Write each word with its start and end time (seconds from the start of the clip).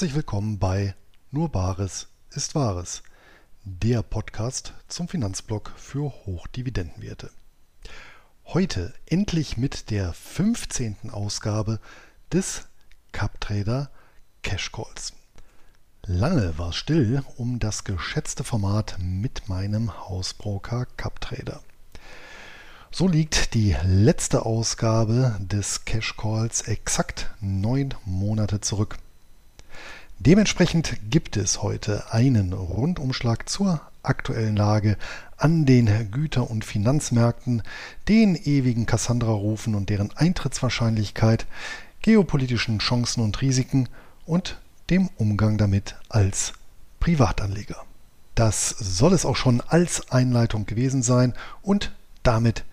Herzlich 0.00 0.16
willkommen 0.16 0.58
bei 0.58 0.94
Nur 1.30 1.50
Bares 1.50 2.08
ist 2.30 2.54
Wahres, 2.54 3.02
der 3.64 4.02
Podcast 4.02 4.72
zum 4.88 5.08
Finanzblock 5.08 5.72
für 5.76 6.10
Hochdividendenwerte. 6.24 7.28
Heute 8.46 8.94
endlich 9.04 9.58
mit 9.58 9.90
der 9.90 10.14
15. 10.14 11.10
Ausgabe 11.10 11.80
des 12.32 12.66
CupTrader 13.12 13.90
Cash 14.40 14.72
Calls. 14.72 15.12
Lange 16.06 16.56
war 16.56 16.70
es 16.70 16.76
still 16.76 17.22
um 17.36 17.58
das 17.58 17.84
geschätzte 17.84 18.42
Format 18.42 18.96
mit 18.98 19.50
meinem 19.50 20.08
Hausbroker 20.08 20.86
CupTrader. 20.96 21.60
So 22.90 23.06
liegt 23.06 23.52
die 23.52 23.76
letzte 23.84 24.46
Ausgabe 24.46 25.36
des 25.40 25.84
Cash 25.84 26.16
Calls 26.16 26.62
exakt 26.62 27.34
neun 27.42 27.92
Monate 28.06 28.62
zurück. 28.62 28.96
Dementsprechend 30.22 30.98
gibt 31.08 31.38
es 31.38 31.62
heute 31.62 32.12
einen 32.12 32.52
Rundumschlag 32.52 33.48
zur 33.48 33.80
aktuellen 34.02 34.54
Lage 34.54 34.98
an 35.38 35.64
den 35.64 36.10
Güter- 36.10 36.50
und 36.50 36.62
Finanzmärkten, 36.62 37.62
den 38.06 38.36
ewigen 38.36 38.84
Cassandra-Rufen 38.84 39.74
und 39.74 39.88
deren 39.88 40.14
Eintrittswahrscheinlichkeit, 40.14 41.46
geopolitischen 42.02 42.80
Chancen 42.80 43.22
und 43.22 43.40
Risiken 43.40 43.88
und 44.26 44.60
dem 44.90 45.08
Umgang 45.16 45.56
damit 45.56 45.96
als 46.10 46.52
Privatanleger. 47.00 47.82
Das 48.34 48.68
soll 48.68 49.14
es 49.14 49.24
auch 49.24 49.36
schon 49.36 49.62
als 49.62 50.12
Einleitung 50.12 50.66
gewesen 50.66 51.02
sein 51.02 51.32
und 51.62 51.92
damit 52.24 52.66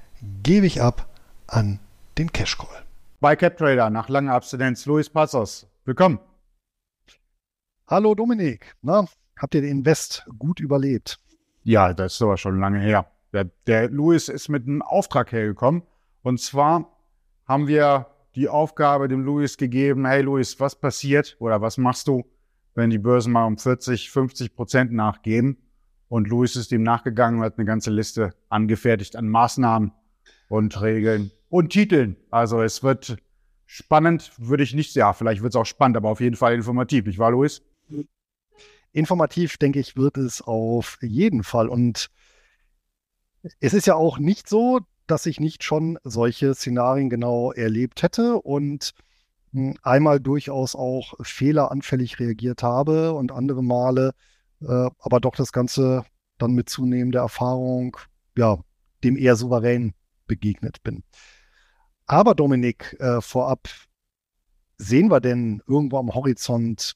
gebe 0.44 0.66
ich 0.66 0.82
ab 0.82 1.08
an 1.48 1.80
den 2.18 2.34
Cash 2.34 2.58
Call. 2.58 2.84
Bei 3.22 3.38
CapTrader 3.38 3.90
nach 3.90 4.10
langer 4.10 4.34
Abstinenz 4.34 4.86
Luis 4.86 5.10
Passos. 5.10 5.66
Willkommen. 5.86 6.20
Hallo 7.90 8.16
Dominik, 8.16 8.76
na, 8.82 9.08
habt 9.38 9.56
ihr 9.56 9.62
den 9.62 9.78
Invest 9.78 10.26
gut 10.38 10.60
überlebt? 10.60 11.22
Ja, 11.64 11.94
das 11.94 12.16
ist 12.16 12.22
aber 12.22 12.36
schon 12.36 12.60
lange 12.60 12.82
her. 12.82 13.10
Der, 13.32 13.46
der 13.66 13.90
Louis 13.90 14.28
ist 14.28 14.50
mit 14.50 14.68
einem 14.68 14.82
Auftrag 14.82 15.32
hergekommen. 15.32 15.84
Und 16.22 16.42
zwar 16.42 17.00
haben 17.46 17.70
wir 17.70 18.08
die 18.36 18.50
Aufgabe 18.50 19.08
dem 19.08 19.24
Louis 19.24 19.56
gegeben, 19.56 20.06
hey 20.06 20.22
Louis, 20.22 20.60
was 20.60 20.76
passiert 20.76 21.38
oder 21.40 21.62
was 21.62 21.78
machst 21.78 22.10
du, 22.10 22.26
wenn 22.76 22.90
die 22.90 22.98
Börsen 22.98 23.32
mal 23.32 23.46
um 23.46 23.58
40, 23.58 24.12
50 24.12 24.54
Prozent 24.54 24.92
nachgeben? 24.92 25.56
Und 26.10 26.28
Louis 26.28 26.58
ist 26.58 26.72
dem 26.72 26.84
nachgegangen 26.84 27.40
und 27.40 27.46
hat 27.46 27.58
eine 27.58 27.64
ganze 27.64 27.92
Liste 27.92 28.34
angefertigt 28.50 29.16
an 29.16 29.30
Maßnahmen 29.30 29.94
und 30.50 30.82
Regeln 30.82 31.32
und 31.48 31.70
Titeln. 31.70 32.18
Also 32.32 32.62
es 32.62 32.84
wird 32.84 33.16
spannend, 33.66 34.34
würde 34.38 34.64
ich 34.64 34.74
nicht, 34.74 34.94
ja, 34.96 35.14
vielleicht 35.14 35.42
wird 35.42 35.54
es 35.54 35.58
auch 35.58 35.66
spannend, 35.66 35.96
aber 35.96 36.10
auf 36.10 36.20
jeden 36.20 36.36
Fall 36.36 36.54
informativ, 36.54 37.06
nicht 37.06 37.20
wahr, 37.20 37.32
Louis? 37.32 37.62
Informativ, 38.92 39.58
denke 39.58 39.80
ich, 39.80 39.96
wird 39.96 40.18
es 40.18 40.42
auf 40.42 40.98
jeden 41.02 41.44
Fall. 41.44 41.70
Und 41.70 42.10
es 43.60 43.74
ist 43.74 43.88
ja 43.88 43.96
auch 43.96 44.18
nicht 44.18 44.50
so, 44.50 44.82
dass 45.06 45.26
ich 45.26 45.40
nicht 45.40 45.64
schon 45.64 45.98
solche 46.04 46.54
Szenarien 46.54 47.10
genau 47.10 47.52
erlebt 47.52 48.04
hätte 48.04 48.38
und 48.42 48.94
hm, 49.52 49.78
einmal 49.84 50.20
durchaus 50.20 50.76
auch 50.76 51.14
fehleranfällig 51.22 52.20
reagiert 52.20 52.64
habe 52.64 53.14
und 53.14 53.32
andere 53.32 53.64
Male 53.64 54.14
äh, 54.62 54.90
aber 55.00 55.20
doch 55.20 55.36
das 55.36 55.52
Ganze 55.52 56.06
dann 56.38 56.54
mit 56.54 56.70
zunehmender 56.70 57.22
Erfahrung, 57.22 57.98
ja, 58.36 58.60
dem 59.04 59.18
eher 59.18 59.36
souverän 59.36 59.94
begegnet 60.28 60.84
bin. 60.84 61.04
Aber 62.06 62.36
Dominik, 62.36 62.96
äh, 63.00 63.22
vorab, 63.22 63.68
sehen 64.78 65.10
wir 65.10 65.20
denn 65.20 65.62
irgendwo 65.68 65.98
am 65.98 66.14
Horizont 66.14 66.96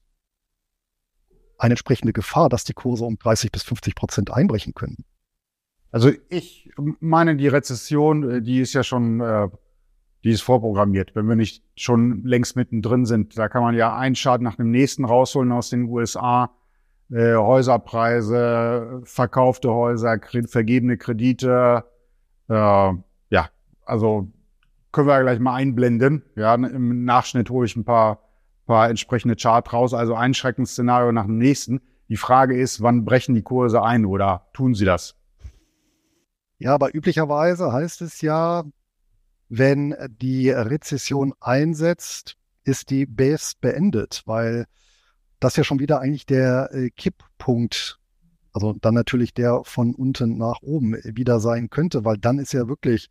eine 1.61 1.73
entsprechende 1.73 2.11
Gefahr, 2.11 2.49
dass 2.49 2.63
die 2.63 2.73
Kurse 2.73 3.05
um 3.05 3.17
30 3.17 3.51
bis 3.51 3.63
50 3.63 3.95
Prozent 3.95 4.33
einbrechen 4.33 4.73
können. 4.73 5.05
Also 5.91 6.09
ich 6.29 6.71
meine, 6.99 7.35
die 7.35 7.47
Rezession, 7.47 8.29
äh, 8.29 8.41
die 8.41 8.61
ist 8.61 8.73
ja 8.73 8.83
schon, 8.83 9.19
äh, 9.19 9.47
die 10.23 10.31
ist 10.31 10.41
vorprogrammiert, 10.41 11.15
wenn 11.15 11.27
wir 11.27 11.35
nicht 11.35 11.63
schon 11.75 12.23
längst 12.23 12.55
mittendrin 12.55 13.05
sind. 13.05 13.37
Da 13.37 13.47
kann 13.47 13.61
man 13.61 13.75
ja 13.75 13.95
einen 13.95 14.15
Schaden 14.15 14.43
nach 14.43 14.55
dem 14.55 14.71
nächsten 14.71 15.05
rausholen 15.05 15.51
aus 15.51 15.69
den 15.69 15.83
USA. 15.83 16.51
Äh, 17.11 17.35
Häuserpreise, 17.35 19.01
verkaufte 19.03 19.71
Häuser, 19.71 20.19
vergebene 20.47 20.97
Kredite. 20.97 21.85
Ja, 22.49 23.49
also 23.85 24.29
können 24.91 25.07
wir 25.07 25.21
gleich 25.21 25.39
mal 25.39 25.55
einblenden. 25.55 26.23
Ja, 26.35 26.53
im 26.55 27.05
Nachschnitt 27.05 27.49
hole 27.49 27.65
ich 27.65 27.77
ein 27.77 27.85
paar 27.85 28.30
paar 28.65 28.89
entsprechende 28.89 29.35
Chart 29.35 29.71
raus, 29.71 29.93
also 29.93 30.15
ein 30.15 30.33
Schreckensszenario 30.33 31.11
nach 31.11 31.25
dem 31.25 31.37
nächsten. 31.37 31.81
Die 32.09 32.17
Frage 32.17 32.59
ist, 32.59 32.81
wann 32.81 33.05
brechen 33.05 33.35
die 33.35 33.41
Kurse 33.41 33.81
ein 33.81 34.05
oder 34.05 34.47
tun 34.53 34.75
sie 34.75 34.85
das? 34.85 35.15
Ja, 36.57 36.75
aber 36.75 36.93
üblicherweise 36.93 37.71
heißt 37.71 38.01
es 38.01 38.21
ja, 38.21 38.63
wenn 39.49 39.95
die 40.21 40.49
Rezession 40.49 41.33
einsetzt, 41.39 42.37
ist 42.63 42.89
die 42.89 43.05
Base 43.05 43.53
beendet, 43.59 44.21
weil 44.25 44.65
das 45.39 45.55
ja 45.55 45.63
schon 45.63 45.79
wieder 45.79 45.99
eigentlich 45.99 46.25
der 46.25 46.69
äh, 46.71 46.89
Kipppunkt, 46.91 47.99
also 48.53 48.73
dann 48.79 48.93
natürlich 48.93 49.33
der 49.33 49.61
von 49.63 49.95
unten 49.95 50.37
nach 50.37 50.61
oben 50.61 50.93
wieder 51.03 51.39
sein 51.39 51.69
könnte, 51.69 52.05
weil 52.05 52.17
dann 52.17 52.39
ist 52.39 52.53
ja 52.53 52.67
wirklich 52.67 53.09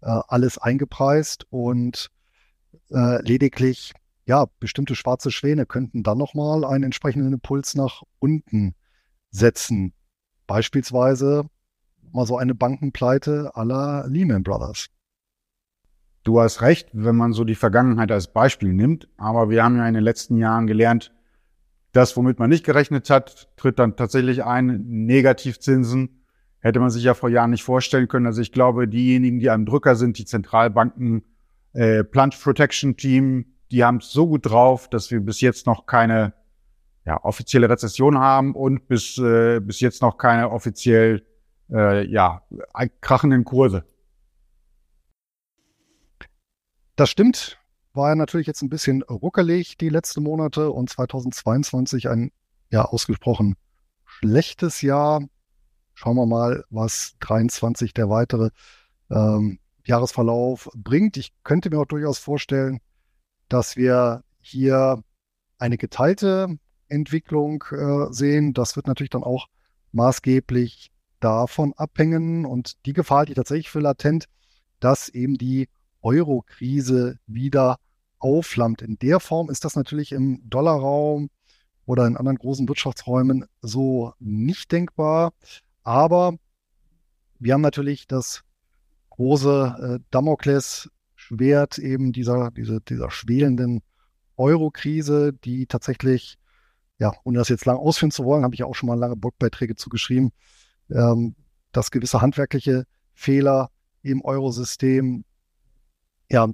äh, 0.00 0.20
alles 0.28 0.58
eingepreist 0.58 1.46
und 1.50 2.10
äh, 2.90 3.22
lediglich 3.22 3.94
ja, 4.28 4.46
bestimmte 4.60 4.94
schwarze 4.94 5.30
Schwäne 5.30 5.64
könnten 5.64 6.02
dann 6.02 6.18
nochmal 6.18 6.62
einen 6.62 6.84
entsprechenden 6.84 7.32
Impuls 7.32 7.74
nach 7.74 8.02
unten 8.18 8.74
setzen. 9.30 9.94
Beispielsweise 10.46 11.48
mal 12.12 12.26
so 12.26 12.36
eine 12.36 12.54
Bankenpleite 12.54 13.52
aller 13.54 14.06
Lehman 14.06 14.42
Brothers. 14.42 14.88
Du 16.24 16.40
hast 16.40 16.60
recht, 16.60 16.90
wenn 16.92 17.16
man 17.16 17.32
so 17.32 17.44
die 17.44 17.54
Vergangenheit 17.54 18.12
als 18.12 18.30
Beispiel 18.30 18.74
nimmt. 18.74 19.08
Aber 19.16 19.48
wir 19.48 19.64
haben 19.64 19.78
ja 19.78 19.88
in 19.88 19.94
den 19.94 20.04
letzten 20.04 20.36
Jahren 20.36 20.66
gelernt, 20.66 21.10
das, 21.92 22.14
womit 22.14 22.38
man 22.38 22.50
nicht 22.50 22.66
gerechnet 22.66 23.08
hat, 23.08 23.48
tritt 23.56 23.78
dann 23.78 23.96
tatsächlich 23.96 24.44
ein. 24.44 24.84
Negativzinsen 25.06 26.22
hätte 26.58 26.80
man 26.80 26.90
sich 26.90 27.02
ja 27.02 27.14
vor 27.14 27.30
Jahren 27.30 27.50
nicht 27.50 27.64
vorstellen 27.64 28.08
können. 28.08 28.26
Also 28.26 28.42
ich 28.42 28.52
glaube, 28.52 28.88
diejenigen, 28.88 29.38
die 29.38 29.48
am 29.48 29.64
Drücker 29.64 29.96
sind, 29.96 30.18
die 30.18 30.26
Zentralbanken, 30.26 31.24
äh, 31.72 32.04
Plunge 32.04 32.36
Protection 32.38 32.98
Team, 32.98 33.54
die 33.70 33.84
haben 33.84 33.98
es 33.98 34.10
so 34.10 34.26
gut 34.26 34.46
drauf, 34.46 34.88
dass 34.88 35.10
wir 35.10 35.20
bis 35.20 35.40
jetzt 35.40 35.66
noch 35.66 35.86
keine 35.86 36.32
ja, 37.04 37.22
offizielle 37.22 37.68
Rezession 37.68 38.18
haben 38.18 38.54
und 38.54 38.88
bis, 38.88 39.18
äh, 39.18 39.60
bis 39.60 39.80
jetzt 39.80 40.02
noch 40.02 40.18
keine 40.18 40.50
offiziell 40.50 41.24
äh, 41.70 42.06
ja, 42.06 42.42
krachenden 43.00 43.44
Kurse. 43.44 43.84
Das 46.96 47.10
stimmt. 47.10 47.58
War 47.94 48.10
ja 48.10 48.14
natürlich 48.14 48.46
jetzt 48.46 48.62
ein 48.62 48.68
bisschen 48.68 49.02
ruckelig 49.02 49.76
die 49.76 49.88
letzten 49.88 50.22
Monate 50.22 50.70
und 50.70 50.90
2022 50.90 52.08
ein 52.08 52.30
ja 52.70 52.84
ausgesprochen 52.84 53.56
schlechtes 54.04 54.82
Jahr. 54.82 55.22
Schauen 55.94 56.16
wir 56.16 56.26
mal, 56.26 56.64
was 56.70 57.16
23 57.20 57.94
der 57.94 58.08
weitere 58.08 58.50
ähm, 59.10 59.58
Jahresverlauf 59.84 60.68
bringt. 60.76 61.16
Ich 61.16 61.32
könnte 61.42 61.70
mir 61.70 61.80
auch 61.80 61.86
durchaus 61.86 62.18
vorstellen, 62.18 62.80
dass 63.48 63.76
wir 63.76 64.22
hier 64.40 65.02
eine 65.58 65.76
geteilte 65.76 66.58
Entwicklung 66.88 67.64
äh, 67.70 68.12
sehen. 68.12 68.54
Das 68.54 68.76
wird 68.76 68.86
natürlich 68.86 69.10
dann 69.10 69.24
auch 69.24 69.46
maßgeblich 69.92 70.90
davon 71.20 71.74
abhängen. 71.76 72.44
Und 72.44 72.84
die 72.86 72.92
Gefahr 72.92 73.18
halte 73.18 73.32
ich 73.32 73.36
tatsächlich 73.36 73.70
für 73.70 73.80
latent, 73.80 74.26
dass 74.80 75.08
eben 75.08 75.36
die 75.36 75.68
Euro-Krise 76.02 77.18
wieder 77.26 77.78
aufflammt. 78.18 78.82
In 78.82 78.98
der 78.98 79.20
Form 79.20 79.50
ist 79.50 79.64
das 79.64 79.76
natürlich 79.76 80.12
im 80.12 80.40
Dollarraum 80.48 81.30
oder 81.86 82.06
in 82.06 82.16
anderen 82.16 82.38
großen 82.38 82.68
Wirtschaftsräumen 82.68 83.46
so 83.62 84.12
nicht 84.18 84.72
denkbar. 84.72 85.32
Aber 85.82 86.34
wir 87.38 87.54
haben 87.54 87.60
natürlich 87.60 88.06
das 88.06 88.42
große 89.10 89.98
äh, 90.00 90.04
Damokles 90.10 90.90
Schwert 91.28 91.78
eben 91.78 92.12
dieser, 92.12 92.50
diese, 92.50 92.80
dieser 92.80 93.10
schwelenden 93.10 93.82
Euro-Krise, 94.36 95.32
die 95.32 95.66
tatsächlich, 95.66 96.38
ja, 96.98 97.12
ohne 97.24 97.38
das 97.38 97.48
jetzt 97.48 97.66
lang 97.66 97.76
ausführen 97.76 98.10
zu 98.10 98.24
wollen, 98.24 98.44
habe 98.44 98.54
ich 98.54 98.64
auch 98.64 98.74
schon 98.74 98.88
mal 98.88 98.98
lange 98.98 99.16
Blogbeiträge 99.16 99.76
zugeschrieben, 99.76 100.32
ähm, 100.90 101.34
dass 101.72 101.90
gewisse 101.90 102.22
handwerkliche 102.22 102.84
Fehler 103.12 103.70
im 104.02 104.24
Eurosystem 104.24 105.24
ja, 106.30 106.48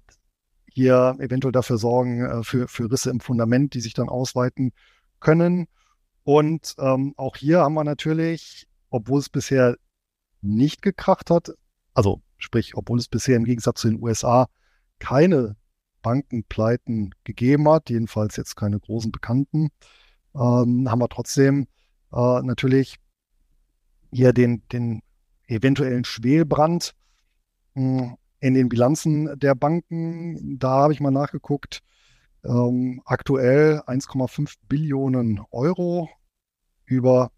hier 0.73 1.17
eventuell 1.21 1.53
dafür 1.53 1.79
sorgen, 1.79 2.25
äh, 2.25 2.43
für, 2.43 2.67
für 2.67 2.91
Risse 2.91 3.11
im 3.11 3.21
Fundament, 3.21 3.75
die 3.75 3.81
sich 3.81 3.95
dann 3.95 4.09
ausweiten 4.09 4.73
können. 5.21 5.67
Und 6.25 6.75
ähm, 6.79 7.15
auch 7.17 7.37
hier 7.37 7.61
haben 7.61 7.75
wir 7.75 7.85
natürlich, 7.85 8.67
obwohl 8.91 9.21
es 9.21 9.29
bisher 9.29 9.77
nicht 10.41 10.83
gekracht 10.83 11.31
hat, 11.31 11.53
also 11.93 12.23
sprich, 12.39 12.77
obwohl 12.77 12.99
es 12.99 13.09
bisher 13.09 13.37
im 13.37 13.45
Gegensatz 13.45 13.83
zu 13.83 13.89
den 13.89 14.03
USA 14.03 14.49
keine 14.99 15.57
Bankenpleiten 16.03 17.15
gegeben 17.25 17.69
hat, 17.69 17.91
jedenfalls 17.91 18.37
jetzt 18.37 18.57
keine 18.57 18.79
großen 18.79 19.11
Bekannten, 19.11 19.71
ähm, 20.35 20.91
haben 20.91 21.01
wir 21.01 21.09
trotzdem 21.09 21.67
äh, 22.13 22.43
natürlich 22.43 22.97
hier 24.13 24.33
den, 24.33 24.63
den 24.69 25.03
eventuellen 25.47 26.05
Schwelbrand 26.05 26.95
mh, 27.75 28.01
hm, 28.01 28.17
in 28.41 28.55
den 28.55 28.69
Bilanzen 28.69 29.39
der 29.39 29.55
Banken. 29.55 30.59
Da 30.59 30.69
habe 30.69 30.93
ich 30.93 31.01
mal 31.01 31.11
nachgeguckt. 31.11 31.83
Ähm, 32.45 33.01
aktuell 33.07 33.81
1,5 33.87 34.57
Billionen 34.69 35.41
Euro 35.51 36.11
über 36.85 37.33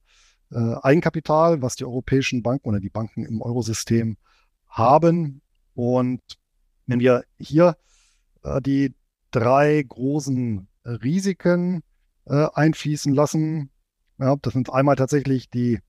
äh, 0.50 0.74
Eigenkapital, 0.82 1.62
was 1.62 1.76
die 1.76 1.84
europäischen 1.84 2.42
Banken 2.42 2.68
oder 2.68 2.80
die 2.80 2.90
Banken 2.90 3.24
im 3.24 3.40
Eurosystem 3.40 4.16
haben. 4.68 5.42
Und 5.74 6.22
wenn 6.86 7.00
wir 7.00 7.24
hier 7.38 7.76
äh, 8.42 8.60
die 8.60 8.94
drei 9.30 9.82
großen 9.86 10.68
Risiken 10.84 11.82
äh, 12.26 12.46
einfließen 12.54 13.14
lassen, 13.14 13.70
ja, 14.18 14.36
das 14.36 14.52
sind 14.52 14.70
einmal 14.70 14.96
tatsächlich 14.96 15.50
die, 15.50 15.80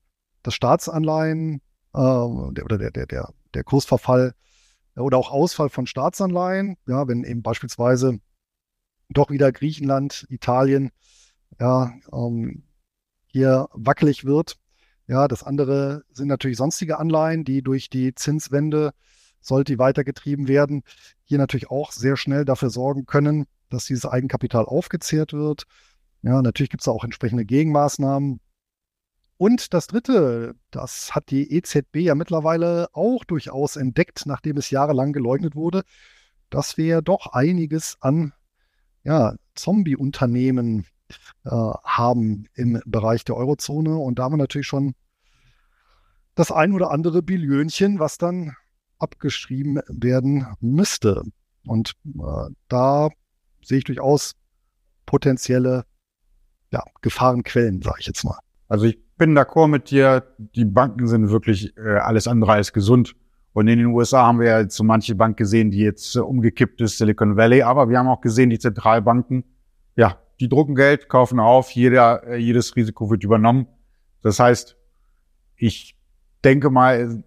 das 0.42 0.54
Staatsanleihen 0.54 1.60
äh, 1.94 1.98
der, 1.98 2.64
oder 2.64 2.78
der, 2.78 2.90
der, 2.90 3.06
der, 3.06 3.32
der 3.54 3.64
Kursverfall 3.64 4.34
oder 4.96 5.16
auch 5.16 5.30
Ausfall 5.30 5.68
von 5.68 5.86
Staatsanleihen, 5.86 6.76
ja, 6.86 7.06
wenn 7.08 7.24
eben 7.24 7.42
beispielsweise 7.42 8.18
doch 9.08 9.30
wieder 9.30 9.52
Griechenland, 9.52 10.26
Italien, 10.28 10.90
ja, 11.58 11.92
ähm, 12.12 12.64
hier 13.26 13.68
wackelig 13.72 14.24
wird. 14.24 14.56
Ja, 15.06 15.28
das 15.28 15.42
andere 15.42 16.04
sind 16.10 16.28
natürlich 16.28 16.58
sonstige 16.58 16.98
Anleihen, 16.98 17.44
die 17.44 17.62
durch 17.62 17.88
die 17.88 18.14
Zinswende, 18.14 18.92
sollte 19.40 19.72
die 19.72 19.78
weitergetrieben 19.78 20.48
werden, 20.48 20.82
hier 21.24 21.38
natürlich 21.38 21.70
auch 21.70 21.92
sehr 21.92 22.16
schnell 22.16 22.44
dafür 22.44 22.70
sorgen 22.70 23.06
können, 23.06 23.46
dass 23.70 23.86
dieses 23.86 24.06
Eigenkapital 24.06 24.64
aufgezehrt 24.64 25.32
wird. 25.32 25.64
Ja, 26.22 26.42
natürlich 26.42 26.70
gibt 26.70 26.82
es 26.82 26.88
auch 26.88 27.04
entsprechende 27.04 27.44
Gegenmaßnahmen. 27.44 28.40
Und 29.36 29.72
das 29.72 29.86
Dritte, 29.86 30.56
das 30.72 31.14
hat 31.14 31.30
die 31.30 31.52
EZB 31.52 31.96
ja 31.96 32.16
mittlerweile 32.16 32.88
auch 32.92 33.24
durchaus 33.24 33.76
entdeckt, 33.76 34.26
nachdem 34.26 34.56
es 34.56 34.70
jahrelang 34.70 35.12
geleugnet 35.12 35.54
wurde, 35.54 35.82
dass 36.50 36.76
wir 36.76 37.02
doch 37.02 37.28
einiges 37.28 37.96
an 38.00 38.32
ja, 39.04 39.36
Zombie-Unternehmen 39.54 40.86
äh, 41.44 41.50
haben 41.50 42.46
im 42.54 42.80
Bereich 42.84 43.24
der 43.24 43.36
Eurozone. 43.36 43.96
Und 43.96 44.18
da 44.18 44.24
haben 44.24 44.32
wir 44.32 44.38
natürlich 44.38 44.66
schon 44.66 44.94
das 46.34 46.50
ein 46.50 46.72
oder 46.72 46.90
andere 46.90 47.22
Billionchen, 47.22 48.00
was 48.00 48.18
dann 48.18 48.56
abgeschrieben 48.98 49.80
werden 49.88 50.46
müsste. 50.60 51.22
Und 51.66 51.92
äh, 52.06 52.52
da 52.68 53.08
sehe 53.62 53.78
ich 53.78 53.84
durchaus 53.84 54.34
potenzielle 55.06 55.84
ja, 56.70 56.82
Gefahrenquellen, 57.02 57.82
sage 57.82 57.96
ich 58.00 58.06
jetzt 58.06 58.24
mal. 58.24 58.38
Also 58.68 58.86
ich 58.86 58.98
bin 59.16 59.36
d'accord 59.36 59.68
mit 59.68 59.90
dir, 59.90 60.22
die 60.38 60.64
Banken 60.64 61.06
sind 61.06 61.30
wirklich 61.30 61.76
äh, 61.76 61.98
alles 61.98 62.28
andere 62.28 62.52
als 62.52 62.72
gesund. 62.72 63.16
Und 63.52 63.66
in 63.66 63.78
den 63.78 63.86
USA 63.88 64.26
haben 64.26 64.40
wir 64.40 64.46
ja 64.46 64.70
so 64.70 64.84
manche 64.84 65.14
Bank 65.14 65.36
gesehen, 65.36 65.70
die 65.70 65.78
jetzt 65.78 66.14
äh, 66.14 66.20
umgekippt 66.20 66.80
ist, 66.80 66.98
Silicon 66.98 67.36
Valley. 67.36 67.62
Aber 67.62 67.88
wir 67.88 67.98
haben 67.98 68.08
auch 68.08 68.20
gesehen, 68.20 68.50
die 68.50 68.58
Zentralbanken, 68.58 69.44
ja, 69.96 70.18
die 70.38 70.48
drucken 70.48 70.74
Geld, 70.74 71.08
kaufen 71.08 71.40
auf, 71.40 71.70
jeder, 71.70 72.24
äh, 72.24 72.36
jedes 72.36 72.76
Risiko 72.76 73.10
wird 73.10 73.24
übernommen. 73.24 73.66
Das 74.22 74.38
heißt, 74.38 74.76
ich 75.56 75.96
denke 76.44 76.70
mal, 76.70 77.24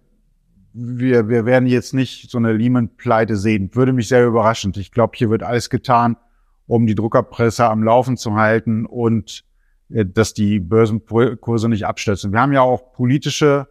wir, 0.74 1.28
wir 1.28 1.44
werden 1.44 1.66
jetzt 1.66 1.94
nicht 1.94 2.30
so 2.30 2.38
eine 2.38 2.52
Lehman-Pleite 2.52 3.36
sehen. 3.36 3.70
Würde 3.74 3.92
mich 3.92 4.08
sehr 4.08 4.26
überraschen. 4.26 4.72
Ich 4.76 4.92
glaube, 4.92 5.12
hier 5.16 5.30
wird 5.30 5.42
alles 5.42 5.70
getan, 5.70 6.16
um 6.66 6.86
die 6.86 6.94
Druckerpresse 6.94 7.66
am 7.66 7.82
Laufen 7.82 8.16
zu 8.16 8.34
halten 8.34 8.86
und 8.86 9.44
äh, 9.90 10.06
dass 10.06 10.34
die 10.34 10.60
Börsenkurse 10.60 11.68
nicht 11.68 11.86
abstürzen. 11.86 12.32
Wir 12.32 12.40
haben 12.40 12.52
ja 12.52 12.62
auch 12.62 12.92
politische, 12.92 13.68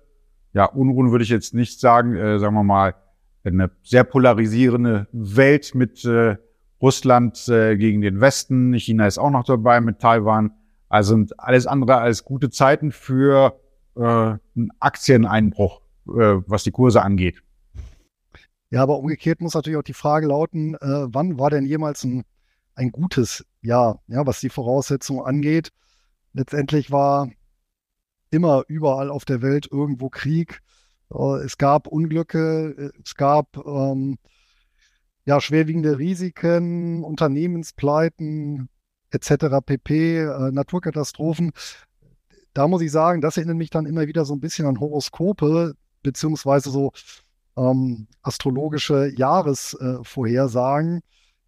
ja, 0.54 0.66
Unruhen 0.66 1.12
würde 1.12 1.24
ich 1.24 1.30
jetzt 1.30 1.54
nicht 1.54 1.80
sagen, 1.80 2.16
äh, 2.16 2.40
sagen 2.40 2.56
wir 2.56 2.64
mal, 2.64 2.96
eine 3.44 3.72
sehr 3.84 4.04
polarisierende 4.04 5.08
Welt 5.12 5.74
mit 5.74 6.06
äh, 6.06 6.38
Russland 6.82 7.48
äh, 7.48 7.78
gegen 7.78 8.02
den 8.02 8.22
Westen. 8.22 8.74
China 8.74 9.08
ist 9.08 9.18
auch 9.18 9.30
noch 9.30 9.46
dabei 9.46 9.82
mit 9.82 10.00
Taiwan. 10.00 10.52
Also 10.90 11.16
sind 11.16 11.40
alles 11.40 11.68
andere 11.68 11.98
als 11.98 12.26
gute 12.26 12.50
Zeiten 12.50 12.92
für 12.92 13.60
äh, 13.96 14.02
einen 14.02 14.72
Aktieneinbruch, 14.80 15.82
was 16.06 16.64
die 16.64 16.72
Kurse 16.72 17.02
angeht. 17.02 17.42
Ja, 18.72 18.84
aber 18.84 18.98
umgekehrt 19.00 19.42
muss 19.42 19.54
natürlich 19.54 19.78
auch 19.78 19.84
die 19.84 19.94
Frage 19.94 20.28
lauten, 20.28 20.76
äh, 20.76 20.80
wann 20.82 21.38
war 21.38 21.50
denn 21.50 21.66
jemals 21.66 22.06
ein, 22.06 22.24
ein 22.74 22.92
gutes 22.92 23.46
Jahr, 23.62 24.02
ja, 24.08 24.26
was 24.26 24.40
die 24.40 24.50
Voraussetzungen 24.50 25.26
angeht? 25.26 25.72
Letztendlich 26.34 26.90
war 26.90 27.30
immer 28.30 28.64
überall 28.68 29.10
auf 29.10 29.26
der 29.26 29.42
Welt 29.42 29.68
irgendwo 29.70 30.10
Krieg. 30.10 30.62
Äh, 31.14 31.44
es 31.44 31.58
gab 31.58 31.88
Unglücke, 31.88 32.92
äh, 32.96 33.02
es 33.04 33.16
gab 33.16 33.58
ähm, 33.58 34.18
ja, 35.26 35.42
schwerwiegende 35.42 36.00
Risiken, 36.00 37.04
Unternehmenspleiten 37.04 38.70
etc. 39.12 39.58
pp, 39.66 40.20
äh, 40.20 40.52
Naturkatastrophen. 40.52 41.52
Da 42.54 42.70
muss 42.70 42.82
ich 42.82 42.92
sagen, 42.92 43.20
das 43.20 43.36
erinnert 43.36 43.58
mich 43.58 43.70
dann 43.70 43.86
immer 43.86 44.08
wieder 44.08 44.24
so 44.24 44.34
ein 44.34 44.40
bisschen 44.40 44.66
an 44.66 44.80
Horoskope, 44.80 45.76
beziehungsweise 46.04 46.70
so 46.70 46.92
ähm, 47.58 48.08
astrologische 48.22 49.12
Jahresvorhersagen, 49.16 50.98
äh, 50.98 51.02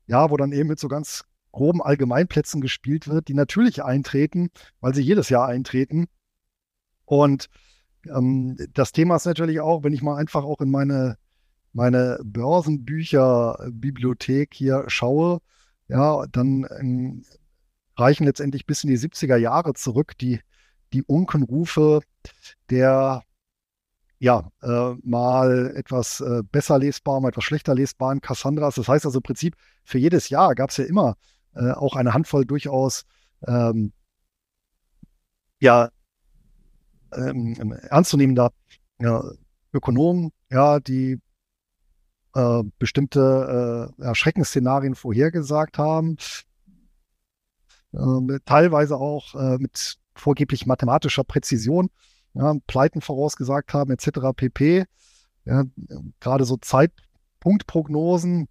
ja, 0.07 0.29
wo 0.29 0.38
dann 0.38 0.51
eben 0.51 0.69
mit 0.69 0.79
so 0.79 0.88
ganz 0.88 1.23
groben 1.51 1.81
Allgemeinplätzen 1.81 2.61
gespielt 2.61 3.07
wird, 3.07 3.27
die 3.27 3.33
natürlich 3.33 3.83
eintreten, 3.83 4.51
weil 4.81 4.94
sie 4.94 5.01
jedes 5.01 5.29
Jahr 5.29 5.47
eintreten. 5.47 6.05
Und 7.05 7.50
ähm, 8.13 8.57
das 8.73 8.91
Thema 8.91 9.15
ist 9.15 9.25
natürlich 9.25 9.61
auch, 9.61 9.83
wenn 9.83 9.94
ich 9.94 10.01
mal 10.01 10.17
einfach 10.17 10.44
auch 10.44 10.59
in 10.61 10.71
meine, 10.71 11.17
meine 11.71 12.19
Börsenbücherbibliothek 12.23 14.53
hier 14.53 14.83
schaue, 14.88 15.39
ja, 15.88 16.25
dann 16.31 16.67
ähm, 16.79 17.23
reichen 17.95 18.25
letztendlich 18.25 18.65
bis 18.65 18.83
in 18.83 18.89
die 18.89 18.97
70er 18.97 19.38
Jahre 19.38 19.73
zurück, 19.73 20.17
die, 20.17 20.41
die 20.91 21.03
Unkenrufe 21.03 22.01
der 22.69 23.24
ja, 24.24 24.50
äh, 24.62 24.96
mal 25.03 25.74
etwas 25.75 26.22
äh, 26.22 26.44
besser 26.50 26.80
lesbar, 26.80 27.20
mal 27.20 27.27
etwas 27.27 27.44
schlechter 27.44 27.75
lesbaren 27.75 28.22
Cassandras. 28.22 28.75
Das 28.75 28.88
heißt 28.88 29.06
also 29.06 29.20
im 29.20 29.24
Prinzip, 29.24 29.58
für 29.84 29.98
jedes 29.98 30.30
Jahr 30.30 30.56
gab 30.56 30.70
es 30.70 30.77
ja 30.77 30.86
immer 30.86 31.18
äh, 31.56 31.72
auch 31.72 31.98
eine 31.98 32.13
Handvoll 32.13 32.46
durchaus 32.46 33.03
ähm, 33.46 33.92
ja, 35.60 35.89
ähm, 37.13 37.74
ernstzunehmender 37.89 38.53
ja, 39.01 39.25
Ökonomen, 39.74 40.32
ja, 40.50 40.80
die 40.80 41.20
äh, 42.34 42.63
bestimmte 42.80 43.94
äh, 44.00 44.15
Schreckensszenarien 44.15 44.96
vorhergesagt 44.96 45.77
haben, 45.77 46.15
äh, 47.92 48.39
teilweise 48.46 48.96
auch 48.96 49.36
äh, 49.36 49.58
mit 49.58 49.98
vorgeblich 50.15 50.65
mathematischer 50.65 51.25
Präzision, 51.25 51.89
ja, 52.34 52.56
Pleiten 52.68 53.02
vorausgesagt 53.02 53.74
haben, 53.74 53.92
etc. 53.92 54.34
pp. 54.36 54.86
Ja, 55.46 55.63
gerade 56.20 56.46
so 56.46 56.58
Zeitpunktprognosen 56.58 58.48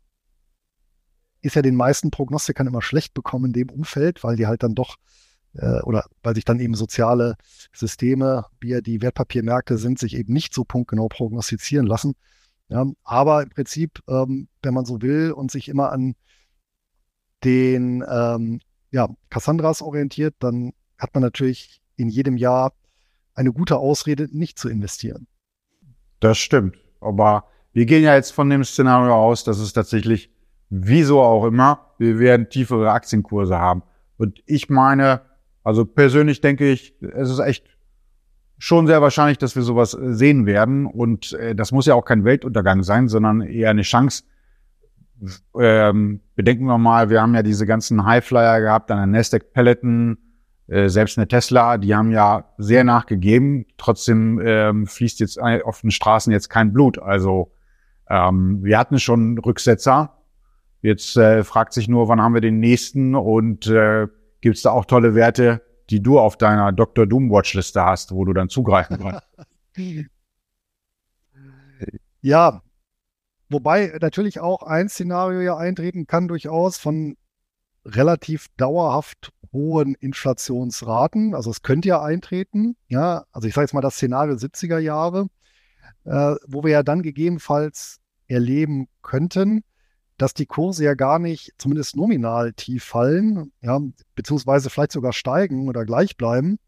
ist 1.41 1.57
ja 1.57 1.62
den 1.62 1.75
meisten 1.75 2.11
Prognostikern 2.11 2.67
immer 2.67 2.83
schlecht 2.83 3.15
bekommen 3.15 3.47
in 3.47 3.53
dem 3.53 3.71
Umfeld, 3.71 4.23
weil 4.23 4.37
die 4.37 4.47
halt 4.47 4.62
dann 4.62 4.75
doch 4.75 4.97
äh, 5.55 5.81
oder 5.83 6.05
weil 6.23 6.35
sich 6.35 6.45
dann 6.45 6.61
eben 6.61 6.75
soziale 6.75 7.37
Systeme, 7.73 8.47
wie 8.61 8.71
ja 8.71 8.81
die 8.81 9.03
Wertpapiermärkte 9.03 9.79
sind, 9.79 9.99
sich 9.99 10.17
eben 10.17 10.33
nicht 10.33 10.55
so 10.55 10.65
punktgenau 10.65 11.09
prognostizieren 11.09 11.87
lassen. 11.87 12.15
Ja, 12.69 12.87
aber 13.05 13.43
im 13.43 13.51
Prinzip, 13.51 14.01
ähm, 14.09 14.49
wenn 14.62 14.75
man 14.75 14.87
so 14.87 15.03
will 15.03 15.33
und 15.33 15.51
sich 15.51 15.69
immer 15.69 15.93
an 15.93 16.15
den 17.45 18.05
ähm, 18.09 18.61
ja, 18.91 19.09
Cassandras 19.31 19.83
orientiert, 19.83 20.35
dann 20.39 20.73
hat 20.97 21.12
man 21.15 21.23
natürlich 21.23 21.83
in 21.97 22.09
jedem 22.09 22.37
Jahr 22.37 22.73
eine 23.35 23.53
gute 23.53 23.79
Ausrede, 23.79 24.29
nicht 24.31 24.59
zu 24.59 24.69
investieren. 24.69 25.27
Das 26.21 26.39
stimmt. 26.39 26.77
Aber 27.01 27.45
wir 27.73 27.87
gehen 27.87 28.03
ja 28.03 28.15
jetzt 28.15 28.33
von 28.33 28.49
dem 28.51 28.65
Szenario 28.65 29.15
aus, 29.15 29.45
dass 29.45 29.59
es 29.59 29.73
tatsächlich 29.73 30.33
Wieso 30.75 31.21
auch 31.21 31.45
immer, 31.45 31.93
wir 31.99 32.19
werden 32.19 32.49
tiefere 32.49 32.93
Aktienkurse 32.93 33.59
haben. 33.59 33.83
Und 34.17 34.43
ich 34.47 34.71
meine, 34.71 35.21
also 35.62 35.85
persönlich 35.85 36.41
denke 36.41 36.71
ich, 36.71 36.95
es 37.03 37.29
ist 37.29 37.41
echt 37.41 37.67
schon 38.57 38.87
sehr 38.87 39.03
wahrscheinlich, 39.03 39.37
dass 39.37 39.55
wir 39.55 39.65
sowas 39.65 39.93
äh, 39.93 40.15
sehen 40.15 40.47
werden. 40.47 40.87
Und 40.87 41.35
äh, 41.35 41.55
das 41.55 41.73
muss 41.73 41.85
ja 41.85 41.95
auch 41.95 42.07
kein 42.07 42.25
Weltuntergang 42.25 42.83
sein, 42.85 43.09
sondern 43.09 43.43
eher 43.43 43.69
eine 43.69 43.83
Chance. 43.83 44.23
Ähm, 45.61 46.23
bedenken 46.37 46.65
wir 46.65 46.79
mal, 46.79 47.11
wir 47.11 47.21
haben 47.21 47.35
ja 47.35 47.43
diese 47.43 47.67
ganzen 47.67 48.07
Highflyer 48.07 48.62
gehabt, 48.62 48.91
an 48.91 48.97
der 48.97 49.07
Nasdaq 49.09 49.53
Peloton, 49.53 50.17
äh, 50.73 50.88
selbst 50.88 51.19
eine 51.19 51.29
Tesla, 51.29 51.79
die 51.79 51.95
haben 51.95 52.11
ja 52.11 52.47
sehr 52.59 52.85
nachgegeben. 52.85 53.67
Trotzdem 53.76 54.41
ähm, 54.45 54.87
fließt 54.87 55.21
jetzt 55.21 55.41
auf 55.41 55.83
den 55.83 55.91
Straßen 55.91 56.33
jetzt 56.33 56.49
kein 56.49 56.73
Blut. 56.73 56.99
Also 56.99 57.52
ähm, 58.09 58.62
wir 58.62 58.79
hatten 58.79 58.99
schon 58.99 59.38
Rücksetzer 59.38 60.23
Jetzt 60.83 61.17
äh, 61.17 61.45
fragt 61.45 61.73
sich 61.73 61.88
nur, 61.88 62.09
wann 62.09 62.21
haben 62.21 62.35
wir 62.35 62.41
den 62.41 62.59
nächsten 62.59 63.14
und 63.14 63.69
äh, 63.69 64.09
gibt 64.41 64.57
es 64.57 64.62
da 64.62 64.73
auch 64.73 64.85
tolle 64.85 65.14
Werte, 65.14 65.62
die 65.91 66.02
du 66.02 66.19
auf 66.19 66.37
deiner 66.37 66.73
Dr. 66.73 67.07
Doom 67.07 67.31
Watchliste 67.31 67.85
hast, 67.85 68.11
wo 68.11 68.25
du 68.25 68.33
dann 68.33 68.49
zugreifen 68.49 68.99
kannst? 68.99 69.23
ja, 72.21 72.62
wobei 73.49 73.97
natürlich 74.00 74.41
auch 74.41 74.64
ein 74.64 74.88
Szenario 74.88 75.41
ja 75.41 75.57
eintreten 75.57 76.09
kann 76.09 76.26
durchaus 76.26 76.79
von 76.79 77.17
relativ 77.85 78.49
dauerhaft 78.57 79.33
hohen 79.53 79.95
Inflationsraten. 79.95 81.35
Also 81.35 81.51
es 81.51 81.62
könnte 81.62 81.89
ja 81.89 82.03
eintreten, 82.03 82.77
ja, 82.89 83.25
also 83.33 83.49
ich 83.49 83.55
sage 83.55 83.65
jetzt 83.65 83.75
mal 83.75 83.81
das 83.81 83.97
Szenario 83.97 84.35
70er 84.35 84.79
Jahre, 84.79 85.29
äh, 86.05 86.35
wo 86.47 86.65
wir 86.65 86.71
ja 86.71 86.83
dann 86.83 87.03
gegebenenfalls 87.03 88.01
erleben 88.27 88.89
könnten, 89.03 89.62
dass 90.17 90.35
die 90.35 90.47
Kurse 90.47 90.85
ja 90.85 90.95
gar 90.95 91.19
nicht, 91.19 91.53
zumindest 91.59 91.97
nominal 91.97 92.53
tief 92.53 92.85
fallen, 92.85 93.53
ja, 93.61 93.81
beziehungsweise 94.15 94.71
vielleicht 94.71 94.93
sogar 94.93 95.12
steigen 95.12 95.69
oder 95.69 95.85
gleich 95.85 96.17
bleiben, 96.17 96.59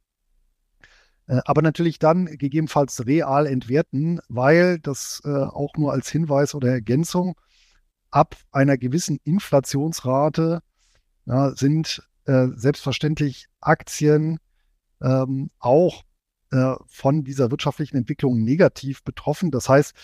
äh, 1.27 1.41
aber 1.45 1.63
natürlich 1.63 1.99
dann 1.99 2.27
gegebenenfalls 2.27 3.07
real 3.07 3.47
entwerten, 3.47 4.21
weil 4.29 4.79
das 4.79 5.23
äh, 5.25 5.29
auch 5.29 5.75
nur 5.77 5.93
als 5.93 6.11
Hinweis 6.11 6.55
oder 6.55 6.69
Ergänzung 6.69 7.37
ab 8.11 8.37
einer 8.53 8.77
gewissen 8.77 9.19
Inflationsrate 9.25 10.61
ja, 11.27 11.55
sind 11.55 12.03
äh, 12.27 12.49
selbstverständlich 12.55 13.47
Aktien 13.61 14.39
ähm, 15.03 15.51
auch 15.59 16.03
äh, 16.51 16.75
von 16.87 17.25
dieser 17.25 17.51
wirtschaftlichen 17.51 17.97
Entwicklung 17.97 18.43
negativ 18.43 19.03
betroffen. 19.03 19.51
Das 19.51 19.69
heißt, 19.69 19.95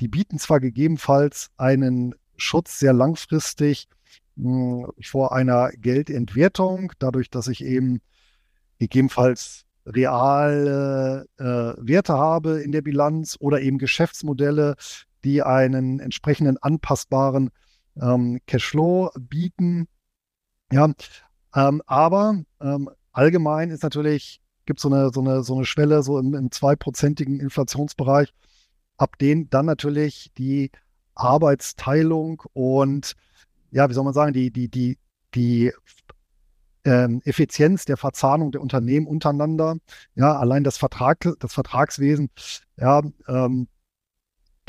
die 0.00 0.08
bieten 0.08 0.38
zwar 0.38 0.60
gegebenenfalls 0.60 1.50
einen 1.56 2.14
Schutz 2.36 2.78
sehr 2.78 2.92
langfristig 2.92 3.88
mh, 4.36 4.86
hm, 4.86 4.92
vor 5.02 5.34
einer 5.34 5.70
Geldentwertung, 5.70 6.92
dadurch, 6.98 7.30
dass 7.30 7.48
ich 7.48 7.64
eben 7.64 8.00
gegebenenfalls 8.78 9.66
reale 9.86 11.26
äh, 11.38 11.44
Werte 11.44 12.14
habe 12.14 12.60
in 12.60 12.72
der 12.72 12.82
Bilanz 12.82 13.36
oder 13.40 13.60
eben 13.60 13.78
Geschäftsmodelle, 13.78 14.76
die 15.24 15.42
einen 15.42 16.00
entsprechenden 16.00 16.58
anpassbaren 16.58 17.50
ähm, 18.00 18.40
Cashflow 18.46 19.10
bieten. 19.18 19.86
Ja, 20.72 20.92
ähm, 21.54 21.82
aber 21.86 22.42
ähm, 22.60 22.90
allgemein 23.12 23.70
ist 23.70 23.82
natürlich, 23.82 24.40
gibt 24.66 24.80
so 24.80 24.88
eine, 24.88 25.10
so 25.12 25.20
eine, 25.20 25.42
so 25.42 25.56
eine 25.56 25.64
Schwelle 25.64 26.02
so 26.02 26.18
im, 26.18 26.34
im 26.34 26.50
zweiprozentigen 26.50 27.40
Inflationsbereich, 27.40 28.32
ab 28.96 29.18
denen 29.18 29.50
dann 29.50 29.66
natürlich 29.66 30.30
die 30.38 30.70
Arbeitsteilung 31.14 32.42
und 32.52 33.14
ja, 33.72 33.88
wie 33.88 33.94
soll 33.94 34.04
man 34.04 34.14
sagen, 34.14 34.32
die, 34.32 34.50
die, 34.50 34.68
die, 34.68 34.98
die 35.34 35.72
ähm, 36.84 37.20
Effizienz 37.24 37.84
der 37.84 37.96
Verzahnung 37.96 38.52
der 38.52 38.60
Unternehmen 38.60 39.06
untereinander, 39.06 39.76
ja, 40.14 40.36
allein 40.36 40.64
das 40.64 40.78
Vertrag, 40.78 41.18
das 41.38 41.52
Vertragswesen, 41.52 42.30
ja, 42.76 43.02
ähm, 43.28 43.68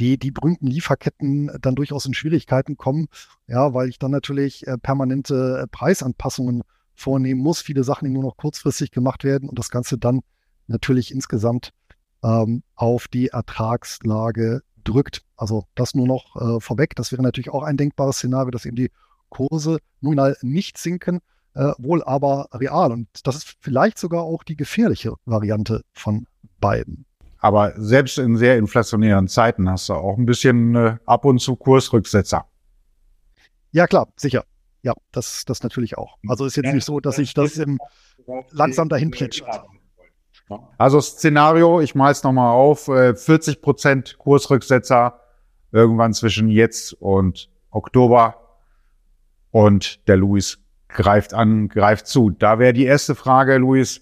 die, 0.01 0.17
die 0.17 0.31
berühmten 0.31 0.65
Lieferketten 0.65 1.51
dann 1.61 1.75
durchaus 1.75 2.07
in 2.07 2.15
Schwierigkeiten 2.15 2.75
kommen, 2.75 3.07
ja, 3.47 3.75
weil 3.75 3.87
ich 3.87 3.99
dann 3.99 4.09
natürlich 4.09 4.65
äh, 4.65 4.77
permanente 4.77 5.61
äh, 5.63 5.67
Preisanpassungen 5.67 6.63
vornehmen 6.95 7.39
muss, 7.39 7.61
viele 7.61 7.83
Sachen, 7.83 8.05
die 8.05 8.11
nur 8.11 8.23
noch 8.23 8.35
kurzfristig 8.35 8.89
gemacht 8.89 9.23
werden 9.23 9.47
und 9.47 9.59
das 9.59 9.69
Ganze 9.69 9.99
dann 9.99 10.21
natürlich 10.65 11.11
insgesamt 11.13 11.69
ähm, 12.23 12.63
auf 12.75 13.07
die 13.07 13.27
Ertragslage 13.27 14.63
drückt. 14.83 15.21
Also 15.37 15.65
das 15.75 15.93
nur 15.93 16.07
noch 16.07 16.35
äh, 16.35 16.59
vorweg. 16.59 16.95
Das 16.95 17.11
wäre 17.11 17.21
natürlich 17.21 17.51
auch 17.51 17.63
ein 17.63 17.77
denkbares 17.77 18.17
Szenario, 18.17 18.49
dass 18.49 18.65
eben 18.65 18.75
die 18.75 18.89
Kurse 19.29 19.77
nominal 19.99 20.35
nicht 20.41 20.79
sinken, 20.79 21.19
äh, 21.53 21.73
wohl 21.77 22.03
aber 22.03 22.47
real. 22.53 22.91
Und 22.91 23.07
das 23.23 23.35
ist 23.35 23.55
vielleicht 23.59 23.99
sogar 23.99 24.23
auch 24.23 24.43
die 24.43 24.55
gefährliche 24.55 25.13
Variante 25.25 25.83
von 25.93 26.25
beiden. 26.59 27.05
Aber 27.41 27.73
selbst 27.75 28.19
in 28.19 28.37
sehr 28.37 28.57
inflationären 28.57 29.27
Zeiten 29.27 29.67
hast 29.67 29.89
du 29.89 29.93
auch 29.93 30.17
ein 30.17 30.27
bisschen 30.27 30.75
äh, 30.75 30.97
ab 31.05 31.25
und 31.25 31.39
zu 31.39 31.55
Kursrücksetzer. 31.55 32.45
Ja, 33.71 33.87
klar, 33.87 34.07
sicher. 34.15 34.45
Ja, 34.83 34.93
das, 35.11 35.43
das 35.45 35.63
natürlich 35.63 35.97
auch. 35.97 36.17
Also 36.27 36.45
ist 36.45 36.55
jetzt 36.55 36.73
nicht 36.73 36.85
so, 36.85 36.99
dass 36.99 37.17
ich 37.17 37.33
das 37.33 37.57
im, 37.57 37.79
langsam 38.51 38.89
dahin 38.89 39.11
plätschert. 39.11 39.63
Also 40.77 41.01
Szenario, 41.01 41.81
ich 41.81 41.95
es 41.95 42.23
nochmal 42.23 42.53
auf, 42.53 42.85
40 42.85 43.27
äh, 43.27 43.59
Prozent 43.59 44.17
Kursrücksetzer 44.19 45.19
irgendwann 45.71 46.13
zwischen 46.13 46.47
jetzt 46.47 46.93
und 46.93 47.49
Oktober. 47.71 48.35
Und 49.49 50.07
der 50.07 50.17
Luis 50.17 50.59
greift 50.89 51.33
an, 51.33 51.69
greift 51.69 52.05
zu. 52.05 52.29
Da 52.29 52.59
wäre 52.59 52.73
die 52.73 52.85
erste 52.85 53.15
Frage, 53.15 53.57
Luis, 53.57 54.01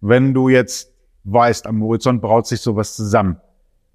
wenn 0.00 0.34
du 0.34 0.48
jetzt 0.48 0.89
weißt, 1.24 1.66
am 1.66 1.82
Horizont 1.82 2.20
braut 2.22 2.46
sich 2.46 2.60
sowas 2.60 2.96
zusammen, 2.96 3.40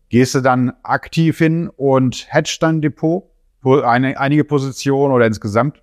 gehst 0.10 0.36
du 0.36 0.42
dann 0.42 0.74
aktiv 0.84 1.38
hin 1.38 1.70
und 1.70 2.28
hedgst 2.34 2.62
dein 2.62 2.82
Depot, 2.82 3.32
eine, 3.64 4.20
einige 4.20 4.44
Positionen 4.44 5.14
oder 5.14 5.26
insgesamt? 5.26 5.82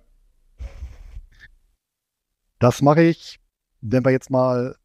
Das 2.59 2.81
mache 2.81 3.03
ich, 3.03 3.39
wenn 3.81 4.05
wir 4.05 4.11
jetzt 4.11 4.29
mal 4.29 4.77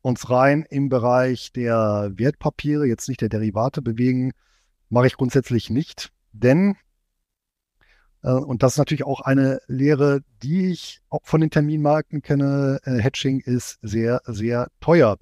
uns 0.00 0.30
rein 0.30 0.64
im 0.70 0.88
Bereich 0.88 1.52
der 1.52 2.12
Wertpapiere, 2.14 2.86
jetzt 2.86 3.08
nicht 3.08 3.20
der 3.20 3.28
Derivate 3.28 3.82
bewegen, 3.82 4.32
mache 4.88 5.06
ich 5.06 5.16
grundsätzlich 5.16 5.70
nicht, 5.70 6.12
denn 6.32 6.76
äh, 8.24 8.30
und 8.30 8.62
das 8.62 8.72
ist 8.72 8.78
natürlich 8.78 9.04
auch 9.04 9.20
eine 9.20 9.60
Lehre, 9.66 10.20
die 10.42 10.70
ich 10.70 11.00
auch 11.10 11.20
von 11.22 11.40
den 11.40 11.50
Terminmärkten 11.50 12.22
kenne. 12.22 12.80
Äh, 12.84 12.98
Hedging 12.98 13.40
ist 13.40 13.78
sehr, 13.82 14.22
sehr 14.24 14.68
teuer. 14.80 15.18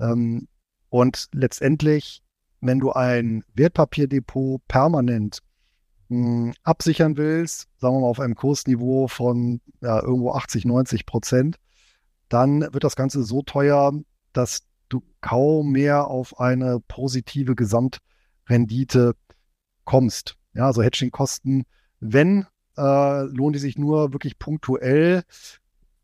Ähm, 0.00 0.48
und 0.88 1.28
letztendlich, 1.32 2.22
wenn 2.60 2.78
du 2.78 2.92
ein 2.92 3.44
Wertpapierdepot 3.54 4.66
permanent 4.68 5.40
hm, 6.08 6.54
absichern 6.62 7.16
willst, 7.16 7.68
sagen 7.78 7.96
wir 7.96 8.00
mal 8.00 8.06
auf 8.08 8.20
einem 8.20 8.34
Kursniveau 8.34 9.08
von 9.08 9.60
ja, 9.80 10.02
irgendwo 10.02 10.32
80, 10.32 10.64
90 10.64 11.06
Prozent, 11.06 11.56
dann 12.28 12.60
wird 12.72 12.84
das 12.84 12.96
Ganze 12.96 13.22
so 13.22 13.42
teuer, 13.42 13.92
dass 14.32 14.62
du 14.88 15.02
kaum 15.20 15.72
mehr 15.72 16.06
auf 16.08 16.38
eine 16.40 16.80
positive 16.80 17.54
Gesamtrendite 17.54 19.14
kommst. 19.84 20.36
Ja, 20.54 20.66
also 20.66 20.82
Hedging-Kosten 20.82 21.64
wenn, 22.00 22.46
äh, 22.76 23.22
lohnen 23.22 23.54
die 23.54 23.58
sich 23.58 23.78
nur 23.78 24.12
wirklich 24.12 24.38
punktuell. 24.38 25.22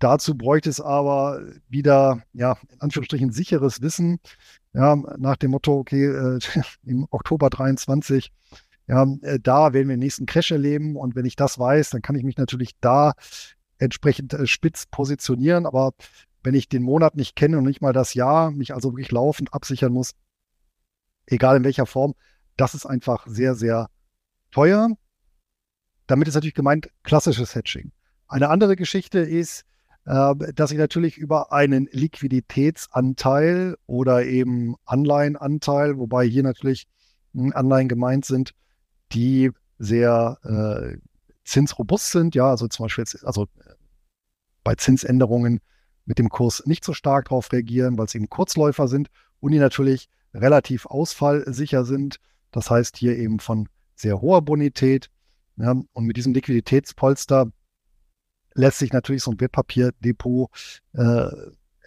Dazu 0.02 0.34
bräuchte 0.36 0.68
es 0.68 0.80
aber 0.80 1.40
wieder, 1.68 2.24
ja, 2.32 2.56
in 2.72 2.80
Anführungsstrichen 2.80 3.30
sicheres 3.30 3.82
Wissen, 3.82 4.18
ja, 4.72 4.96
nach 4.96 5.36
dem 5.36 5.52
Motto, 5.52 5.78
okay, 5.78 6.06
äh, 6.06 6.40
im 6.84 7.06
Oktober 7.12 7.50
23, 7.50 8.32
ja, 8.88 9.06
äh, 9.22 9.38
da 9.40 9.72
werden 9.72 9.86
wir 9.86 9.94
den 9.94 10.00
nächsten 10.00 10.26
Crash 10.26 10.50
erleben 10.50 10.96
und 10.96 11.14
wenn 11.14 11.24
ich 11.24 11.36
das 11.36 11.56
weiß, 11.56 11.90
dann 11.90 12.02
kann 12.02 12.16
ich 12.16 12.24
mich 12.24 12.36
natürlich 12.36 12.72
da 12.80 13.12
entsprechend 13.78 14.34
äh, 14.34 14.48
spitz 14.48 14.86
positionieren, 14.86 15.66
aber 15.66 15.92
wenn 16.42 16.54
ich 16.54 16.68
den 16.68 16.82
Monat 16.82 17.14
nicht 17.14 17.36
kenne 17.36 17.58
und 17.58 17.64
nicht 17.64 17.80
mal 17.80 17.92
das 17.92 18.14
Jahr, 18.14 18.50
mich 18.50 18.74
also 18.74 18.90
wirklich 18.90 19.12
laufend 19.12 19.54
absichern 19.54 19.92
muss, 19.92 20.14
egal 21.26 21.58
in 21.58 21.64
welcher 21.64 21.86
Form, 21.86 22.14
das 22.56 22.74
ist 22.74 22.86
einfach 22.86 23.24
sehr, 23.28 23.54
sehr 23.54 23.88
teuer. 24.50 24.88
Damit 26.08 26.26
ist 26.26 26.34
natürlich 26.34 26.54
gemeint 26.54 26.90
klassisches 27.04 27.54
Hedging. 27.54 27.92
Eine 28.26 28.48
andere 28.48 28.74
Geschichte 28.74 29.20
ist, 29.20 29.64
dass 30.04 30.72
ich 30.72 30.78
natürlich 30.78 31.16
über 31.16 31.52
einen 31.52 31.88
Liquiditätsanteil 31.92 33.76
oder 33.86 34.24
eben 34.24 34.74
Anleihenanteil, 34.84 35.96
wobei 35.96 36.26
hier 36.26 36.42
natürlich 36.42 36.86
hm, 37.34 37.52
Anleihen 37.54 37.88
gemeint 37.88 38.24
sind, 38.24 38.52
die 39.12 39.50
sehr 39.78 40.38
äh, 40.42 40.98
zinsrobust 41.44 42.10
sind, 42.10 42.34
ja, 42.34 42.48
also 42.48 42.68
zum 42.68 42.84
Beispiel 42.84 43.02
jetzt, 43.02 43.24
also 43.24 43.44
äh, 43.44 43.74
bei 44.64 44.74
Zinsänderungen 44.74 45.60
mit 46.04 46.18
dem 46.18 46.28
Kurs 46.28 46.64
nicht 46.66 46.84
so 46.84 46.92
stark 46.92 47.28
darauf 47.28 47.52
reagieren, 47.52 47.96
weil 47.98 48.06
es 48.06 48.14
eben 48.14 48.28
Kurzläufer 48.28 48.88
sind 48.88 49.08
und 49.40 49.52
die 49.52 49.58
natürlich 49.58 50.08
relativ 50.34 50.86
ausfallsicher 50.86 51.84
sind. 51.84 52.16
Das 52.50 52.70
heißt 52.70 52.96
hier 52.96 53.16
eben 53.16 53.38
von 53.38 53.68
sehr 53.94 54.20
hoher 54.20 54.42
Bonität 54.42 55.10
ja, 55.56 55.74
und 55.92 56.04
mit 56.04 56.16
diesem 56.16 56.34
Liquiditätspolster 56.34 57.50
lässt 58.54 58.78
sich 58.78 58.92
natürlich 58.92 59.22
so 59.22 59.30
ein 59.30 59.40
Wertpapierdepot 59.40 60.50
äh, 60.94 61.26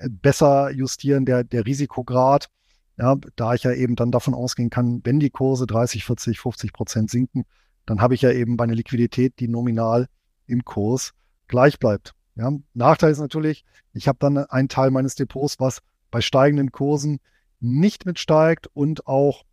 besser 0.09 0.71
justieren, 0.71 1.25
der, 1.25 1.43
der 1.43 1.65
Risikograd. 1.65 2.49
Ja, 2.97 3.17
da 3.35 3.53
ich 3.53 3.63
ja 3.63 3.73
eben 3.73 3.97
dann 3.97 4.11
davon 4.11 4.33
ausgehen 4.33 4.69
kann, 4.69 5.01
wenn 5.03 5.19
die 5.19 5.29
Kurse 5.29 5.67
30, 5.67 6.05
40, 6.05 6.39
50 6.39 6.71
Prozent 6.71 7.09
sinken, 7.11 7.43
dann 7.85 7.99
habe 7.99 8.15
ich 8.15 8.21
ja 8.21 8.31
eben 8.31 8.57
eine 8.59 8.73
Liquidität, 8.73 9.39
die 9.39 9.49
nominal 9.49 10.07
im 10.47 10.63
Kurs 10.63 11.13
gleich 11.47 11.77
bleibt. 11.77 12.13
Ja, 12.35 12.51
Nachteil 12.73 13.11
ist 13.11 13.19
natürlich, 13.19 13.65
ich 13.93 14.07
habe 14.07 14.17
dann 14.19 14.37
einen 14.37 14.69
Teil 14.69 14.91
meines 14.91 15.15
Depots, 15.15 15.59
was 15.59 15.81
bei 16.09 16.21
steigenden 16.21 16.71
Kursen 16.71 17.19
nicht 17.59 18.05
mitsteigt 18.05 18.67
und 18.73 19.07
auch 19.07 19.43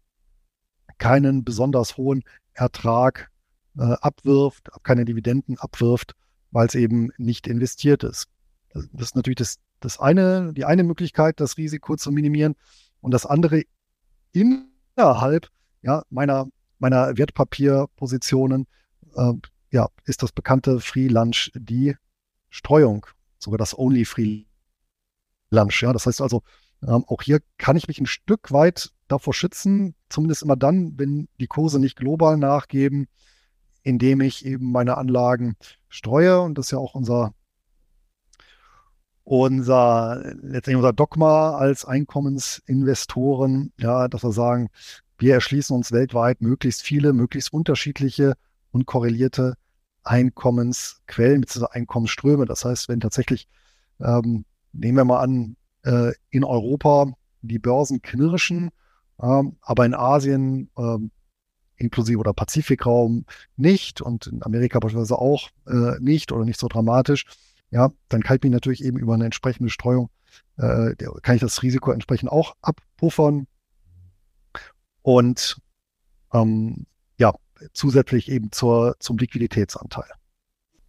keinen 0.98 1.44
besonders 1.44 1.96
hohen 1.96 2.22
Ertrag 2.54 3.30
äh, 3.78 3.82
abwirft, 3.82 4.70
keine 4.82 5.04
Dividenden 5.04 5.58
abwirft, 5.58 6.14
weil 6.52 6.68
es 6.68 6.74
eben 6.74 7.10
nicht 7.18 7.46
investiert 7.46 8.04
ist. 8.04 8.28
Das 8.72 8.86
ist 9.00 9.16
natürlich 9.16 9.36
das, 9.36 9.58
das 9.80 9.98
eine, 9.98 10.52
die 10.52 10.64
eine 10.64 10.84
Möglichkeit, 10.84 11.40
das 11.40 11.56
Risiko 11.56 11.96
zu 11.96 12.12
minimieren. 12.12 12.54
Und 13.00 13.10
das 13.12 13.26
andere 13.26 13.62
innerhalb 14.32 15.48
ja, 15.82 16.04
meiner, 16.08 16.46
meiner 16.78 17.18
Wertpapierpositionen 17.18 18.66
äh, 19.14 19.32
ja, 19.70 19.88
ist 20.04 20.22
das 20.22 20.32
bekannte 20.32 20.80
Free 20.80 21.08
Lunch 21.08 21.50
die 21.54 21.96
Streuung, 22.50 23.06
sogar 23.38 23.58
das 23.58 23.76
Only 23.76 24.04
Free 24.04 24.44
Lunch. 25.50 25.82
Ja, 25.82 25.92
das 25.92 26.06
heißt 26.06 26.20
also, 26.20 26.42
ähm, 26.82 27.04
auch 27.06 27.22
hier 27.22 27.40
kann 27.58 27.76
ich 27.76 27.88
mich 27.88 27.98
ein 28.00 28.06
Stück 28.06 28.52
weit 28.52 28.92
davor 29.08 29.34
schützen, 29.34 29.94
zumindest 30.08 30.42
immer 30.42 30.56
dann, 30.56 30.98
wenn 30.98 31.28
die 31.40 31.46
Kurse 31.46 31.78
nicht 31.78 31.96
global 31.96 32.36
nachgeben, 32.36 33.08
indem 33.82 34.20
ich 34.20 34.44
eben 34.44 34.70
meine 34.72 34.96
Anlagen 34.96 35.56
streue. 35.88 36.40
Und 36.40 36.58
das 36.58 36.66
ist 36.66 36.70
ja 36.72 36.78
auch 36.78 36.94
unser, 36.94 37.34
unser, 39.24 40.22
letztendlich 40.42 40.76
unser 40.76 40.92
Dogma 40.92 41.56
als 41.56 41.84
Einkommensinvestoren, 41.84 43.72
ja, 43.78 44.08
dass 44.08 44.24
wir 44.24 44.32
sagen, 44.32 44.68
wir 45.18 45.34
erschließen 45.34 45.74
uns 45.74 45.92
weltweit 45.92 46.40
möglichst 46.40 46.82
viele, 46.82 47.12
möglichst 47.12 47.52
unterschiedliche 47.52 48.34
und 48.72 48.86
korrelierte 48.86 49.54
Einkommensquellen 50.02 51.40
bzw. 51.42 51.66
Einkommensströme. 51.70 52.44
Das 52.44 52.64
heißt, 52.64 52.88
wenn 52.88 53.00
tatsächlich, 53.00 53.46
ähm, 54.00 54.44
nehmen 54.72 54.98
wir 54.98 55.04
mal 55.04 55.20
an, 55.20 55.56
äh, 55.84 56.12
in 56.30 56.44
Europa 56.44 57.12
die 57.42 57.58
Börsen 57.58 58.02
knirschen, 58.02 58.70
ähm, 59.20 59.56
aber 59.60 59.86
in 59.86 59.94
Asien 59.94 60.70
ähm, 60.76 61.10
inklusive 61.82 62.18
oder 62.18 62.32
Pazifikraum 62.32 63.24
nicht 63.56 64.00
und 64.00 64.26
in 64.26 64.42
Amerika 64.42 64.78
beispielsweise 64.78 65.18
auch 65.18 65.50
äh, 65.66 65.98
nicht 66.00 66.32
oder 66.32 66.44
nicht 66.44 66.58
so 66.58 66.68
dramatisch, 66.68 67.26
ja, 67.70 67.90
dann 68.08 68.22
kann 68.22 68.36
ich 68.36 68.42
mich 68.42 68.52
natürlich 68.52 68.84
eben 68.84 68.98
über 68.98 69.14
eine 69.14 69.24
entsprechende 69.24 69.70
Streuung, 69.70 70.10
äh, 70.56 70.94
kann 71.22 71.34
ich 71.34 71.40
das 71.40 71.62
Risiko 71.62 71.90
entsprechend 71.90 72.30
auch 72.30 72.54
abpuffern 72.62 73.46
und 75.02 75.56
ähm, 76.32 76.86
ja, 77.18 77.34
zusätzlich 77.72 78.30
eben 78.30 78.52
zur, 78.52 78.96
zum 78.98 79.18
Liquiditätsanteil. 79.18 80.10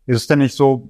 Ist 0.06 0.18
es 0.18 0.28
denn 0.28 0.40
nicht 0.40 0.56
so, 0.56 0.90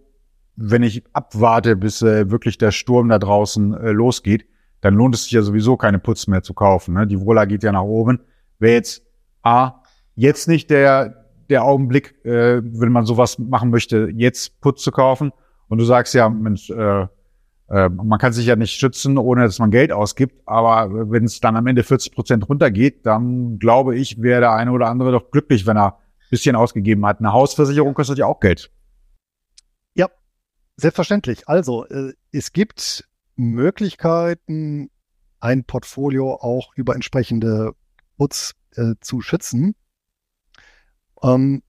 wenn 0.56 0.84
ich 0.84 1.04
abwarte, 1.14 1.76
bis 1.76 2.02
äh, 2.02 2.30
wirklich 2.30 2.58
der 2.58 2.72
Sturm 2.72 3.10
da 3.10 3.20
draußen 3.20 3.74
äh, 3.74 3.92
losgeht, 3.92 4.48
dann 4.82 4.96
lohnt 4.96 5.16
es 5.16 5.24
sich 5.24 5.32
ja 5.32 5.42
sowieso 5.42 5.78
keine 5.78 6.00
Putz 6.00 6.28
mehr 6.28 6.44
zu 6.44 6.54
kaufen. 6.54 6.94
Ne? 6.96 7.08
Die 7.08 7.20
Wohler 7.20 7.48
geht 7.48 7.64
ja 7.64 7.72
nach 7.72 7.84
oben. 7.84 8.20
Wäre 8.60 8.74
jetzt 8.74 9.04
A, 9.42 9.83
jetzt 10.16 10.48
nicht 10.48 10.70
der, 10.70 11.26
der 11.50 11.64
Augenblick, 11.64 12.24
äh, 12.26 12.62
wenn 12.64 12.92
man 12.92 13.06
sowas 13.06 13.40
machen 13.40 13.70
möchte, 13.70 14.10
jetzt 14.14 14.60
Putz 14.62 14.84
zu 14.84 14.92
kaufen. 14.92 15.32
Und 15.68 15.78
du 15.78 15.86
sagst 15.86 16.14
ja, 16.14 16.30
Mensch, 16.30 16.70
äh, 16.70 17.08
äh, 17.70 17.90
man 17.90 18.20
kann 18.20 18.34
sich 18.34 18.46
ja 18.46 18.56
nicht 18.56 18.74
schützen, 18.74 19.18
ohne 19.18 19.44
dass 19.44 19.60
man 19.60 19.72
Geld 19.72 19.92
ausgibt. 19.92 20.42
Aber 20.46 21.12
wenn 21.12 21.26
es 21.26 21.40
dann 21.40 21.56
am 21.56 21.68
Ende 21.68 21.84
40 21.84 22.14
Prozent 22.14 22.48
runtergeht, 22.48 23.06
dann 23.06 23.60
glaube 23.60 23.96
ich, 23.98 24.22
wäre 24.22 24.42
der 24.42 24.54
eine 24.54 24.72
oder 24.72 24.88
andere 24.88 25.12
doch 25.12 25.32
glücklich, 25.32 25.66
wenn 25.66 25.78
er 25.78 25.96
ein 25.96 26.30
bisschen 26.30 26.56
ausgegeben 26.56 27.06
hat. 27.06 27.20
Eine 27.20 27.34
Hausversicherung 27.34 27.94
kostet 27.94 28.18
ja 28.18 28.26
auch 28.26 28.40
Geld. 28.40 28.72
Ja, 29.96 30.08
selbstverständlich. 30.78 31.48
Also, 31.48 31.86
äh, 31.88 32.14
es 32.32 32.52
gibt 32.52 33.08
Möglichkeiten, 33.36 34.90
ein 35.40 35.64
Portfolio 35.66 36.36
auch 36.36 36.72
über 36.76 36.96
entsprechende 36.96 37.74
Putz 38.18 38.54
äh, 38.76 38.94
zu 39.02 39.22
schützen. 39.22 39.76
Ähm, 41.24 41.64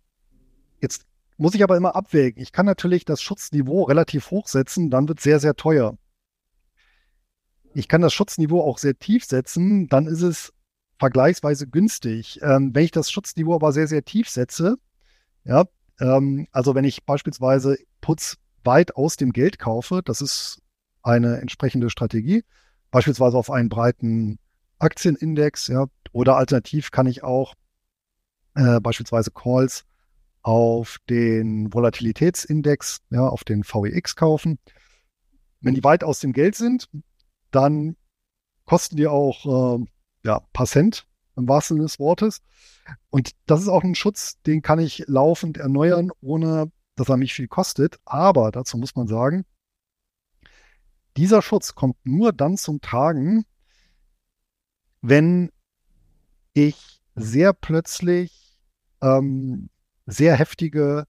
jetzt 0.81 1.07
muss 1.37 1.55
ich 1.55 1.63
aber 1.63 1.77
immer 1.77 1.97
abwägen. 1.97 2.43
Ich 2.43 2.53
kann 2.53 2.67
natürlich 2.67 3.05
das 3.05 3.23
Schutzniveau 3.23 3.85
relativ 3.85 4.31
hoch 4.31 4.49
setzen, 4.49 4.91
dann 4.91 5.09
wird 5.09 5.19
es 5.19 5.25
sehr, 5.25 5.41
sehr 5.41 5.55
teuer. 5.55 5.97
Ich 7.75 7.89
kann 7.89 8.03
das 8.03 8.15
Schutzniveau 8.15 8.61
auch 8.61 8.79
sehr 8.79 8.99
tief 8.99 9.25
setzen, 9.25 9.89
dann 9.89 10.07
ist 10.07 10.23
es 10.23 10.53
vergleichsweise 10.99 11.67
günstig. 11.67 12.39
Ähm, 12.43 12.75
wenn 12.75 12.85
ich 12.85 12.93
das 12.93 13.11
Schutzniveau 13.11 13.55
aber 13.57 13.73
sehr, 13.73 13.89
sehr 13.89 14.05
tief 14.05 14.29
setze, 14.29 14.77
ja, 15.45 15.65
ähm, 16.01 16.47
also 16.53 16.75
wenn 16.75 16.85
ich 16.85 17.05
beispielsweise 17.05 17.77
Putz 18.01 18.37
weit 18.63 18.97
aus 18.97 19.17
dem 19.17 19.33
Geld 19.33 19.59
kaufe, 19.59 20.03
das 20.05 20.21
ist 20.21 20.63
eine 21.03 21.41
entsprechende 21.41 21.91
Strategie, 21.91 22.45
beispielsweise 22.91 23.37
auf 23.37 23.51
einen 23.51 23.69
breiten 23.69 24.39
Aktienindex, 24.79 25.67
ja, 25.67 25.87
oder 26.13 26.37
alternativ 26.37 26.91
kann 26.91 27.07
ich 27.07 27.25
auch 27.25 27.55
äh, 28.55 28.81
beispielsweise 28.81 29.31
Calls 29.31 29.85
auf 30.43 30.99
den 31.09 31.73
Volatilitätsindex, 31.73 33.01
ja, 33.11 33.27
auf 33.27 33.45
den 33.45 33.65
VEX 33.65 34.15
kaufen. 34.15 34.59
Wenn 35.61 35.75
die 35.75 35.85
weit 35.85 36.05
aus 36.05 36.21
dem 36.21 36.33
Geld 36.33 36.55
sind, 36.55 36.89
dann 37.51 37.97
kosten 38.67 38.97
die 38.97 39.07
auch 39.07 39.79
äh, 39.81 39.85
ja, 40.25 40.41
paar 40.53 40.67
Cent 40.67 41.07
im 41.37 41.49
wahrsten 41.49 41.77
Sinne 41.77 41.87
des 41.87 41.99
Wortes. 41.99 42.41
Und 43.11 43.33
das 43.47 43.63
ist 43.63 43.69
auch 43.69 43.83
ein 43.83 43.95
Schutz, 43.95 44.41
den 44.43 44.63
kann 44.63 44.79
ich 44.79 45.05
laufend 45.07 45.57
erneuern, 45.57 46.11
ohne 46.21 46.71
dass 46.97 47.09
er 47.09 47.17
mich 47.17 47.35
viel 47.35 47.49
kostet. 47.49 47.99
Aber 48.05 48.51
dazu 48.51 48.77
muss 48.77 48.95
man 48.95 49.07
sagen, 49.07 49.45
dieser 51.17 51.43
Schutz 51.43 51.75
kommt 51.75 51.97
nur 52.05 52.33
dann 52.33 52.57
zum 52.57 52.81
Tragen, 52.81 53.45
wenn 55.01 55.51
ich 56.53 57.01
sehr 57.15 57.53
plötzlich 57.53 58.44
ähm, 59.05 59.69
sehr 60.07 60.35
heftige 60.37 61.07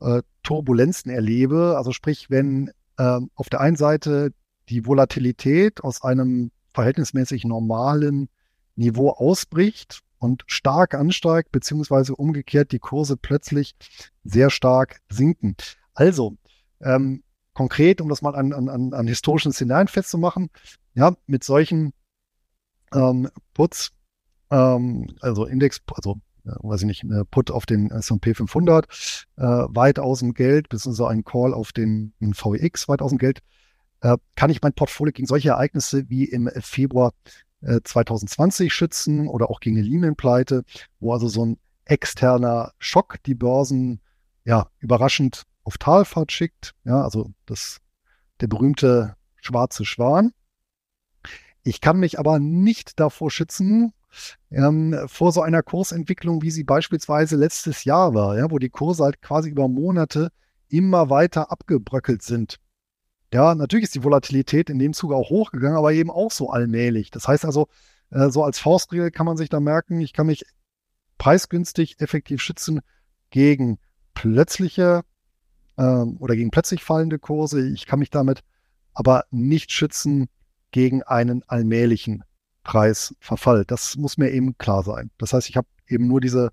äh, 0.00 0.22
Turbulenzen 0.42 1.10
erlebe. 1.10 1.76
Also 1.76 1.92
sprich, 1.92 2.30
wenn 2.30 2.70
äh, 2.96 3.20
auf 3.34 3.48
der 3.50 3.60
einen 3.60 3.76
Seite 3.76 4.32
die 4.68 4.86
Volatilität 4.86 5.82
aus 5.82 6.02
einem 6.02 6.50
verhältnismäßig 6.72 7.44
normalen 7.44 8.28
Niveau 8.76 9.10
ausbricht 9.10 10.00
und 10.18 10.44
stark 10.46 10.94
ansteigt, 10.94 11.52
beziehungsweise 11.52 12.16
umgekehrt 12.16 12.72
die 12.72 12.78
Kurse 12.78 13.16
plötzlich 13.16 13.74
sehr 14.24 14.50
stark 14.50 15.00
sinken. 15.10 15.56
Also, 15.92 16.36
ähm, 16.80 17.22
konkret, 17.52 18.00
um 18.00 18.08
das 18.08 18.22
mal 18.22 18.34
an, 18.34 18.52
an, 18.52 18.94
an 18.94 19.06
historischen 19.06 19.52
Szenarien 19.52 19.88
festzumachen, 19.88 20.50
ja, 20.94 21.14
mit 21.26 21.44
solchen 21.44 21.92
ähm, 22.92 23.28
Puts 23.52 23.92
ähm, 24.50 25.06
also 25.20 25.46
Index, 25.46 25.80
also 25.92 26.20
weiß 26.44 26.82
ich 26.82 26.86
nicht, 26.86 27.04
eine 27.04 27.24
Put 27.24 27.50
auf 27.50 27.66
den 27.66 27.90
S&P 27.90 28.34
500 28.34 28.86
äh, 29.36 29.42
weit 29.42 29.98
aus 29.98 30.20
dem 30.20 30.34
Geld, 30.34 30.68
beziehungsweise 30.68 31.08
ein 31.08 31.24
Call 31.24 31.54
auf 31.54 31.72
den 31.72 32.12
VEX 32.20 32.88
weit 32.88 33.02
aus 33.02 33.10
dem 33.10 33.18
Geld, 33.18 33.40
äh, 34.00 34.16
kann 34.36 34.50
ich 34.50 34.62
mein 34.62 34.74
Portfolio 34.74 35.12
gegen 35.12 35.26
solche 35.26 35.50
Ereignisse 35.50 36.08
wie 36.08 36.24
im 36.24 36.50
Februar 36.60 37.12
äh, 37.62 37.80
2020 37.82 38.72
schützen 38.72 39.28
oder 39.28 39.50
auch 39.50 39.60
gegen 39.60 39.76
eine 39.76 39.86
Lehman-Pleite, 39.86 40.64
wo 41.00 41.12
also 41.12 41.28
so 41.28 41.44
ein 41.46 41.58
externer 41.86 42.72
Schock 42.78 43.22
die 43.24 43.34
Börsen 43.34 44.00
ja 44.44 44.68
überraschend 44.78 45.44
auf 45.64 45.78
Talfahrt 45.78 46.32
schickt. 46.32 46.74
Ja, 46.84 47.02
also 47.02 47.30
das 47.46 47.80
der 48.40 48.48
berühmte 48.48 49.16
schwarze 49.40 49.84
Schwan. 49.84 50.32
Ich 51.62 51.80
kann 51.80 51.98
mich 51.98 52.18
aber 52.18 52.38
nicht 52.38 53.00
davor 53.00 53.30
schützen, 53.30 53.92
ähm, 54.50 54.96
vor 55.06 55.32
so 55.32 55.42
einer 55.42 55.62
Kursentwicklung, 55.62 56.42
wie 56.42 56.50
sie 56.50 56.64
beispielsweise 56.64 57.36
letztes 57.36 57.84
Jahr 57.84 58.14
war, 58.14 58.36
ja, 58.38 58.50
wo 58.50 58.58
die 58.58 58.70
Kurse 58.70 59.04
halt 59.04 59.22
quasi 59.22 59.50
über 59.50 59.68
Monate 59.68 60.30
immer 60.68 61.10
weiter 61.10 61.50
abgebröckelt 61.50 62.22
sind. 62.22 62.58
Ja, 63.32 63.54
natürlich 63.54 63.84
ist 63.84 63.94
die 63.94 64.04
Volatilität 64.04 64.70
in 64.70 64.78
dem 64.78 64.92
Zuge 64.92 65.16
auch 65.16 65.30
hochgegangen, 65.30 65.76
aber 65.76 65.92
eben 65.92 66.10
auch 66.10 66.30
so 66.30 66.50
allmählich. 66.50 67.10
Das 67.10 67.26
heißt 67.26 67.44
also, 67.44 67.68
äh, 68.10 68.30
so 68.30 68.44
als 68.44 68.58
Faustregel 68.58 69.10
kann 69.10 69.26
man 69.26 69.36
sich 69.36 69.48
da 69.48 69.60
merken, 69.60 70.00
ich 70.00 70.12
kann 70.12 70.26
mich 70.26 70.44
preisgünstig 71.18 72.00
effektiv 72.00 72.40
schützen 72.40 72.80
gegen 73.30 73.78
plötzliche 74.14 75.02
ähm, 75.76 76.16
oder 76.20 76.36
gegen 76.36 76.50
plötzlich 76.50 76.84
fallende 76.84 77.18
Kurse. 77.18 77.68
Ich 77.68 77.86
kann 77.86 77.98
mich 77.98 78.10
damit 78.10 78.40
aber 78.92 79.24
nicht 79.30 79.72
schützen 79.72 80.28
gegen 80.70 81.02
einen 81.02 81.42
allmählichen 81.48 82.24
Preisverfall. 82.64 83.64
Das 83.64 83.96
muss 83.96 84.18
mir 84.18 84.30
eben 84.30 84.58
klar 84.58 84.82
sein. 84.82 85.10
Das 85.18 85.32
heißt, 85.32 85.48
ich 85.48 85.56
habe 85.56 85.68
eben 85.86 86.08
nur 86.08 86.20
diese, 86.20 86.50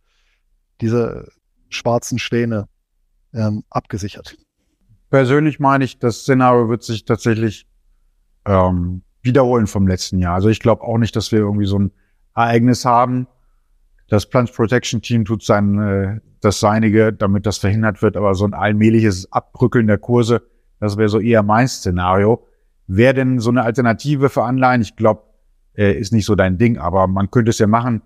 diese 0.82 1.30
schwarzen 1.69 2.19
Schwäne 2.19 2.67
ähm, 3.34 3.63
abgesichert. 3.69 4.38
Persönlich 5.10 5.60
meine 5.60 5.84
ich, 5.84 6.00
das 6.00 6.19
Szenario 6.19 6.69
wird 6.69 6.84
sich 6.84 7.06
tatsächlich 7.06 7.65
ähm, 8.45 9.04
wiederholen 9.24 9.67
vom 9.67 9.88
letzten 9.88 10.19
Jahr. 10.19 10.36
Also 10.36 10.50
ich 10.50 10.60
glaube 10.60 10.84
auch 10.84 10.97
nicht, 10.97 11.15
dass 11.15 11.32
wir 11.32 11.39
irgendwie 11.39 11.65
so 11.65 11.80
ein 11.80 11.91
Ereignis 12.36 12.86
haben. 12.86 13.28
Das 14.08 14.26
Plant 14.26 14.54
Protection 14.54 15.02
Team 15.02 15.26
tut 15.26 15.43
sein, 15.43 15.80
äh, 15.80 16.19
das 16.41 16.60
Seinige, 16.60 17.13
damit 17.13 17.45
das 17.45 17.58
verhindert 17.58 18.02
wird, 18.02 18.17
aber 18.17 18.36
so 18.36 18.45
ein 18.45 18.54
allmähliches 18.54 19.32
Abbrückeln 19.32 19.88
der 19.88 19.97
Kurse, 19.97 20.41
das 20.80 20.97
wäre 20.97 21.10
so 21.10 21.19
eher 21.19 21.43
mein 21.43 21.67
Szenario. 21.67 22.47
Wäre 22.88 23.13
denn 23.13 23.39
so 23.39 23.52
eine 23.52 23.63
Alternative 23.63 24.30
für 24.30 24.43
Anleihen? 24.43 24.82
Ich 24.82 24.95
glaube, 24.95 25.24
äh, 25.76 25.94
ist 25.94 26.14
nicht 26.14 26.26
so 26.26 26.36
dein 26.36 26.58
Ding, 26.58 26.78
aber 26.78 27.08
man 27.08 27.32
könnte 27.32 27.52
es 27.52 27.60
ja 27.60 27.68
machen, 27.68 28.02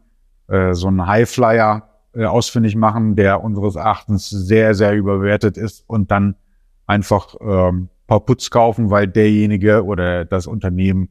äh, 0.48 0.74
so 0.74 0.90
ein 0.90 1.06
Highflyer 1.06 1.90
äh, 2.14 2.26
ausfindig 2.26 2.76
machen, 2.76 3.16
der 3.16 3.44
unseres 3.44 3.76
Erachtens 3.76 4.30
sehr, 4.30 4.74
sehr 4.76 4.94
überwertet 4.94 5.58
ist 5.58 5.84
und 5.88 6.12
dann 6.12 6.36
einfach 6.86 7.36
ähm, 7.42 7.90
paar 8.08 8.20
Putz 8.20 8.50
kaufen, 8.50 8.90
weil 8.90 9.08
derjenige 9.08 9.84
oder 9.84 10.26
das 10.26 10.48
Unternehmen 10.48 11.10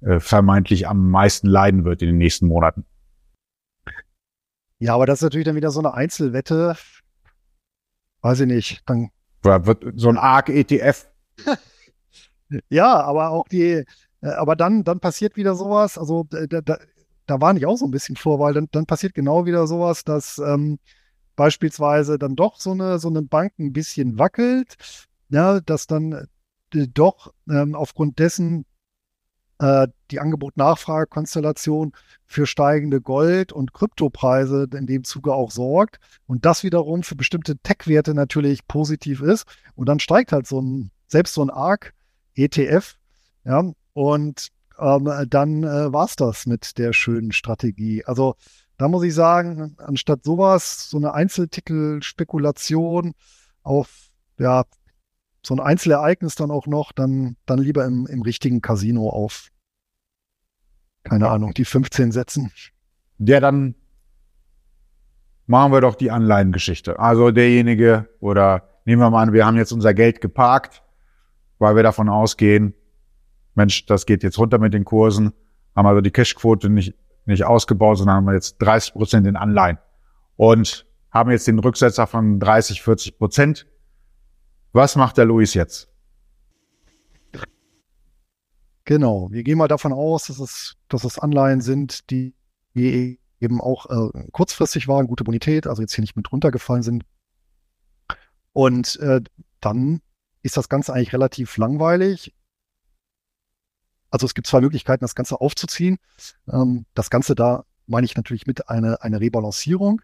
äh, 0.00 0.20
vermeintlich 0.20 0.86
am 0.86 1.10
meisten 1.10 1.48
leiden 1.48 1.84
wird 1.84 2.02
in 2.02 2.08
den 2.08 2.18
nächsten 2.18 2.46
Monaten. 2.46 2.84
Ja, 4.78 4.94
aber 4.94 5.06
das 5.06 5.18
ist 5.18 5.24
natürlich 5.24 5.44
dann 5.44 5.56
wieder 5.56 5.70
so 5.70 5.80
eine 5.80 5.94
Einzelwette. 5.94 6.76
Weiß 8.20 8.40
ich 8.40 8.46
nicht. 8.46 8.82
Dann 8.86 9.10
wird 9.42 9.84
so 9.96 10.08
ein 10.08 10.16
ARC-ETF. 10.16 11.08
ja, 12.68 13.00
aber 13.00 13.30
auch 13.30 13.48
die, 13.48 13.84
aber 14.26 14.56
dann, 14.56 14.84
dann 14.84 15.00
passiert 15.00 15.36
wieder 15.36 15.54
sowas. 15.54 15.98
Also 15.98 16.24
da, 16.30 16.60
da, 16.60 16.78
da 17.26 17.40
war 17.40 17.52
nicht 17.52 17.66
auch 17.66 17.76
so 17.76 17.84
ein 17.86 17.90
bisschen 17.90 18.16
vor, 18.16 18.38
weil 18.38 18.54
dann, 18.54 18.68
dann 18.72 18.86
passiert 18.86 19.14
genau 19.14 19.46
wieder 19.46 19.66
sowas, 19.66 20.04
dass 20.04 20.38
ähm, 20.38 20.78
beispielsweise 21.36 22.18
dann 22.18 22.34
doch 22.34 22.58
so 22.58 22.72
eine, 22.72 22.98
so 22.98 23.08
eine 23.08 23.22
Bank 23.22 23.52
ein 23.58 23.72
bisschen 23.72 24.18
wackelt, 24.18 24.76
ja, 25.28 25.60
dass 25.60 25.86
dann 25.86 26.26
äh, 26.74 26.88
doch 26.88 27.32
ähm, 27.48 27.74
aufgrund 27.74 28.18
dessen 28.18 28.64
äh, 29.58 29.88
die 30.10 30.20
Angebot-Nachfrage-Konstellation 30.20 31.92
für 32.26 32.46
steigende 32.46 33.00
Gold- 33.00 33.52
und 33.52 33.72
Kryptopreise 33.72 34.68
in 34.74 34.86
dem 34.86 35.04
Zuge 35.04 35.34
auch 35.34 35.50
sorgt 35.50 35.98
und 36.26 36.44
das 36.44 36.62
wiederum 36.62 37.02
für 37.02 37.16
bestimmte 37.16 37.58
Tech-Werte 37.58 38.14
natürlich 38.14 38.66
positiv 38.66 39.20
ist 39.20 39.46
und 39.74 39.86
dann 39.88 40.00
steigt 40.00 40.32
halt 40.32 40.46
so 40.46 40.60
ein, 40.60 40.90
selbst 41.06 41.34
so 41.34 41.42
ein 41.42 41.50
ARC 41.50 41.92
ETF, 42.34 42.96
ja, 43.44 43.72
und 43.98 44.52
ähm, 44.78 45.10
dann 45.28 45.64
äh, 45.64 45.92
war 45.92 46.04
es 46.04 46.14
das 46.14 46.46
mit 46.46 46.78
der 46.78 46.92
schönen 46.92 47.32
Strategie. 47.32 48.04
Also 48.04 48.36
da 48.76 48.86
muss 48.86 49.02
ich 49.02 49.12
sagen, 49.12 49.74
anstatt 49.78 50.22
sowas, 50.22 50.88
so 50.88 50.98
eine 50.98 51.14
Einzeltitel-Spekulation 51.14 53.14
auf 53.64 54.10
ja, 54.38 54.62
so 55.44 55.54
ein 55.54 55.58
Einzelereignis 55.58 56.36
dann 56.36 56.52
auch 56.52 56.68
noch, 56.68 56.92
dann, 56.92 57.34
dann 57.44 57.58
lieber 57.58 57.84
im, 57.86 58.06
im 58.06 58.22
richtigen 58.22 58.62
Casino 58.62 59.10
auf, 59.10 59.48
keine 61.02 61.28
Ahnung, 61.28 61.54
die 61.54 61.64
15 61.64 62.12
setzen. 62.12 62.52
Der 63.18 63.40
dann 63.40 63.74
machen 65.46 65.72
wir 65.72 65.80
doch 65.80 65.96
die 65.96 66.12
Anleihengeschichte. 66.12 67.00
Also 67.00 67.32
derjenige 67.32 68.08
oder 68.20 68.80
nehmen 68.84 69.02
wir 69.02 69.10
mal 69.10 69.24
an, 69.24 69.32
wir 69.32 69.44
haben 69.44 69.56
jetzt 69.56 69.72
unser 69.72 69.92
Geld 69.92 70.20
geparkt, 70.20 70.84
weil 71.58 71.74
wir 71.74 71.82
davon 71.82 72.08
ausgehen, 72.08 72.74
Mensch, 73.58 73.84
das 73.84 74.06
geht 74.06 74.22
jetzt 74.22 74.38
runter 74.38 74.58
mit 74.58 74.72
den 74.72 74.84
Kursen, 74.84 75.34
haben 75.76 75.86
also 75.86 76.00
die 76.00 76.10
Cashquote 76.10 76.70
nicht, 76.70 76.94
nicht 77.26 77.44
ausgebaut, 77.44 77.98
sondern 77.98 78.16
haben 78.16 78.24
wir 78.24 78.34
jetzt 78.34 78.56
30 78.58 78.94
Prozent 78.94 79.26
in 79.26 79.36
Anleihen 79.36 79.78
und 80.36 80.86
haben 81.10 81.30
jetzt 81.30 81.46
den 81.46 81.58
Rücksetzer 81.58 82.06
von 82.06 82.40
30, 82.40 82.82
40 82.82 83.18
Prozent 83.18 83.66
was 84.72 84.96
macht 84.96 85.16
der 85.16 85.24
Luis 85.24 85.54
jetzt? 85.54 85.88
Genau, 88.84 89.30
wir 89.30 89.42
gehen 89.42 89.58
mal 89.58 89.68
davon 89.68 89.92
aus, 89.92 90.26
dass 90.26 90.38
es, 90.38 90.76
dass 90.88 91.04
es 91.04 91.18
Anleihen 91.18 91.60
sind, 91.60 92.10
die 92.10 92.34
eben 92.74 93.60
auch 93.60 93.86
äh, 93.86 94.28
kurzfristig 94.32 94.88
waren, 94.88 95.06
gute 95.06 95.24
Bonität, 95.24 95.66
also 95.66 95.82
jetzt 95.82 95.94
hier 95.94 96.02
nicht 96.02 96.16
mit 96.16 96.30
runtergefallen 96.32 96.82
sind. 96.82 97.04
Und 98.52 98.96
äh, 99.00 99.20
dann 99.60 100.00
ist 100.42 100.56
das 100.56 100.68
Ganze 100.68 100.92
eigentlich 100.92 101.12
relativ 101.12 101.56
langweilig. 101.56 102.34
Also 104.10 104.26
es 104.26 104.34
gibt 104.34 104.46
zwei 104.46 104.60
Möglichkeiten, 104.60 105.04
das 105.04 105.14
Ganze 105.14 105.40
aufzuziehen. 105.40 105.98
Ähm, 106.50 106.86
das 106.94 107.10
Ganze 107.10 107.34
da 107.34 107.64
meine 107.86 108.04
ich 108.04 108.16
natürlich 108.16 108.46
mit 108.46 108.68
einer 108.68 109.02
eine 109.02 109.20
Rebalancierung, 109.20 110.02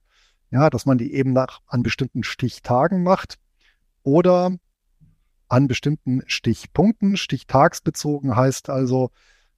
ja, 0.50 0.70
dass 0.70 0.86
man 0.86 0.98
die 0.98 1.14
eben 1.14 1.32
nach 1.32 1.60
an 1.66 1.82
bestimmten 1.82 2.24
Stichtagen 2.24 3.02
macht 3.02 3.36
oder 4.02 4.56
an 5.48 5.68
bestimmten 5.68 6.22
Stichpunkten. 6.26 7.16
Stichtagsbezogen 7.16 8.34
heißt 8.34 8.70
also, 8.70 9.10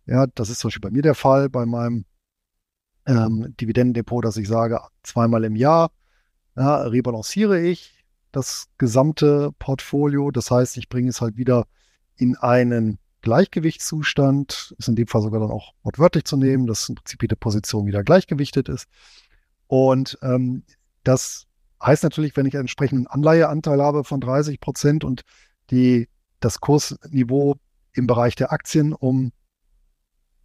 ja, 0.07 0.27
das 0.35 0.51
ist 0.51 0.61
zum 0.61 0.69
Beispiel 0.69 0.91
bei 0.91 0.91
mir 0.91 1.03
der 1.03 1.15
Fall, 1.15 1.49
bei 1.49 1.67
meinem 1.67 2.05
ähm, 3.07 3.55
Dividendendepot, 3.61 4.25
dass 4.25 4.37
ich 4.37 4.49
sage, 4.49 4.81
zweimal 5.03 5.45
im 5.45 5.57
Jahr 5.57 5.91
ja, 6.57 6.83
rebalanciere 6.83 7.61
ich 7.61 8.05
das 8.33 8.69
gesamte 8.79 9.53
Portfolio. 9.59 10.31
Das 10.31 10.51
heißt, 10.51 10.77
ich 10.77 10.89
bringe 10.89 11.11
es 11.11 11.21
halt 11.21 11.37
wieder 11.37 11.67
in 12.17 12.37
einen 12.37 12.99
Gleichgewichtszustand. 13.23 14.75
Ist 14.79 14.89
in 14.89 14.97
dem 14.97 15.07
Fall 15.07 15.23
sogar 15.23 15.41
dann 15.41 15.51
auch 15.51 15.73
wortwörtlich 15.83 16.25
zu 16.25 16.37
nehmen, 16.37 16.67
dass 16.67 16.89
im 16.89 16.95
Prinzip 16.97 17.23
jede 17.23 17.37
Position 17.37 17.87
wieder 17.87 18.05
gleichgewichtet 18.05 18.69
ist. 18.69 18.87
Und 19.67 20.19
ähm, 20.23 20.65
das 21.03 21.47
Heißt 21.83 22.03
natürlich, 22.05 22.37
wenn 22.37 22.47
ich 22.47 22.55
einen 22.55 22.63
entsprechenden 22.63 23.07
Anleiheanteil 23.07 23.83
habe 23.83 24.05
von 24.05 24.21
30 24.21 24.61
Prozent 24.61 25.05
und 25.05 25.23
die, 25.71 26.09
das 26.41 26.61
Kursniveau 26.61 27.57
im 27.93 28.07
Bereich 28.07 28.35
der 28.35 28.53
Aktien 28.53 28.93
um 28.93 29.33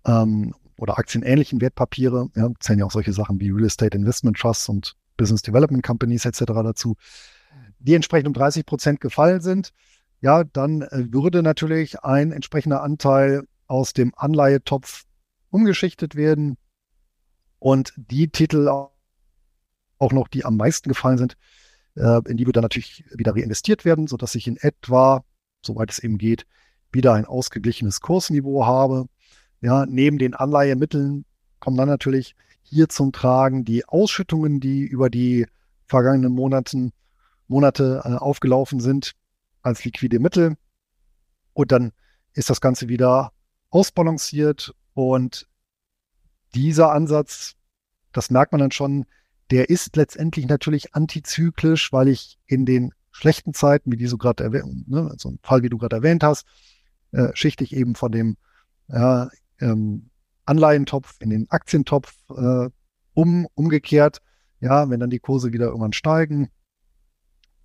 ähm, 0.06 0.54
oder 0.78 0.98
aktienähnlichen 0.98 1.62
Wertpapiere, 1.62 2.30
ja, 2.36 2.50
zählen 2.60 2.80
ja 2.80 2.86
auch 2.86 2.92
solche 2.92 3.14
Sachen 3.14 3.40
wie 3.40 3.50
Real 3.50 3.66
Estate 3.66 3.98
Investment 3.98 4.38
Trusts 4.38 4.68
und 4.68 4.96
Business 5.16 5.42
Development 5.42 5.84
Companies 5.84 6.26
etc. 6.26 6.44
dazu, 6.48 6.96
die 7.80 7.94
entsprechend 7.94 8.28
um 8.28 8.34
30 8.34 8.66
Prozent 8.66 9.00
gefallen 9.00 9.42
sind, 9.42 9.72
ja, 10.22 10.44
dann 10.44 10.84
äh, 10.84 11.12
würde 11.12 11.42
natürlich 11.42 12.04
ein 12.04 12.32
entsprechender 12.32 12.84
Anteil 12.84 13.44
aus 13.68 13.94
dem 13.94 14.14
Anleihetopf 14.16 15.04
umgeschichtet 15.50 16.16
werden 16.16 16.58
und 17.60 17.94
die 17.98 18.30
Titel 18.30 18.68
auch 18.68 20.12
noch 20.12 20.28
die 20.28 20.46
am 20.46 20.58
meisten 20.58 20.90
gefallen 20.90 21.18
sind, 21.18 21.38
äh, 21.96 22.22
in 22.28 22.38
die 22.38 22.46
wir 22.46 22.54
dann 22.54 22.64
natürlich 22.64 23.04
wieder 23.16 23.36
reinvestiert 23.36 23.84
werden, 23.84 24.08
sodass 24.08 24.36
ich 24.36 24.48
in 24.48 24.58
etwa, 24.58 25.24
soweit 25.66 25.92
es 25.92 26.00
eben 26.00 26.18
geht, 26.20 26.46
wieder 26.92 27.14
ein 27.14 27.26
ausgeglichenes 27.26 28.02
Kursniveau 28.02 28.66
habe. 28.66 29.06
Ja, 29.62 29.86
neben 29.86 30.18
den 30.18 30.36
Anleihemitteln 30.36 31.26
kommen 31.60 31.78
dann 31.78 31.88
natürlich 31.88 32.36
hier 32.62 32.90
zum 32.90 33.12
Tragen 33.12 33.66
die 33.66 33.86
Ausschüttungen, 33.86 34.60
die 34.60 34.82
über 34.82 35.10
die 35.10 35.48
vergangenen 35.88 36.34
Monaten, 36.34 36.92
Monate 37.48 38.02
äh, 38.06 38.16
aufgelaufen 38.16 38.80
sind 38.80 39.14
als 39.62 39.84
liquide 39.86 40.20
Mittel. 40.20 40.58
Und 41.54 41.72
dann 41.72 41.92
ist 42.34 42.50
das 42.50 42.62
Ganze 42.62 42.88
wieder 42.88 43.34
ausbalanciert 43.70 44.74
und 44.94 45.48
dieser 46.54 46.92
Ansatz, 46.92 47.56
das 48.12 48.30
merkt 48.30 48.52
man 48.52 48.60
dann 48.60 48.72
schon, 48.72 49.06
der 49.52 49.70
ist 49.70 49.96
letztendlich 49.96 50.48
natürlich 50.48 50.96
antizyklisch, 50.96 51.92
weil 51.92 52.08
ich 52.08 52.40
in 52.46 52.66
den 52.66 52.94
schlechten 53.12 53.54
Zeiten, 53.54 53.92
wie 53.92 53.98
die 53.98 54.08
so 54.08 54.18
gerade 54.18 54.44
erwähnt, 54.44 54.88
ne, 54.88 55.14
so 55.18 55.30
ein 55.30 55.40
Fall, 55.44 55.64
wie 55.64 55.70
du 55.70 55.78
gerade 55.78 55.98
erwähnt 55.98 56.24
hast, 56.24 56.46
äh, 57.12 57.30
schichte 57.34 57.64
ich 57.64 57.76
eben 57.76 57.96
von 57.96 58.12
dem 58.12 58.38
ja, 58.88 59.30
ähm, 59.60 60.10
Anleihentopf 60.46 61.18
in 61.20 61.30
den 61.30 61.50
Aktientopf 61.50 62.14
äh, 62.30 62.70
um, 63.14 63.48
umgekehrt. 63.54 64.22
Ja, 64.60 64.90
wenn 64.90 65.00
dann 65.00 65.10
die 65.10 65.20
Kurse 65.20 65.54
wieder 65.54 65.68
irgendwann 65.68 65.94
steigen 65.94 66.50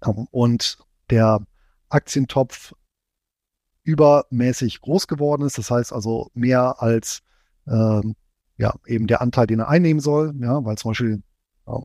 ähm, 0.04 0.26
und 0.30 0.78
der 1.10 1.46
Aktientopf 1.88 2.74
übermäßig 3.82 4.80
groß 4.80 5.06
geworden 5.06 5.42
ist, 5.42 5.58
das 5.58 5.70
heißt 5.70 5.92
also 5.92 6.30
mehr 6.34 6.82
als 6.82 7.22
ähm, 7.66 8.16
ja, 8.56 8.74
eben 8.86 9.06
der 9.06 9.20
Anteil, 9.20 9.46
den 9.46 9.60
er 9.60 9.68
einnehmen 9.68 10.00
soll, 10.00 10.34
ja, 10.40 10.64
weil 10.64 10.76
zum 10.76 10.90
Beispiel 10.90 11.22
ja, 11.66 11.82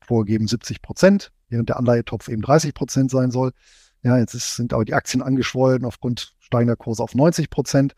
vorgegeben 0.00 0.46
70 0.46 0.82
Prozent, 0.82 1.32
während 1.48 1.68
der 1.68 1.76
Anleihetopf 1.76 2.28
eben 2.28 2.42
30 2.42 2.74
Prozent 2.74 3.10
sein 3.10 3.30
soll. 3.30 3.52
Ja, 4.02 4.18
jetzt 4.18 4.34
ist, 4.34 4.56
sind 4.56 4.72
aber 4.72 4.84
die 4.84 4.94
Aktien 4.94 5.22
angeschwollen 5.22 5.84
aufgrund 5.84 6.34
steigender 6.40 6.76
Kurse 6.76 7.02
auf 7.02 7.14
90 7.14 7.50
Prozent. 7.50 7.94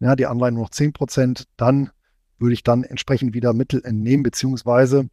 Ja, 0.00 0.16
die 0.16 0.26
Anleihen 0.26 0.54
nur 0.54 0.64
noch 0.64 0.70
10 0.70 0.92
Prozent. 0.92 1.46
Dann 1.56 1.90
würde 2.38 2.54
ich 2.54 2.62
dann 2.62 2.84
entsprechend 2.84 3.34
wieder 3.34 3.52
Mittel 3.52 3.84
entnehmen, 3.84 4.22
beziehungsweise 4.22 5.08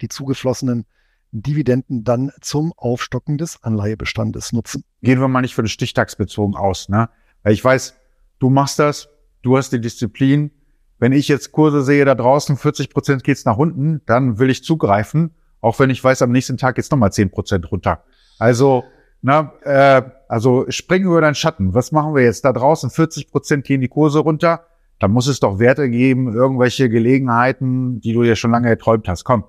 die 0.00 0.08
zugeflossenen 0.08 0.86
Dividenden 1.32 2.04
dann 2.04 2.32
zum 2.40 2.72
Aufstocken 2.76 3.38
des 3.38 3.62
Anleihebestandes 3.62 4.52
nutzen. 4.52 4.84
Gehen 5.02 5.20
wir 5.20 5.28
mal 5.28 5.42
nicht 5.42 5.54
für 5.54 5.62
den 5.62 5.68
Stichtagsbezogen 5.68 6.56
aus, 6.56 6.88
ne? 6.88 7.08
Weil 7.42 7.52
ich 7.52 7.64
weiß, 7.64 7.94
du 8.38 8.50
machst 8.50 8.78
das, 8.78 9.08
du 9.42 9.56
hast 9.56 9.72
die 9.72 9.80
Disziplin, 9.80 10.50
wenn 10.98 11.12
ich 11.12 11.28
jetzt 11.28 11.52
Kurse 11.52 11.82
sehe 11.82 12.04
da 12.04 12.14
draußen, 12.14 12.56
40 12.56 12.90
Prozent 12.90 13.24
geht's 13.24 13.44
nach 13.44 13.56
unten, 13.56 14.00
dann 14.06 14.38
will 14.38 14.50
ich 14.50 14.64
zugreifen, 14.64 15.30
auch 15.60 15.78
wenn 15.78 15.90
ich 15.90 16.02
weiß, 16.02 16.22
am 16.22 16.32
nächsten 16.32 16.56
Tag 16.56 16.74
geht's 16.74 16.90
nochmal 16.90 17.12
10 17.12 17.30
Prozent 17.30 17.70
runter. 17.70 18.02
Also, 18.38 18.84
na, 19.22 19.52
äh, 19.62 20.02
also 20.28 20.66
spring 20.68 21.04
über 21.04 21.20
deinen 21.20 21.34
Schatten. 21.34 21.74
Was 21.74 21.92
machen 21.92 22.14
wir 22.14 22.22
jetzt 22.22 22.44
da 22.44 22.52
draußen? 22.52 22.90
40 22.90 23.30
Prozent 23.30 23.64
gehen 23.64 23.80
die 23.80 23.88
Kurse 23.88 24.20
runter. 24.20 24.66
Da 24.98 25.06
muss 25.08 25.28
es 25.28 25.40
doch 25.40 25.58
Werte 25.60 25.88
geben, 25.88 26.34
irgendwelche 26.34 26.88
Gelegenheiten, 26.88 28.00
die 28.00 28.12
du 28.12 28.22
dir 28.22 28.36
schon 28.36 28.50
lange 28.50 28.68
erträumt 28.68 29.08
hast. 29.08 29.24
Komm. 29.24 29.44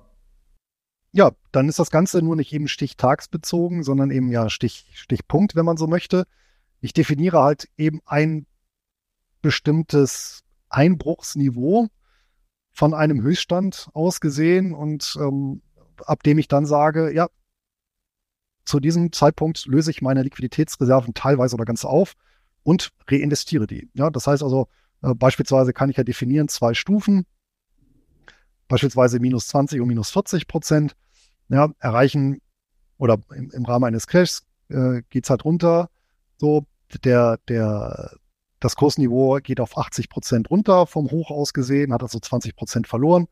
Ja, 1.12 1.32
dann 1.50 1.68
ist 1.68 1.78
das 1.78 1.90
Ganze 1.90 2.22
nur 2.22 2.36
nicht 2.36 2.52
eben 2.52 2.68
stichtagsbezogen, 2.68 3.82
sondern 3.82 4.10
eben 4.10 4.30
ja 4.30 4.48
Stich, 4.48 4.86
Stichpunkt, 4.94 5.56
wenn 5.56 5.64
man 5.64 5.76
so 5.76 5.86
möchte. 5.86 6.24
Ich 6.80 6.92
definiere 6.92 7.42
halt 7.42 7.68
eben 7.76 8.00
ein 8.06 8.46
bestimmtes 9.42 10.42
Einbruchsniveau 10.68 11.88
von 12.70 12.94
einem 12.94 13.22
Höchststand 13.22 13.88
aus 13.92 14.20
gesehen 14.20 14.72
und 14.72 15.16
ähm, 15.20 15.62
ab 16.06 16.22
dem 16.22 16.38
ich 16.38 16.48
dann 16.48 16.64
sage, 16.64 17.12
ja, 17.12 17.28
zu 18.64 18.78
diesem 18.78 19.12
Zeitpunkt 19.12 19.66
löse 19.66 19.90
ich 19.90 20.02
meine 20.02 20.22
Liquiditätsreserven 20.22 21.14
teilweise 21.14 21.56
oder 21.56 21.64
ganz 21.64 21.84
auf 21.84 22.14
und 22.62 22.90
reinvestiere 23.08 23.66
die. 23.66 23.90
Ja, 23.94 24.10
das 24.10 24.28
heißt 24.28 24.44
also, 24.44 24.68
äh, 25.02 25.14
beispielsweise 25.14 25.72
kann 25.72 25.90
ich 25.90 25.96
ja 25.96 26.04
definieren 26.04 26.46
zwei 26.48 26.74
Stufen, 26.74 27.26
beispielsweise 28.70 29.18
minus 29.18 29.48
20 29.48 29.80
und 29.80 29.88
minus 29.88 30.10
40 30.10 30.46
Prozent, 30.46 30.96
ja, 31.48 31.70
erreichen 31.80 32.40
oder 32.96 33.18
im, 33.34 33.50
im 33.50 33.64
Rahmen 33.64 33.84
eines 33.84 34.06
Crashs 34.06 34.46
äh, 34.68 35.02
geht 35.10 35.24
es 35.24 35.30
halt 35.30 35.44
runter. 35.44 35.90
So, 36.38 36.64
der, 37.04 37.38
der, 37.48 38.12
das 38.60 38.76
Kursniveau 38.76 39.40
geht 39.42 39.60
auf 39.60 39.76
80 39.76 40.08
Prozent 40.08 40.50
runter 40.50 40.86
vom 40.86 41.10
Hoch 41.10 41.30
aus 41.30 41.52
gesehen, 41.52 41.92
hat 41.92 42.02
also 42.02 42.20
20 42.20 42.56
Prozent 42.56 42.86
verloren. 42.86 43.26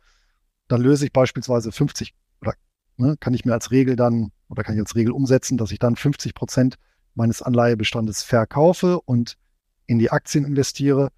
Dann 0.67 0.83
löse 0.83 1.07
ich 1.07 1.13
beispielsweise 1.13 1.71
50 1.71 2.15
oder 2.43 2.55
ne, 2.97 3.17
kann 3.19 3.33
ich 3.33 3.45
mir 3.45 3.53
als 3.53 3.71
Regel 3.71 3.95
dann 3.95 4.33
oder 4.49 4.65
kann 4.65 4.75
ich 4.75 4.81
als 4.81 4.97
Regel 4.97 5.13
umsetzen, 5.13 5.57
dass 5.57 5.71
ich 5.71 5.79
dann 5.79 5.97
50 5.97 6.35
Prozent 6.35 6.77
meines 7.15 7.43
Anleihebestandes 7.43 8.25
verkaufe 8.25 9.01
und 9.01 9.37
in 9.87 9.99
die 9.99 10.11
Aktien 10.11 10.45
investiere 10.45 11.11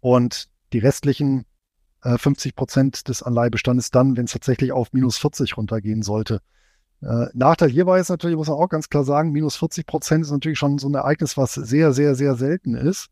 und 0.00 0.48
die 0.72 0.78
restlichen 0.78 1.46
äh, 2.06 2.18
50 2.18 2.54
Prozent 2.54 3.08
des 3.08 3.22
Anleihebestandes 3.22 3.90
dann, 3.90 4.16
wenn 4.16 4.26
es 4.26 4.32
tatsächlich 4.32 4.72
auf 4.72 4.92
minus 4.92 5.18
40 5.18 5.56
runtergehen 5.56 6.02
sollte. 6.02 6.40
Äh, 7.02 7.26
Nachteil 7.34 7.68
hierbei 7.68 7.98
ist 7.98 8.08
natürlich, 8.08 8.36
muss 8.36 8.48
man 8.48 8.56
auch 8.56 8.68
ganz 8.68 8.88
klar 8.88 9.04
sagen, 9.04 9.32
minus 9.32 9.56
40 9.56 9.86
Prozent 9.86 10.24
ist 10.24 10.30
natürlich 10.30 10.58
schon 10.58 10.78
so 10.78 10.88
ein 10.88 10.94
Ereignis, 10.94 11.36
was 11.36 11.54
sehr, 11.54 11.92
sehr, 11.92 12.14
sehr 12.14 12.36
selten 12.36 12.74
ist. 12.74 13.08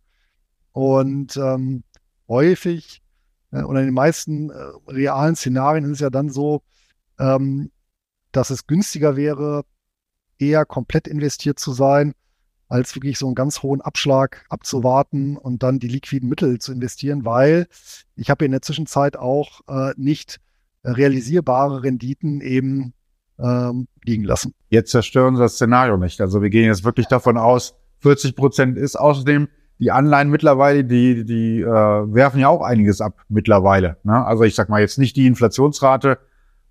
Und 0.73 1.37
ähm, 1.37 1.83
häufig 2.29 3.03
äh, 3.51 3.63
oder 3.63 3.81
in 3.81 3.87
den 3.87 3.95
meisten 3.95 4.51
äh, 4.51 4.55
realen 4.89 5.37
Szenarien 5.37 5.85
ist 5.85 5.93
es 5.93 6.01
ja 6.01 6.11
dann 6.11 6.31
so, 6.31 6.63
ähm, 7.19 7.71
dass 8.33 8.51
es 8.51 8.67
günstiger 8.67 9.17
wäre, 9.17 9.65
eher 10.39 10.65
komplett 10.65 11.07
investiert 11.07 11.59
zu 11.59 11.73
sein, 11.73 12.15
als 12.75 12.97
wirklich 12.97 13.19
so 13.19 13.27
einen 13.27 13.37
ganz 13.37 13.63
hohen 13.63 13.81
Abschlag 13.81 14.45
abzuwarten 14.49 15.37
und 15.37 15.63
dann 15.63 15.79
die 15.79 15.87
liquiden 15.87 16.29
Mittel 16.29 16.59
zu 16.59 16.73
investieren, 16.73 17.25
weil 17.25 17.69
ich 18.17 18.31
habe 18.31 18.45
in 18.45 18.51
der 18.51 18.63
Zwischenzeit 18.63 19.17
auch 19.17 19.61
äh, 19.69 19.93
nicht 19.97 20.41
realisierbare 20.83 21.85
Renditen 21.85 22.41
eben 22.41 22.93
ähm, 23.39 23.87
liegen 24.05 24.25
lassen. 24.25 24.55
Jetzt 24.71 24.91
zerstören 24.91 25.37
Sie 25.37 25.43
das 25.43 25.55
Szenario 25.55 25.97
nicht. 25.97 26.21
Also 26.21 26.43
wir 26.43 26.51
gehen 26.51 26.65
jetzt 26.65 26.83
wirklich 26.83 27.07
davon 27.07 27.37
aus, 27.37 27.77
40 28.01 28.35
Prozent 28.35 28.77
ist 28.77 28.97
außerdem 28.97 29.47
die 29.79 29.93
Anleihen 29.93 30.29
mittlerweile, 30.29 30.83
die, 30.83 31.25
die 31.25 31.61
äh, 31.61 31.65
werfen 31.65 32.41
ja 32.41 32.49
auch 32.49 32.63
einiges 32.63 33.01
ab 33.01 33.21
mittlerweile. 33.29 33.99
Ne? 34.03 34.27
Also 34.27 34.43
ich 34.43 34.57
sag 34.57 34.69
mal 34.69 34.81
jetzt 34.81 34.99
nicht 34.99 35.15
die 35.17 35.29
Inflationsrate, 35.29 36.19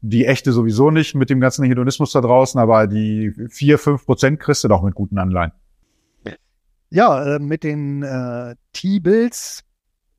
die 0.02 0.26
echte 0.26 0.52
sowieso 0.52 0.92
nicht 0.92 1.16
mit 1.16 1.30
dem 1.30 1.40
ganzen 1.40 1.64
Hedonismus 1.64 2.12
da 2.12 2.20
draußen, 2.20 2.60
aber 2.60 2.88
die 2.88 3.34
vier 3.50 3.80
fünf 3.80 4.06
Prozent 4.06 4.42
kriegst 4.42 4.66
du 4.66 4.68
doch 4.68 4.84
mit 4.84 4.96
guten 4.96 5.18
Anleihen. 5.18 5.54
Ja, 6.94 7.38
äh, 7.38 7.40
mit 7.40 7.64
den 7.64 8.04
äh, 8.04 8.56
T-Bills, 8.72 9.64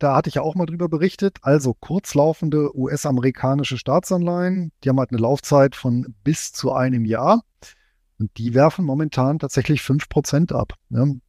da 0.00 0.16
hatte 0.16 0.28
ich 0.28 0.34
ja 0.34 0.42
auch 0.42 0.56
mal 0.56 0.66
drüber 0.66 0.88
berichtet. 0.88 1.38
Also 1.42 1.72
kurzlaufende 1.72 2.76
US-amerikanische 2.76 3.78
Staatsanleihen, 3.78 4.72
die 4.82 4.88
haben 4.88 4.98
halt 4.98 5.10
eine 5.10 5.20
Laufzeit 5.20 5.76
von 5.76 6.16
bis 6.24 6.50
zu 6.50 6.72
einem 6.72 7.04
Jahr. 7.04 7.44
Und 8.18 8.36
die 8.38 8.54
werfen 8.54 8.84
momentan 8.84 9.38
tatsächlich 9.38 9.82
fünf 9.82 10.08
Prozent 10.08 10.50
ab. 10.50 10.72
Ne? 10.88 11.20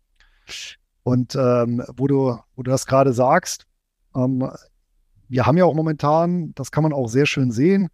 Und 1.03 1.35
ähm, 1.35 1.83
wo, 1.95 2.07
du, 2.07 2.39
wo 2.55 2.63
du 2.63 2.71
das 2.71 2.87
gerade 2.87 3.13
sagst, 3.13 3.67
ähm, 4.15 4.49
wir 5.27 5.45
haben 5.45 5.57
ja 5.57 5.65
auch 5.65 5.75
momentan, 5.75 6.55
das 6.55 6.71
kann 6.71 6.81
man 6.81 6.91
auch 6.91 7.07
sehr 7.07 7.27
schön 7.27 7.51
sehen, 7.51 7.89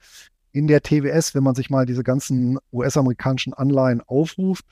in 0.54 0.68
der 0.68 0.84
TWS, 0.84 1.36
wenn 1.36 1.44
man 1.44 1.56
sich 1.56 1.70
mal 1.70 1.86
diese 1.86 2.04
ganzen 2.04 2.60
US-amerikanischen 2.72 3.54
Anleihen 3.54 4.00
aufruft, 4.00 4.64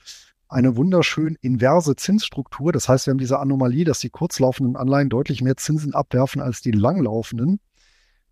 eine 0.50 0.76
wunderschön 0.76 1.36
inverse 1.40 1.96
Zinsstruktur. 1.96 2.72
Das 2.72 2.88
heißt, 2.88 3.06
wir 3.06 3.12
haben 3.12 3.18
diese 3.18 3.38
Anomalie, 3.38 3.84
dass 3.84 4.00
die 4.00 4.10
kurzlaufenden 4.10 4.76
Anleihen 4.76 5.08
deutlich 5.08 5.42
mehr 5.42 5.56
Zinsen 5.56 5.94
abwerfen 5.94 6.42
als 6.42 6.60
die 6.60 6.72
langlaufenden. 6.72 7.60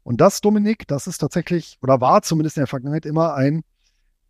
Und 0.03 0.21
das, 0.21 0.41
Dominik, 0.41 0.87
das 0.89 1.07
ist 1.07 1.19
tatsächlich 1.19 1.79
oder 1.83 2.01
war 2.01 2.23
zumindest 2.23 2.57
in 2.57 2.63
der 2.63 2.67
Vergangenheit 2.67 3.07
immer 3.07 3.35
ein 3.35 3.63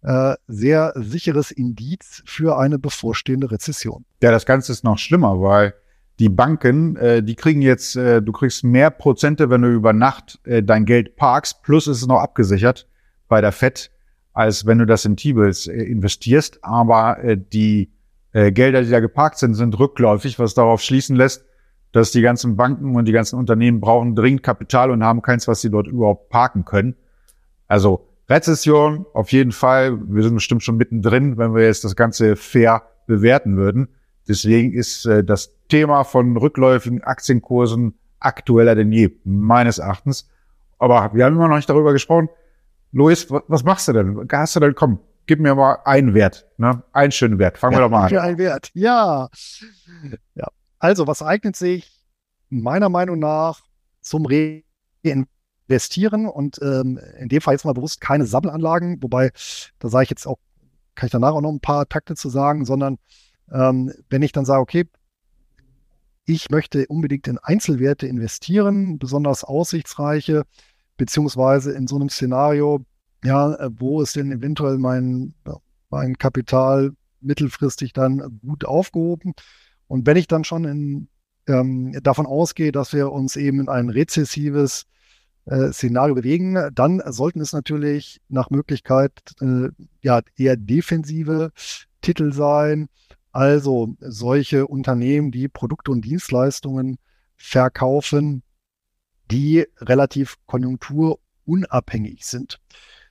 äh, 0.03 0.35
sehr 0.47 0.93
sicheres 0.97 1.51
Indiz 1.51 2.23
für 2.27 2.59
eine 2.59 2.79
bevorstehende 2.79 3.51
Rezession. 3.51 4.05
Ja, 4.23 4.31
das 4.31 4.47
Ganze 4.47 4.73
ist 4.73 4.85
noch 4.85 4.99
schlimmer, 4.99 5.41
weil 5.41 5.75
die 6.19 6.29
Banken, 6.29 6.97
äh, 6.97 7.23
die 7.23 7.37
kriegen 7.37 7.63
jetzt, 7.63 7.97
äh, 7.97 8.21
du 8.21 8.33
kriegst 8.33 8.65
mehr 8.65 8.91
Prozente, 8.91 9.51
wenn 9.51 9.63
du 9.63 9.69
über 9.69 9.93
Nacht 9.93 10.41
äh, 10.45 10.63
dein 10.63 10.85
Geld 10.85 11.17
parkst, 11.17 11.63
plus 11.63 11.87
ist 11.87 11.99
es 11.99 12.07
noch 12.07 12.21
abgesichert 12.21 12.89
bei 13.29 13.41
der 13.41 13.53
FED 13.53 13.91
als 14.33 14.67
wenn 14.67 14.79
du 14.79 14.87
das 14.87 15.05
in 15.05 15.17
T-Bills 15.17 15.67
äh, 15.67 15.83
investierst. 15.83 16.59
Aber 16.63 17.23
äh, 17.23 17.37
die 17.37 17.93
äh, 18.33 18.53
Gelder, 18.53 18.83
die 18.83 18.91
da 18.91 19.01
geparkt 19.01 19.39
sind, 19.39 19.55
sind 19.55 19.79
rückläufig, 19.79 20.39
was 20.39 20.55
darauf 20.55 20.81
schließen 20.81 21.17
lässt, 21.17 21.45
dass 21.93 22.13
die 22.13 22.21
ganzen 22.21 22.57
Banken 22.57 22.97
und 22.97 23.07
die 23.07 23.13
ganzen 23.13 23.39
Unternehmen 23.39 23.81
brauchen 23.81 24.15
dringend 24.15 24.43
Kapital 24.43 24.91
und 24.91 25.03
haben 25.03 25.23
keins, 25.23 25.49
was 25.49 25.61
sie 25.61 25.71
dort 25.71 25.87
überhaupt 25.87 26.29
parken 26.29 26.65
können. 26.65 26.97
Also 27.67 28.09
Rezession 28.29 29.07
auf 29.15 29.33
jeden 29.33 29.53
Fall. 29.53 29.99
Wir 30.07 30.23
sind 30.23 30.35
bestimmt 30.35 30.63
schon 30.63 30.77
mittendrin, 30.77 31.39
wenn 31.39 31.55
wir 31.55 31.65
jetzt 31.65 31.85
das 31.85 31.97
Ganze 31.97 32.37
fair 32.37 32.83
bewerten 33.07 33.57
würden. 33.57 33.89
Deswegen 34.29 34.73
ist 34.73 35.07
äh, 35.07 35.25
das 35.25 35.57
Thema 35.69 36.05
von 36.05 36.37
rückläufigen 36.37 37.03
Aktienkursen 37.03 37.95
aktueller 38.21 38.75
denn 38.75 38.93
je, 38.93 39.11
meines 39.25 39.79
Erachtens. 39.79 40.29
Aber 40.79 41.11
wir 41.15 41.25
haben 41.25 41.37
immer 41.37 41.49
noch 41.49 41.57
nicht 41.57 41.71
darüber 41.71 41.93
gesprochen, 41.93 42.29
Luis, 42.93 43.31
was 43.31 43.65
machst 43.65 43.89
du 43.89 43.93
denn? 43.93 44.29
Hast 44.31 44.57
du 44.57 44.61
denn, 44.61 44.75
komm, 44.75 45.01
gib 45.27 45.41
mir 45.41 45.55
mal 45.55 45.79
einen 45.85 46.15
Wert, 46.15 46.47
ne? 46.57 46.83
Einen 46.93 47.13
schönen 47.13 47.39
Wert. 47.39 47.59
Fangen 47.59 47.75
ja, 47.75 47.79
wir 47.79 47.83
doch 47.85 47.91
mal 47.91 48.07
an. 48.07 48.17
Einen 48.17 48.39
Wert, 48.39 48.71
ja. 48.75 49.29
ja. 50.35 50.47
Also, 50.79 51.07
was 51.07 51.23
eignet 51.23 51.55
sich 51.57 52.05
meiner 52.49 52.89
Meinung 52.89 53.19
nach 53.19 53.63
zum 54.01 54.27
Reinvestieren 55.05 56.27
und 56.27 56.59
ähm, 56.63 56.99
in 57.19 57.29
dem 57.29 57.41
Fall 57.41 57.55
jetzt 57.55 57.65
mal 57.65 57.75
bewusst 57.75 58.01
keine 58.01 58.27
Sammelanlagen, 58.27 59.03
wobei, 59.03 59.31
da 59.79 59.89
sage 59.89 60.05
ich 60.05 60.11
jetzt 60.11 60.27
auch, 60.27 60.39
kann 60.95 61.07
ich 61.09 61.13
danach 61.13 61.33
auch 61.33 61.41
noch 61.41 61.53
ein 61.53 61.61
paar 61.61 61.89
Takte 61.89 62.15
zu 62.15 62.29
sagen, 62.31 62.65
sondern 62.65 62.99
ähm, 63.53 63.93
wenn 64.09 64.23
ich 64.23 64.33
dann 64.33 64.45
sage, 64.45 64.61
okay, 64.61 64.89
ich 66.25 66.51
möchte 66.51 66.87
unbedingt 66.89 67.27
in 67.27 67.39
Einzelwerte 67.39 68.07
investieren, 68.07 68.99
besonders 68.99 69.45
aussichtsreiche, 69.45 70.45
beziehungsweise 70.99 71.73
in 71.73 71.87
so 71.87 71.97
einem 71.97 72.11
Szenario, 72.11 72.85
ja, 73.25 73.55
äh, 73.55 73.71
wo 73.73 74.03
ist 74.03 74.17
denn 74.17 74.31
eventuell 74.31 74.77
mein, 74.77 75.35
mein 75.89 76.19
Kapital 76.19 76.93
mittelfristig 77.21 77.95
dann 77.95 78.41
gut 78.47 78.67
aufgehoben? 78.67 79.33
Und 79.87 80.07
wenn 80.07 80.19
ich 80.19 80.29
dann 80.29 80.45
schon 80.45 80.65
in, 80.65 81.09
ähm, 81.47 81.99
davon 82.03 82.27
ausgehe, 82.27 82.73
dass 82.73 82.93
wir 82.93 83.11
uns 83.11 83.37
eben 83.37 83.61
in 83.61 83.69
ein 83.71 83.89
rezessives 83.89 84.85
äh, 85.47 85.73
Szenario 85.73 86.15
bewegen, 86.15 86.59
dann 86.75 87.03
sollten 87.07 87.41
es 87.41 87.55
natürlich 87.55 88.21
nach 88.29 88.51
Möglichkeit 88.51 89.13
äh, 89.41 89.71
ja 90.03 90.21
eher 90.37 90.57
defensive 90.57 91.53
Titel 92.03 92.33
sein. 92.33 92.89
Also 93.33 93.95
solche 94.01 94.67
Unternehmen, 94.67 95.31
die 95.31 95.49
Produkte 95.49 95.91
und 95.91 96.05
Dienstleistungen 96.05 96.99
verkaufen, 97.37 98.43
die 99.31 99.67
relativ 99.79 100.37
konjunkturunabhängig 100.47 102.27
sind. 102.27 102.59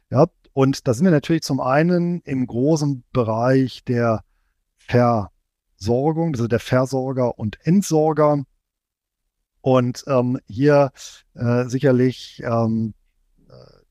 Ja, 0.10 0.27
und 0.53 0.88
da 0.88 0.93
sind 0.93 1.06
wir 1.06 1.12
natürlich 1.12 1.43
zum 1.43 1.60
einen 1.60 2.21
im 2.21 2.47
großen 2.47 3.03
Bereich 3.13 3.84
der 3.84 4.23
Versorgung, 4.77 6.34
also 6.34 6.47
der 6.47 6.60
Versorger 6.60 7.38
und 7.38 7.58
Entsorger. 7.65 8.43
Und 9.62 10.03
ähm, 10.08 10.39
hier 10.47 10.91
äh, 11.36 11.65
sicherlich 11.65 12.41
ähm, 12.43 12.93
äh, 13.49 13.82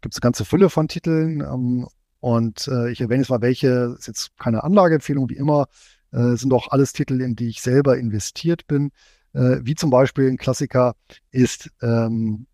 gibt 0.00 0.14
es 0.14 0.18
eine 0.18 0.26
ganze 0.26 0.44
Fülle 0.44 0.70
von 0.70 0.88
Titeln. 0.88 1.40
Ähm, 1.40 1.88
und 2.20 2.68
äh, 2.68 2.90
ich 2.90 3.00
erwähne 3.00 3.22
jetzt 3.22 3.30
mal 3.30 3.40
welche, 3.40 3.96
ist 3.98 4.06
jetzt 4.06 4.36
keine 4.38 4.62
Anlageempfehlung, 4.62 5.28
wie 5.30 5.36
immer, 5.36 5.66
äh, 6.12 6.36
sind 6.36 6.52
auch 6.52 6.68
alles 6.68 6.92
Titel, 6.92 7.20
in 7.20 7.34
die 7.34 7.48
ich 7.48 7.62
selber 7.62 7.98
investiert 7.98 8.66
bin 8.66 8.92
äh, 9.36 9.60
wie 9.62 9.74
zum 9.74 9.90
Beispiel 9.90 10.28
ein 10.28 10.38
Klassiker 10.38 10.96
ist 11.30 11.70
ähm, 11.82 12.46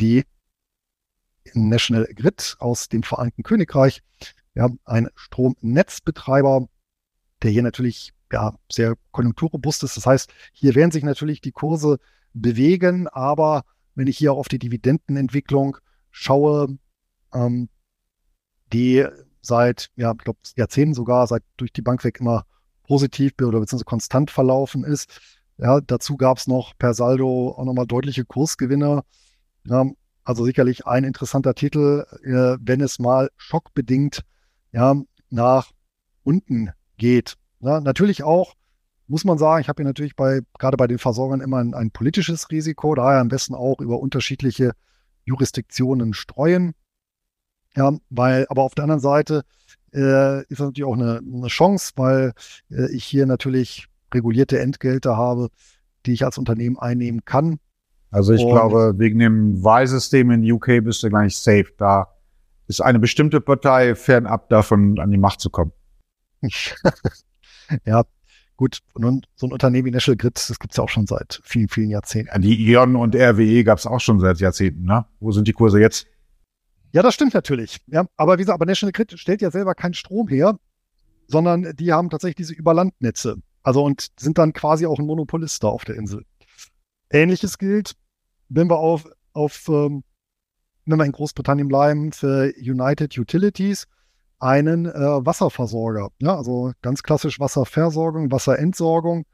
die 0.00 0.24
National 1.52 2.06
Grid 2.14 2.56
aus 2.60 2.88
dem 2.88 3.02
Vereinigten 3.02 3.42
Königreich. 3.42 4.00
Wir 4.54 4.62
haben 4.62 4.78
einen 4.84 5.10
Stromnetzbetreiber, 5.16 6.68
der 7.42 7.50
hier 7.50 7.62
natürlich 7.62 8.12
ja, 8.32 8.56
sehr 8.70 8.94
konjunkturrobust 9.10 9.82
ist. 9.82 9.96
Das 9.96 10.06
heißt, 10.06 10.32
hier 10.52 10.74
werden 10.74 10.92
sich 10.92 11.02
natürlich 11.02 11.40
die 11.40 11.52
Kurse 11.52 11.98
bewegen, 12.32 13.08
aber 13.08 13.64
wenn 13.94 14.06
ich 14.06 14.16
hier 14.16 14.32
auf 14.32 14.48
die 14.48 14.58
Dividendenentwicklung 14.58 15.76
schaue, 16.10 16.78
ähm, 17.32 17.68
die 18.72 19.06
seit, 19.40 19.90
ja, 19.96 20.12
ich 20.12 20.18
glaube, 20.18 20.38
Jahrzehnten 20.56 20.94
sogar, 20.94 21.26
seit 21.26 21.42
durch 21.56 21.72
die 21.72 21.82
Bank 21.82 22.02
weg 22.04 22.20
immer 22.20 22.46
positiv 22.84 23.32
oder 23.40 23.60
beziehungsweise 23.60 23.84
konstant 23.84 24.30
verlaufen 24.30 24.84
ist, 24.84 25.20
ja, 25.58 25.80
dazu 25.80 26.16
gab 26.16 26.38
es 26.38 26.46
noch 26.46 26.76
per 26.78 26.94
Saldo 26.94 27.54
auch 27.56 27.64
nochmal 27.64 27.86
deutliche 27.86 28.24
Kursgewinne. 28.24 29.02
Ja, 29.66 29.86
Also 30.24 30.44
sicherlich 30.44 30.86
ein 30.86 31.04
interessanter 31.04 31.54
Titel, 31.54 32.04
äh, 32.24 32.58
wenn 32.60 32.80
es 32.80 32.98
mal 32.98 33.30
schockbedingt 33.36 34.22
ja, 34.72 34.96
nach 35.30 35.70
unten 36.22 36.70
geht. 36.96 37.34
Ja, 37.60 37.80
natürlich 37.80 38.22
auch, 38.22 38.54
muss 39.06 39.24
man 39.24 39.38
sagen, 39.38 39.60
ich 39.60 39.68
habe 39.68 39.82
hier 39.82 39.88
natürlich 39.88 40.16
bei, 40.16 40.40
gerade 40.58 40.76
bei 40.76 40.86
den 40.86 40.98
Versorgern 40.98 41.40
immer 41.40 41.58
ein, 41.58 41.74
ein 41.74 41.90
politisches 41.90 42.50
Risiko, 42.50 42.94
daher 42.94 43.20
am 43.20 43.28
besten 43.28 43.54
auch 43.54 43.80
über 43.80 44.00
unterschiedliche 44.00 44.72
Jurisdiktionen 45.24 46.14
streuen. 46.14 46.74
Ja, 47.76 47.92
weil, 48.10 48.46
aber 48.48 48.62
auf 48.62 48.74
der 48.74 48.84
anderen 48.84 49.00
Seite 49.00 49.44
äh, 49.92 50.40
ist 50.42 50.60
das 50.60 50.66
natürlich 50.66 50.84
auch 50.84 50.94
eine, 50.94 51.18
eine 51.18 51.48
Chance, 51.48 51.92
weil 51.96 52.32
äh, 52.70 52.90
ich 52.92 53.04
hier 53.04 53.26
natürlich 53.26 53.88
regulierte 54.14 54.58
Entgelte 54.58 55.16
habe, 55.16 55.48
die 56.06 56.12
ich 56.12 56.24
als 56.24 56.38
Unternehmen 56.38 56.78
einnehmen 56.78 57.24
kann. 57.24 57.58
Also 58.10 58.32
ich 58.32 58.42
Und 58.42 58.52
glaube, 58.52 58.94
wegen 58.96 59.18
dem 59.18 59.62
Wahlsystem 59.64 60.30
in 60.30 60.50
UK 60.50 60.84
bist 60.84 61.02
du 61.02 61.10
gar 61.10 61.24
nicht 61.24 61.36
safe. 61.36 61.66
Da 61.78 62.08
ist 62.68 62.80
eine 62.80 62.98
bestimmte 62.98 63.40
Partei 63.40 63.94
fernab 63.94 64.48
davon, 64.48 64.98
an 64.98 65.10
die 65.10 65.18
Macht 65.18 65.40
zu 65.40 65.50
kommen. 65.50 65.72
ja, 67.84 68.04
gut. 68.56 68.78
Und 68.94 69.26
so 69.34 69.46
ein 69.46 69.52
Unternehmen 69.52 69.86
wie 69.86 69.90
National 69.90 70.16
Grid, 70.16 70.36
das 70.36 70.58
gibt's 70.58 70.76
ja 70.76 70.84
auch 70.84 70.88
schon 70.88 71.06
seit 71.06 71.40
vielen, 71.42 71.68
vielen 71.68 71.90
Jahrzehnten. 71.90 72.30
Ja, 72.32 72.38
die 72.38 72.70
Ion 72.70 72.96
und 72.96 73.16
RWE 73.16 73.64
gab's 73.64 73.86
auch 73.86 74.00
schon 74.00 74.20
seit 74.20 74.38
Jahrzehnten. 74.38 74.84
Ne? 74.84 75.04
Wo 75.20 75.32
sind 75.32 75.48
die 75.48 75.52
Kurse 75.52 75.80
jetzt? 75.80 76.06
Ja, 76.92 77.02
das 77.02 77.14
stimmt 77.14 77.34
natürlich. 77.34 77.80
Ja, 77.88 78.06
aber 78.16 78.34
wie 78.34 78.42
gesagt, 78.42 78.54
aber 78.54 78.66
National 78.66 78.92
Grid 78.92 79.18
stellt 79.18 79.42
ja 79.42 79.50
selber 79.50 79.74
keinen 79.74 79.94
Strom 79.94 80.28
her, 80.28 80.56
sondern 81.26 81.74
die 81.74 81.92
haben 81.92 82.10
tatsächlich 82.10 82.36
diese 82.36 82.54
Überlandnetze. 82.54 83.38
Also 83.64 83.82
und 83.82 84.12
sind 84.16 84.38
dann 84.38 84.52
quasi 84.52 84.86
auch 84.86 84.98
ein 84.98 85.06
Monopolist 85.06 85.64
da 85.64 85.68
auf 85.68 85.84
der 85.84 85.96
Insel. 85.96 86.24
Ähnliches 87.10 87.58
gilt, 87.58 87.96
wenn 88.48 88.70
wir 88.70 88.78
auf, 88.78 89.08
auf 89.32 89.68
ähm, 89.68 90.04
wenn 90.84 90.98
wir 90.98 91.04
in 91.04 91.12
Großbritannien 91.12 91.66
bleiben, 91.66 92.12
für 92.12 92.52
United 92.58 93.18
Utilities 93.18 93.86
einen 94.38 94.86
äh, 94.86 94.92
Wasserversorger. 94.92 96.10
Ja, 96.20 96.36
also 96.36 96.72
ganz 96.82 97.02
klassisch 97.02 97.40
Wasserversorgung, 97.40 98.30
Wasserentsorgung. 98.30 99.24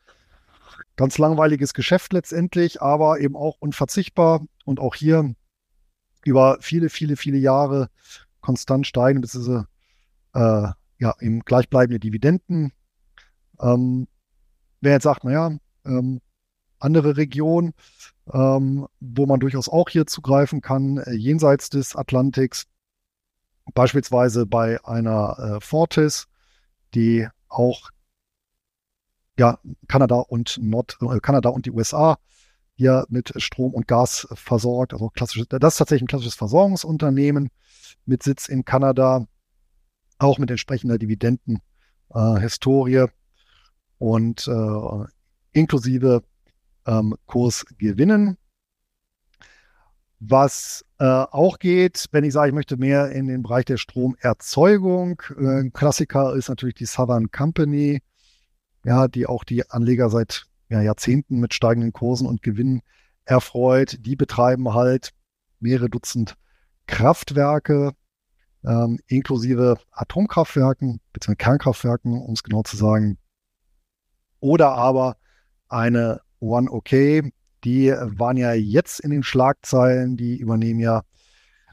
Ganz 0.96 1.18
langweiliges 1.18 1.74
Geschäft 1.74 2.12
letztendlich, 2.12 2.80
aber 2.80 3.20
eben 3.20 3.34
auch 3.34 3.56
unverzichtbar 3.58 4.42
und 4.64 4.78
auch 4.78 4.94
hier 4.94 5.34
über 6.24 6.58
viele, 6.60 6.88
viele, 6.88 7.16
viele 7.16 7.38
Jahre 7.38 7.88
konstant 8.40 8.86
steigen, 8.86 9.20
bis 9.20 9.34
äh, 9.34 9.62
ja, 10.34 11.14
eben 11.20 11.40
gleichbleibende 11.40 11.98
Dividenden. 11.98 12.72
Ähm, 13.60 14.06
wer 14.80 14.92
jetzt 14.92 15.04
sagt, 15.04 15.24
naja, 15.24 15.56
ähm, 15.84 16.20
andere 16.78 17.16
Region, 17.16 17.72
ähm, 18.32 18.86
wo 19.00 19.26
man 19.26 19.40
durchaus 19.40 19.68
auch 19.68 19.88
hier 19.88 20.06
zugreifen 20.06 20.60
kann, 20.60 20.98
äh, 20.98 21.12
jenseits 21.12 21.70
des 21.70 21.96
Atlantiks, 21.96 22.66
beispielsweise 23.74 24.46
bei 24.46 24.82
einer 24.84 25.38
äh, 25.38 25.60
Fortis, 25.60 26.28
die 26.94 27.26
auch 27.48 27.90
ja, 29.38 29.58
Kanada 29.88 30.16
und 30.16 30.58
Nord, 30.60 30.98
äh, 31.00 31.20
Kanada 31.20 31.48
und 31.50 31.66
die 31.66 31.70
USA 31.70 32.18
hier 32.74 33.06
mit 33.08 33.32
Strom 33.36 33.74
und 33.74 33.86
Gas 33.88 34.28
versorgt. 34.32 34.94
Also 34.94 35.10
klassisches, 35.10 35.48
das 35.48 35.74
ist 35.74 35.78
tatsächlich 35.78 36.04
ein 36.04 36.08
klassisches 36.08 36.34
Versorgungsunternehmen 36.34 37.50
mit 38.06 38.22
Sitz 38.22 38.48
in 38.48 38.64
Kanada, 38.64 39.26
auch 40.18 40.38
mit 40.38 40.50
entsprechender 40.50 40.96
Dividendenhistorie. 40.98 43.06
Und 44.00 44.48
äh, 44.48 45.04
inklusive 45.52 46.22
ähm, 46.86 47.14
Kursgewinnen. 47.26 48.38
Was 50.18 50.84
äh, 50.98 51.04
auch 51.04 51.58
geht, 51.58 52.06
wenn 52.10 52.24
ich 52.24 52.32
sage, 52.32 52.48
ich 52.48 52.54
möchte 52.54 52.76
mehr 52.76 53.10
in 53.10 53.26
den 53.26 53.42
Bereich 53.42 53.66
der 53.66 53.76
Stromerzeugung. 53.76 55.22
Äh, 55.38 55.70
Klassiker 55.70 56.34
ist 56.34 56.48
natürlich 56.48 56.74
die 56.74 56.86
Southern 56.86 57.30
Company, 57.30 58.02
ja, 58.84 59.06
die 59.06 59.26
auch 59.26 59.44
die 59.44 59.68
Anleger 59.70 60.08
seit 60.08 60.46
ja, 60.70 60.80
Jahrzehnten 60.80 61.38
mit 61.38 61.52
steigenden 61.52 61.92
Kursen 61.92 62.26
und 62.26 62.42
Gewinnen 62.42 62.80
erfreut. 63.24 63.98
Die 64.00 64.16
betreiben 64.16 64.72
halt 64.72 65.12
mehrere 65.58 65.90
Dutzend 65.90 66.36
Kraftwerke, 66.86 67.92
ähm, 68.64 68.98
inklusive 69.06 69.78
Atomkraftwerken, 69.90 71.00
beziehungsweise 71.12 71.36
Kernkraftwerken, 71.36 72.20
um 72.20 72.32
es 72.32 72.42
genau 72.42 72.62
zu 72.62 72.76
sagen, 72.76 73.18
oder 74.40 74.72
aber 74.72 75.16
eine 75.68 76.20
One 76.40 76.70
OK. 76.70 76.90
Die 77.64 77.92
waren 77.92 78.36
ja 78.36 78.52
jetzt 78.54 79.00
in 79.00 79.10
den 79.10 79.22
Schlagzeilen, 79.22 80.16
die 80.16 80.36
übernehmen 80.36 80.80
ja, 80.80 81.02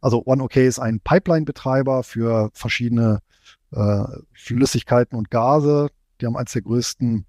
also 0.02 0.24
One 0.26 0.44
OK 0.44 0.58
ist 0.58 0.80
ein 0.80 1.00
Pipeline-Betreiber 1.00 2.04
für 2.04 2.50
verschiedene 2.54 3.22
äh, 3.72 4.04
Flüssigkeiten 4.34 5.18
und 5.18 5.32
Gase. 5.32 5.90
Die 6.20 6.26
haben 6.26 6.36
eines 6.36 6.54
der 6.54 6.62
größten 6.62 7.26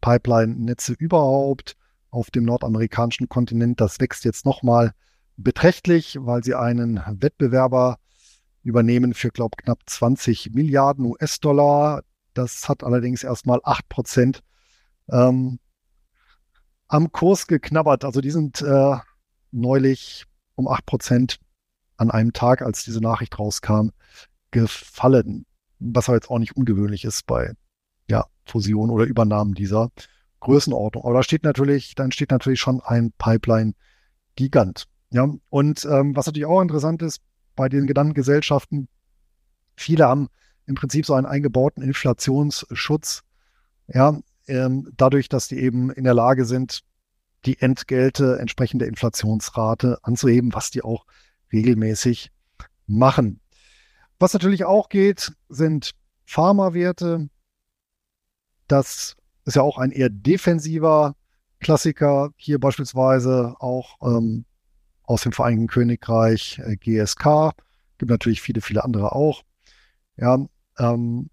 Pipeline-Netze 0.00 0.94
überhaupt 0.98 1.76
auf 2.10 2.30
dem 2.30 2.44
nordamerikanischen 2.44 3.28
Kontinent. 3.28 3.80
Das 3.80 3.98
wächst 4.00 4.24
jetzt 4.24 4.44
nochmal 4.44 4.92
beträchtlich, 5.36 6.18
weil 6.20 6.44
sie 6.44 6.54
einen 6.54 7.00
Wettbewerber 7.08 7.98
übernehmen 8.62 9.14
für, 9.14 9.30
glaube 9.30 9.56
knapp 9.56 9.80
20 9.86 10.52
Milliarden 10.52 11.04
US-Dollar. 11.06 12.02
Das 12.34 12.68
hat 12.68 12.84
allerdings 12.84 13.24
erstmal 13.24 13.60
8 13.62 13.88
Prozent 13.88 14.42
ähm, 15.08 15.58
am 16.88 17.12
Kurs 17.12 17.46
geknabbert. 17.46 18.04
Also 18.04 18.20
die 18.20 18.30
sind 18.30 18.62
äh, 18.62 18.96
neulich 19.50 20.26
um 20.54 20.68
8 20.68 20.86
Prozent 20.86 21.38
an 21.96 22.10
einem 22.10 22.32
Tag, 22.32 22.62
als 22.62 22.84
diese 22.84 23.00
Nachricht 23.00 23.38
rauskam, 23.38 23.90
gefallen. 24.50 25.46
Was 25.78 26.08
aber 26.08 26.16
jetzt 26.16 26.30
auch 26.30 26.38
nicht 26.38 26.56
ungewöhnlich 26.56 27.04
ist 27.04 27.26
bei 27.26 27.52
ja, 28.08 28.26
Fusion 28.46 28.90
oder 28.90 29.04
Übernahmen 29.04 29.54
dieser 29.54 29.90
Größenordnung. 30.40 31.04
Aber 31.04 31.14
da 31.14 31.22
steht 31.22 31.44
natürlich, 31.44 31.94
dann 31.94 32.12
steht 32.12 32.30
natürlich 32.30 32.60
schon 32.60 32.80
ein 32.80 33.12
Pipeline-Gigant. 33.18 34.84
Ja, 35.10 35.28
und 35.48 35.84
ähm, 35.84 36.16
was 36.16 36.26
natürlich 36.26 36.46
auch 36.46 36.60
interessant 36.60 37.02
ist, 37.02 37.20
bei 37.56 37.68
den 37.68 37.86
genannten 37.86 38.14
Gesellschaften, 38.14 38.88
viele 39.76 40.06
haben 40.06 40.28
im 40.66 40.74
Prinzip 40.74 41.06
so 41.06 41.14
einen 41.14 41.26
eingebauten 41.26 41.82
Inflationsschutz. 41.82 43.22
Ja, 43.86 44.18
ähm, 44.46 44.90
dadurch, 44.96 45.28
dass 45.28 45.48
die 45.48 45.58
eben 45.58 45.90
in 45.90 46.04
der 46.04 46.14
Lage 46.14 46.44
sind, 46.44 46.82
die 47.46 47.60
Entgelte 47.60 48.38
entsprechend 48.38 48.80
der 48.80 48.88
Inflationsrate 48.88 49.98
anzuheben, 50.02 50.54
was 50.54 50.70
die 50.70 50.82
auch 50.82 51.04
regelmäßig 51.52 52.30
machen. 52.86 53.40
Was 54.18 54.32
natürlich 54.32 54.64
auch 54.64 54.88
geht, 54.88 55.32
sind 55.48 55.92
Pharmawerte. 56.24 57.28
Das 58.68 59.16
ist 59.44 59.56
ja 59.56 59.62
auch 59.62 59.78
ein 59.78 59.90
eher 59.90 60.08
defensiver 60.08 61.16
Klassiker. 61.60 62.30
Hier 62.36 62.58
beispielsweise 62.58 63.54
auch 63.58 63.96
ähm, 64.02 64.46
aus 65.02 65.22
dem 65.22 65.32
Vereinigten 65.32 65.66
Königreich 65.66 66.60
äh, 66.64 66.76
GSK. 66.76 67.52
Gibt 67.98 68.10
natürlich 68.10 68.40
viele, 68.40 68.60
viele 68.60 68.84
andere 68.84 69.12
auch. 69.12 69.42
Ja, 70.16 70.38
ähm, 70.78 71.30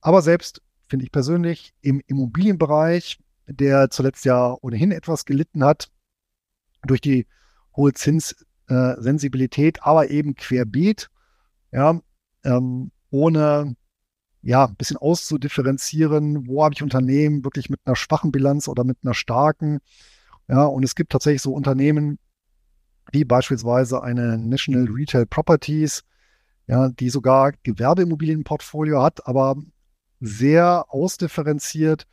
aber 0.00 0.22
selbst 0.22 0.62
finde 0.90 1.04
ich 1.04 1.12
persönlich, 1.12 1.72
im 1.80 2.02
Immobilienbereich, 2.06 3.18
der 3.46 3.90
zuletzt 3.90 4.24
ja 4.24 4.56
ohnehin 4.60 4.92
etwas 4.92 5.24
gelitten 5.24 5.64
hat 5.64 5.90
durch 6.82 7.00
die 7.00 7.26
hohe 7.76 7.92
Zinssensibilität, 7.92 9.82
aber 9.82 10.10
eben 10.10 10.34
querbeet, 10.34 11.08
ja, 11.72 12.00
ähm, 12.44 12.90
ohne 13.10 13.76
ja, 14.42 14.66
ein 14.66 14.76
bisschen 14.76 14.96
auszudifferenzieren, 14.96 16.46
wo 16.46 16.64
habe 16.64 16.74
ich 16.74 16.82
Unternehmen 16.82 17.44
wirklich 17.44 17.68
mit 17.68 17.80
einer 17.84 17.96
schwachen 17.96 18.32
Bilanz 18.32 18.68
oder 18.68 18.84
mit 18.84 18.98
einer 19.02 19.14
starken. 19.14 19.80
Ja, 20.48 20.64
und 20.64 20.82
es 20.82 20.94
gibt 20.94 21.12
tatsächlich 21.12 21.42
so 21.42 21.52
Unternehmen 21.52 22.18
wie 23.12 23.24
beispielsweise 23.24 24.02
eine 24.02 24.38
National 24.38 24.86
Retail 24.90 25.26
Properties, 25.26 26.04
ja, 26.66 26.88
die 26.88 27.10
sogar 27.10 27.52
Gewerbeimmobilienportfolio 27.62 29.02
hat, 29.02 29.26
aber 29.26 29.56
sehr 30.20 30.86
ausdifferenziert 30.88 32.06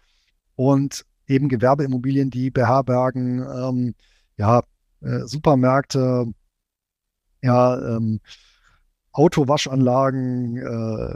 und 0.55 1.05
eben 1.27 1.49
Gewerbeimmobilien, 1.49 2.29
die 2.29 2.49
beherbergen, 2.49 3.39
ähm, 3.39 3.95
ja, 4.37 4.61
äh, 5.01 5.19
Supermärkte, 5.25 6.31
ja, 7.41 7.97
ähm, 7.97 8.19
Autowaschanlagen, 9.11 10.57
äh, 10.57 11.15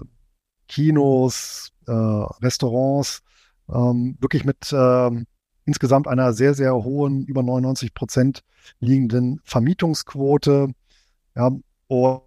Kinos, 0.67 1.71
äh, 1.87 1.91
Restaurants, 1.91 3.21
ähm, 3.69 4.17
wirklich 4.19 4.43
mit 4.43 4.73
ähm, 4.73 5.25
insgesamt 5.65 6.07
einer 6.07 6.33
sehr, 6.33 6.53
sehr 6.53 6.73
hohen, 6.73 7.25
über 7.25 7.43
99 7.43 7.93
Prozent 7.93 8.43
liegenden 8.79 9.39
Vermietungsquote. 9.43 10.73
Ja, 11.35 11.51
und 11.87 12.21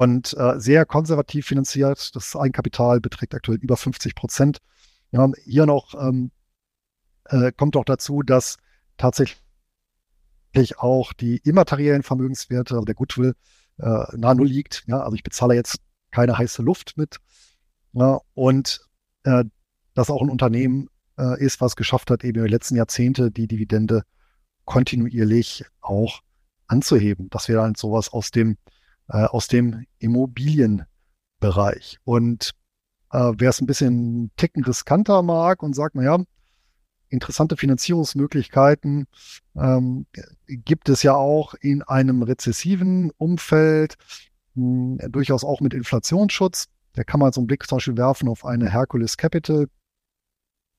und 0.00 0.34
äh, 0.38 0.58
sehr 0.58 0.86
konservativ 0.86 1.46
finanziert. 1.46 2.16
Das 2.16 2.34
Eigenkapital 2.34 3.00
beträgt 3.00 3.34
aktuell 3.34 3.58
über 3.58 3.76
50 3.76 4.14
Prozent. 4.14 4.56
Ja, 5.10 5.30
hier 5.44 5.66
noch 5.66 5.92
ähm, 5.92 6.30
äh, 7.26 7.52
kommt 7.52 7.76
auch 7.76 7.84
dazu, 7.84 8.22
dass 8.22 8.56
tatsächlich 8.96 9.36
auch 10.78 11.12
die 11.12 11.36
immateriellen 11.44 12.02
Vermögenswerte, 12.02 12.76
also 12.76 12.86
der 12.86 12.94
Goodwill, 12.94 13.34
äh, 13.76 14.16
nahe 14.16 14.34
Null 14.36 14.46
liegt. 14.46 14.84
Ja, 14.86 15.02
also 15.02 15.14
ich 15.14 15.22
bezahle 15.22 15.54
jetzt 15.54 15.76
keine 16.10 16.38
heiße 16.38 16.62
Luft 16.62 16.96
mit. 16.96 17.18
Ja, 17.92 18.20
und 18.32 18.80
äh, 19.24 19.44
dass 19.92 20.08
auch 20.08 20.22
ein 20.22 20.30
Unternehmen 20.30 20.88
äh, 21.18 21.38
ist, 21.44 21.60
was 21.60 21.76
geschafft 21.76 22.10
hat, 22.10 22.24
eben 22.24 22.38
in 22.38 22.44
den 22.44 22.52
letzten 22.52 22.76
Jahrzehnte 22.76 23.30
die 23.30 23.48
Dividende 23.48 24.04
kontinuierlich 24.64 25.66
auch 25.82 26.22
anzuheben. 26.68 27.28
Das 27.28 27.50
wäre 27.50 27.60
halt 27.60 27.76
sowas 27.76 28.10
aus 28.10 28.30
dem, 28.30 28.56
äh, 29.10 29.24
aus 29.24 29.48
dem 29.48 29.84
Immobilienbereich. 29.98 31.98
Und 32.04 32.52
äh, 33.12 33.32
wer 33.36 33.50
es 33.50 33.60
ein 33.60 33.66
bisschen 33.66 34.30
ticken 34.36 34.64
riskanter 34.64 35.22
mag 35.22 35.62
und 35.62 35.74
sagt, 35.74 35.94
naja, 35.94 36.18
interessante 37.08 37.56
Finanzierungsmöglichkeiten 37.56 39.06
ähm, 39.56 40.06
gibt 40.46 40.88
es 40.88 41.02
ja 41.02 41.14
auch 41.14 41.54
in 41.54 41.82
einem 41.82 42.22
rezessiven 42.22 43.10
Umfeld, 43.16 43.96
mh, 44.54 45.02
hm, 45.02 45.12
durchaus 45.12 45.44
auch 45.44 45.60
mit 45.60 45.74
Inflationsschutz. 45.74 46.66
Da 46.94 47.04
kann 47.04 47.20
man 47.20 47.32
so 47.32 47.40
einen 47.40 47.46
Blick 47.46 47.66
zum 47.66 47.76
Beispiel 47.76 47.96
werfen 47.96 48.28
auf 48.28 48.44
eine 48.44 48.70
Hercules 48.70 49.16
Capital. 49.16 49.66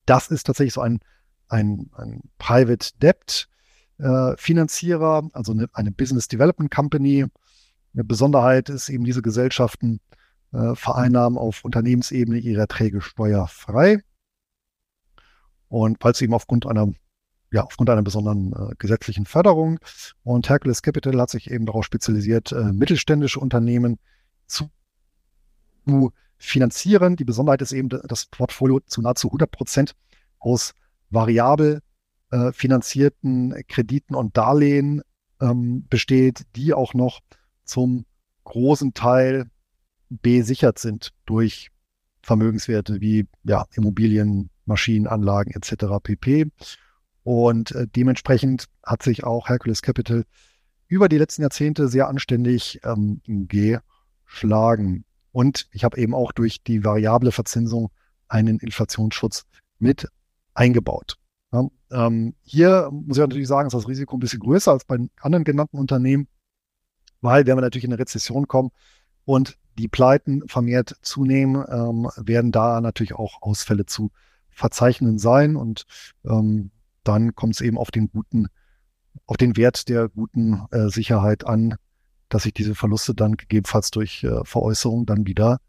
Das 0.05 0.27
ist 0.27 0.45
tatsächlich 0.45 0.73
so 0.73 0.82
ein, 0.82 0.99
ein, 1.47 1.89
ein 1.95 2.21
Private 2.38 2.89
Debt 3.01 3.47
äh, 3.97 4.36
Finanzierer, 4.38 5.29
also 5.34 5.51
eine, 5.51 5.67
eine 5.73 5.91
Business 5.91 6.27
Development 6.27 6.71
Company. 6.71 7.25
Eine 7.94 8.04
Besonderheit 8.04 8.70
ist 8.70 8.89
eben, 8.89 9.04
diese 9.04 9.22
Gesellschaften 9.22 10.00
äh, 10.54 10.76
vereinnahmen 10.76 11.38
auf 11.38 11.64
Unternehmensebene 11.64 12.38
ihre 12.38 12.62
Erträge 12.62 13.02
steuerfrei. 13.02 14.02
Und 15.68 15.98
falls 16.02 16.22
eben 16.22 16.34
aufgrund 16.34 16.66
einer 16.66 16.92
ja, 17.54 17.64
aufgrund 17.64 17.89
einer 17.89 18.02
besonderen 18.02 18.54
äh, 18.54 18.76
gesetzlichen 18.78 19.26
Förderung. 19.26 19.80
Und 20.24 20.48
Hercules 20.50 20.82
Capital 20.82 21.20
hat 21.20 21.30
sich 21.30 21.52
eben 21.52 21.66
darauf 21.66 21.86
spezialisiert, 21.86 22.52
äh, 22.52 22.72
mittelständische 22.72 23.39
Unternehmen 23.39 24.00
zu 24.48 24.70
finanzieren. 26.38 27.16
Die 27.18 27.26
Besonderheit 27.26 27.62
ist 27.62 27.74
eben, 27.74 27.89
das 27.89 28.26
Portfolio 28.28 28.80
zu 28.86 29.02
nahezu 29.02 29.28
100 29.28 29.52
Prozent 29.52 29.96
aus 30.39 30.74
variabel 31.10 31.82
äh, 32.32 32.54
finanzierten 32.54 33.54
Krediten 33.68 34.16
und 34.16 34.38
Darlehen 34.38 35.02
ähm, 35.42 35.86
besteht, 35.89 36.46
die 36.56 36.74
auch 36.74 36.94
noch 36.94 37.20
zum 37.72 38.05
großen 38.43 38.93
Teil 38.93 39.49
besichert 40.09 40.78
sind 40.78 41.11
durch 41.26 41.69
Vermögenswerte 42.22 42.99
wie 42.99 43.28
ja, 43.43 43.65
Immobilien, 43.74 44.49
Maschinenanlagen 44.65 45.53
etc. 45.53 45.86
pp. 46.03 46.47
Und 47.24 47.72
äh, 47.72 47.88
dementsprechend 47.88 48.65
hat 48.84 49.03
sich 49.03 49.24
auch 49.24 49.47
Hercules 49.47 49.82
Capital 49.82 50.26
über 50.88 51.07
die 51.07 51.17
letzten 51.17 51.43
Jahrzehnte 51.43 51.88
sehr 51.88 52.09
anständig 52.09 52.82
ähm, 52.84 53.22
geschlagen. 53.26 55.05
Und 55.32 55.67
ich 55.72 55.86
habe 55.86 55.97
eben 55.97 56.13
auch 56.13 56.34
durch 56.34 56.61
die 56.63 56.84
variable 56.84 57.32
Verzinsung 57.32 57.89
einen 58.28 58.59
Inflationsschutz 58.59 59.45
mit 59.80 60.09
eingebaut. 60.53 61.15
Ja, 61.53 61.67
ähm, 61.91 62.36
hier 62.41 62.89
muss 62.91 63.17
ich 63.17 63.22
natürlich 63.22 63.47
sagen, 63.47 63.67
ist 63.67 63.74
das 63.74 63.88
Risiko 63.88 64.17
ein 64.17 64.19
bisschen 64.19 64.39
größer 64.41 64.74
als 64.74 64.84
bei 64.84 64.97
anderen 65.22 65.45
genannten 65.45 65.78
Unternehmen, 65.78 66.28
weil 67.22 67.45
wenn 67.45 67.57
wir 67.57 67.61
natürlich 67.61 67.86
in 67.86 67.91
eine 67.91 67.99
Rezession 67.99 68.47
kommen 68.47 68.72
und 69.26 69.57
die 69.78 69.88
Pleiten 69.88 70.47
vermehrt 70.47 70.95
zunehmen, 71.01 71.63
ähm, 71.69 72.09
werden 72.17 72.51
da 72.51 72.82
natürlich 72.82 73.13
auch 73.13 73.41
Ausfälle 73.41 73.86
zu 73.86 74.11
verzeichnen 74.49 75.17
sein 75.17 75.55
und 75.55 75.86
ähm, 76.26 76.72
dann 77.03 77.36
kommt 77.36 77.55
es 77.55 77.61
eben 77.61 77.78
auf 77.78 77.89
den 77.89 78.09
guten, 78.11 78.47
auf 79.26 79.38
den 79.38 79.55
Wert 79.57 79.89
der 79.89 80.09
guten 80.09 80.65
äh, 80.72 80.89
Sicherheit 80.89 81.45
an, 81.45 81.76
dass 82.30 82.45
ich 82.45 82.53
diese 82.53 82.76
Verluste 82.76 83.15
dann 83.15 83.38
gegebenenfalls 83.38 83.91
durch 83.91 84.24
äh, 84.24 84.43
Veräußerung 84.43 85.05
dann 85.05 85.26
wieder 85.26 85.59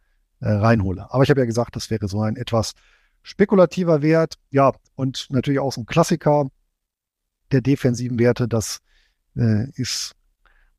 äh, 0.41 0.51
reinhole. 0.51 1.07
Aber 1.11 1.23
ich 1.23 1.31
habe 1.31 1.41
ja 1.41 1.47
gesagt, 1.47 1.77
das 1.77 1.91
wäre 1.91 2.09
so 2.09 2.21
ein 2.21 2.37
etwas 2.37 2.73
Spekulativer 3.23 4.03
Wert, 4.03 4.35
ja, 4.51 4.73
und 4.97 5.29
natürlich 5.31 5.61
auch 5.61 5.73
so 5.73 5.83
ein 5.83 5.87
Klassiker 5.87 6.49
der 7.53 7.61
defensiven 7.61 8.19
Werte, 8.19 8.49
das 8.49 8.81
äh, 9.37 9.71
ist 9.75 10.15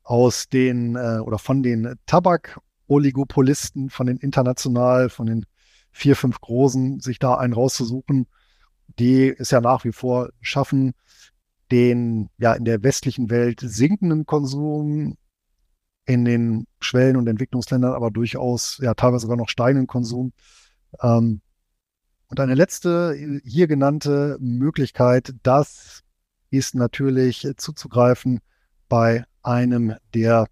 aus 0.04 0.48
den 0.48 0.96
äh, 0.96 1.18
oder 1.18 1.38
von 1.38 1.62
den 1.62 1.94
Tabak-Oligopolisten, 2.06 3.90
von 3.90 4.06
den 4.06 4.18
international, 4.18 5.08
von 5.08 5.26
den 5.26 5.46
vier, 5.90 6.14
fünf 6.14 6.40
großen, 6.40 7.00
sich 7.00 7.18
da 7.18 7.36
einen 7.36 7.54
rauszusuchen, 7.54 8.26
die 8.98 9.34
es 9.36 9.50
ja 9.50 9.60
nach 9.60 9.84
wie 9.84 9.92
vor 9.92 10.30
schaffen, 10.40 10.92
den 11.70 12.28
ja 12.38 12.52
in 12.52 12.64
der 12.64 12.82
westlichen 12.82 13.30
Welt 13.30 13.60
sinkenden 13.60 14.26
Konsum 14.26 15.16
in 16.04 16.24
den 16.26 16.66
Schwellen- 16.80 17.16
und 17.16 17.26
Entwicklungsländern, 17.26 17.94
aber 17.94 18.10
durchaus 18.10 18.78
ja 18.82 18.92
teilweise 18.94 19.22
sogar 19.22 19.38
noch 19.38 19.48
steigenden 19.48 19.86
Konsum. 19.86 20.32
Ähm, 21.00 21.40
und 22.28 22.40
eine 22.40 22.54
letzte 22.54 23.40
hier 23.44 23.66
genannte 23.68 24.36
Möglichkeit, 24.40 25.34
das 25.42 26.02
ist 26.50 26.74
natürlich 26.74 27.48
zuzugreifen 27.56 28.40
bei 28.88 29.24
einem 29.42 29.94
der 30.14 30.46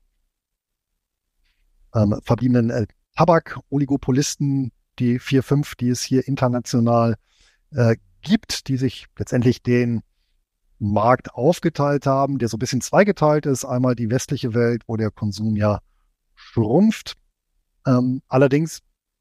ähm, 1.95 2.19
verbliebenen 2.23 2.71
äh, 2.71 2.87
Tabak-Oligopolisten, 3.17 4.73
die 4.99 5.19
vier, 5.19 5.43
fünf, 5.43 5.75
die 5.75 5.91
es 5.91 6.03
hier 6.03 6.27
international 6.27 7.17
äh, 7.71 7.97
gibt, 8.23 8.69
die 8.69 8.77
sich 8.77 9.07
letztendlich 9.19 9.63
den 9.63 10.03
Markt 10.79 11.35
aufgeteilt 11.35 12.07
haben, 12.07 12.39
der 12.39 12.49
so 12.49 12.57
ein 12.57 12.61
bisschen 12.61 12.81
zweigeteilt 12.81 13.47
ist. 13.47 13.65
Einmal 13.65 13.95
die 13.95 14.11
westliche 14.11 14.55
Welt, 14.55 14.83
wo 14.87 14.97
der 14.97 15.11
Konsum 15.11 15.57
ja 15.57 15.79
schrumpft. 16.35 17.15
Ähm, 17.87 18.23
allerdings 18.29 18.81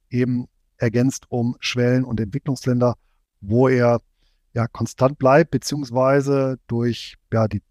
eben 0.09 0.47
ergänzt 0.77 1.25
um 1.29 1.55
Schwellen- 1.59 2.03
und 2.03 2.19
Entwicklungsländer, 2.19 2.95
wo 3.41 3.67
er 3.67 4.01
ja 4.53 4.67
konstant 4.67 5.17
bleibt, 5.17 5.51
beziehungsweise 5.51 6.57
durch 6.67 7.15
ja 7.31 7.47
die 7.47 7.61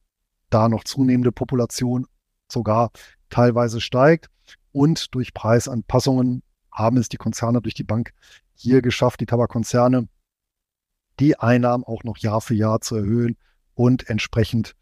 da 0.51 0.69
noch 0.69 0.85
zunehmende 0.85 1.33
Population 1.33 2.07
sogar 2.51 2.91
teilweise 3.31 3.81
steigt. 3.81 4.29
Und 4.73 5.15
durch 5.15 5.35
Preisanpassungen 5.35 6.43
haben 6.71 6.97
es 6.97 7.09
die 7.09 7.17
Konzerne 7.17 7.61
durch 7.61 7.75
die 7.75 7.85
Bank 7.85 8.13
hier 8.55 8.83
geschafft, 8.83 9.21
die 9.21 9.27
Tabakkonzerne, 9.27 10.09
die 11.19 11.39
Einnahmen 11.39 11.85
auch 11.85 12.05
noch 12.05 12.19
Jahr 12.19 12.41
für 12.41 12.55
Jahr 12.55 12.81
zu 12.81 12.97
erhöhen 12.97 13.37
und 13.75 14.09
entsprechend 14.09 14.75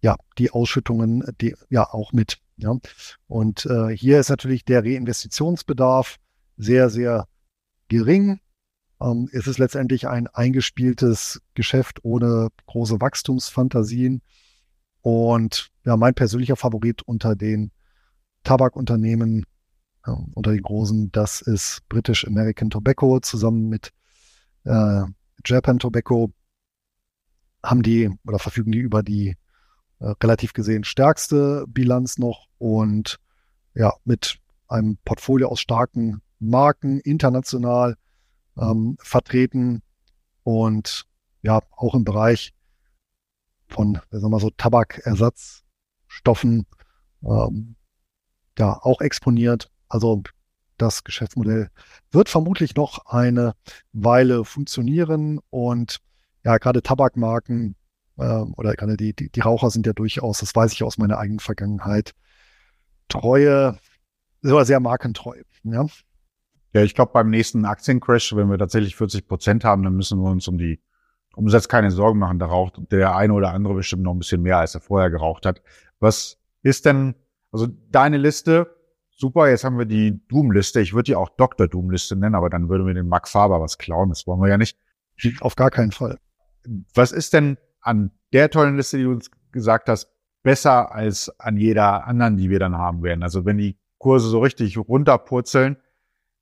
ja 0.00 0.16
die 0.38 0.50
Ausschüttungen 0.50 1.24
die 1.40 1.54
ja 1.68 1.88
auch 1.92 2.12
mit. 2.12 2.38
Ja. 2.56 2.76
Und 3.26 3.66
äh, 3.66 3.96
hier 3.96 4.20
ist 4.20 4.28
natürlich 4.28 4.64
der 4.64 4.84
Reinvestitionsbedarf 4.84 6.16
sehr, 6.56 6.90
sehr 6.90 7.26
gering. 7.88 8.40
Ähm, 9.00 9.28
es 9.32 9.46
ist 9.46 9.58
letztendlich 9.58 10.08
ein 10.08 10.26
eingespieltes 10.28 11.42
Geschäft 11.54 12.04
ohne 12.04 12.48
große 12.66 13.00
Wachstumsfantasien. 13.00 14.22
Und 15.02 15.70
ja, 15.84 15.96
mein 15.96 16.14
persönlicher 16.14 16.56
Favorit 16.56 17.02
unter 17.02 17.34
den 17.36 17.72
Tabakunternehmen, 18.44 19.44
äh, 20.04 20.12
unter 20.34 20.52
den 20.52 20.62
großen, 20.62 21.10
das 21.12 21.42
ist 21.42 21.82
British 21.88 22.26
American 22.26 22.70
Tobacco 22.70 23.20
zusammen 23.20 23.68
mit 23.68 23.92
äh, 24.64 25.02
Japan 25.44 25.78
Tobacco. 25.78 26.32
Haben 27.64 27.82
die 27.82 28.10
oder 28.26 28.38
verfügen 28.38 28.72
die 28.72 28.78
über 28.78 29.02
die 29.02 29.36
äh, 30.00 30.14
relativ 30.22 30.52
gesehen 30.52 30.84
stärkste 30.84 31.64
Bilanz 31.68 32.18
noch 32.18 32.48
und 32.58 33.18
ja, 33.74 33.92
mit 34.04 34.38
einem 34.68 34.98
Portfolio 35.04 35.48
aus 35.48 35.60
starken 35.60 36.22
Marken 36.38 36.98
international 37.00 37.96
ähm, 38.56 38.96
vertreten. 39.00 39.82
Und 40.42 41.06
ja, 41.42 41.60
auch 41.70 41.94
im 41.94 42.04
Bereich 42.04 42.52
von, 43.72 44.00
sagen 44.10 44.24
wir 44.24 44.28
mal 44.28 44.40
so, 44.40 44.50
Tabakersatzstoffen 44.50 46.66
ähm, 47.22 47.76
ja 48.58 48.78
auch 48.82 49.00
exponiert. 49.00 49.70
Also 49.88 50.22
das 50.78 51.04
Geschäftsmodell 51.04 51.68
wird 52.10 52.28
vermutlich 52.28 52.74
noch 52.74 53.06
eine 53.06 53.54
Weile 53.92 54.44
funktionieren 54.44 55.38
und 55.50 55.98
ja, 56.44 56.58
gerade 56.58 56.82
Tabakmarken 56.82 57.76
äh, 58.18 58.22
oder 58.22 58.74
gerade 58.74 58.96
die, 58.96 59.14
die, 59.14 59.30
die 59.30 59.40
Raucher 59.40 59.70
sind 59.70 59.86
ja 59.86 59.92
durchaus, 59.92 60.38
das 60.38 60.54
weiß 60.54 60.72
ich 60.72 60.82
aus 60.82 60.98
meiner 60.98 61.18
eigenen 61.18 61.40
Vergangenheit, 61.40 62.12
treue, 63.08 63.78
sehr 64.40 64.80
markentreu. 64.80 65.42
Ja. 65.64 65.86
Ja, 66.74 66.82
ich 66.82 66.94
glaube, 66.94 67.12
beim 67.12 67.28
nächsten 67.28 67.66
Aktiencrash, 67.66 68.34
wenn 68.34 68.48
wir 68.48 68.58
tatsächlich 68.58 68.96
40 68.96 69.28
Prozent 69.28 69.64
haben, 69.64 69.82
dann 69.82 69.94
müssen 69.94 70.20
wir 70.20 70.30
uns 70.30 70.48
um 70.48 70.56
die 70.56 70.80
Umsatz 71.34 71.68
keine 71.68 71.90
Sorgen 71.90 72.18
machen. 72.18 72.38
Da 72.38 72.46
raucht 72.46 72.80
der 72.90 73.16
eine 73.16 73.32
oder 73.32 73.52
andere 73.52 73.74
bestimmt 73.74 74.02
noch 74.02 74.12
ein 74.12 74.18
bisschen 74.18 74.42
mehr, 74.42 74.58
als 74.58 74.74
er 74.74 74.80
vorher 74.80 75.10
geraucht 75.10 75.46
hat. 75.46 75.62
Was 76.00 76.38
ist 76.62 76.84
denn, 76.86 77.14
also 77.50 77.68
deine 77.90 78.18
Liste, 78.18 78.74
super, 79.10 79.48
jetzt 79.48 79.64
haben 79.64 79.78
wir 79.78 79.86
die 79.86 80.20
Doom-Liste. 80.28 80.80
Ich 80.80 80.92
würde 80.92 81.04
die 81.04 81.16
auch 81.16 81.28
Dr. 81.30 81.68
Doom-Liste 81.68 82.16
nennen, 82.16 82.34
aber 82.34 82.50
dann 82.50 82.68
würden 82.68 82.86
wir 82.86 82.94
den 82.94 83.08
Mark 83.08 83.28
Faber 83.28 83.60
was 83.60 83.78
klauen. 83.78 84.08
Das 84.08 84.26
wollen 84.26 84.40
wir 84.40 84.48
ja 84.48 84.58
nicht. 84.58 84.78
Auf 85.40 85.56
gar 85.56 85.70
keinen 85.70 85.92
Fall. 85.92 86.18
Was 86.94 87.12
ist 87.12 87.32
denn 87.32 87.58
an 87.80 88.10
der 88.32 88.50
tollen 88.50 88.76
Liste, 88.76 88.96
die 88.96 89.04
du 89.04 89.10
uns 89.10 89.30
gesagt 89.52 89.88
hast, 89.88 90.08
besser 90.42 90.92
als 90.94 91.28
an 91.38 91.56
jeder 91.56 92.06
anderen, 92.06 92.36
die 92.36 92.50
wir 92.50 92.58
dann 92.58 92.76
haben 92.76 93.02
werden. 93.02 93.22
Also 93.22 93.44
wenn 93.44 93.58
die 93.58 93.76
Kurse 93.98 94.28
so 94.28 94.40
richtig 94.40 94.76
runterpurzeln, 94.76 95.76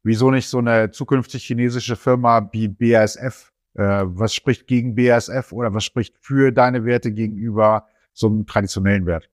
wieso 0.02 0.30
nicht 0.30 0.48
so 0.48 0.58
eine 0.58 0.90
zukünftig 0.90 1.44
chinesische 1.44 1.96
Firma 1.96 2.48
wie 2.52 2.68
BASF? 2.68 3.52
Äh, 3.74 4.02
was 4.04 4.34
spricht 4.34 4.66
gegen 4.66 4.94
BASF 4.94 5.52
oder 5.52 5.72
was 5.74 5.84
spricht 5.84 6.16
für 6.20 6.52
deine 6.52 6.84
Werte 6.84 7.12
gegenüber 7.12 7.86
so 8.12 8.26
einem 8.26 8.46
traditionellen 8.46 9.06
Wert? 9.06 9.30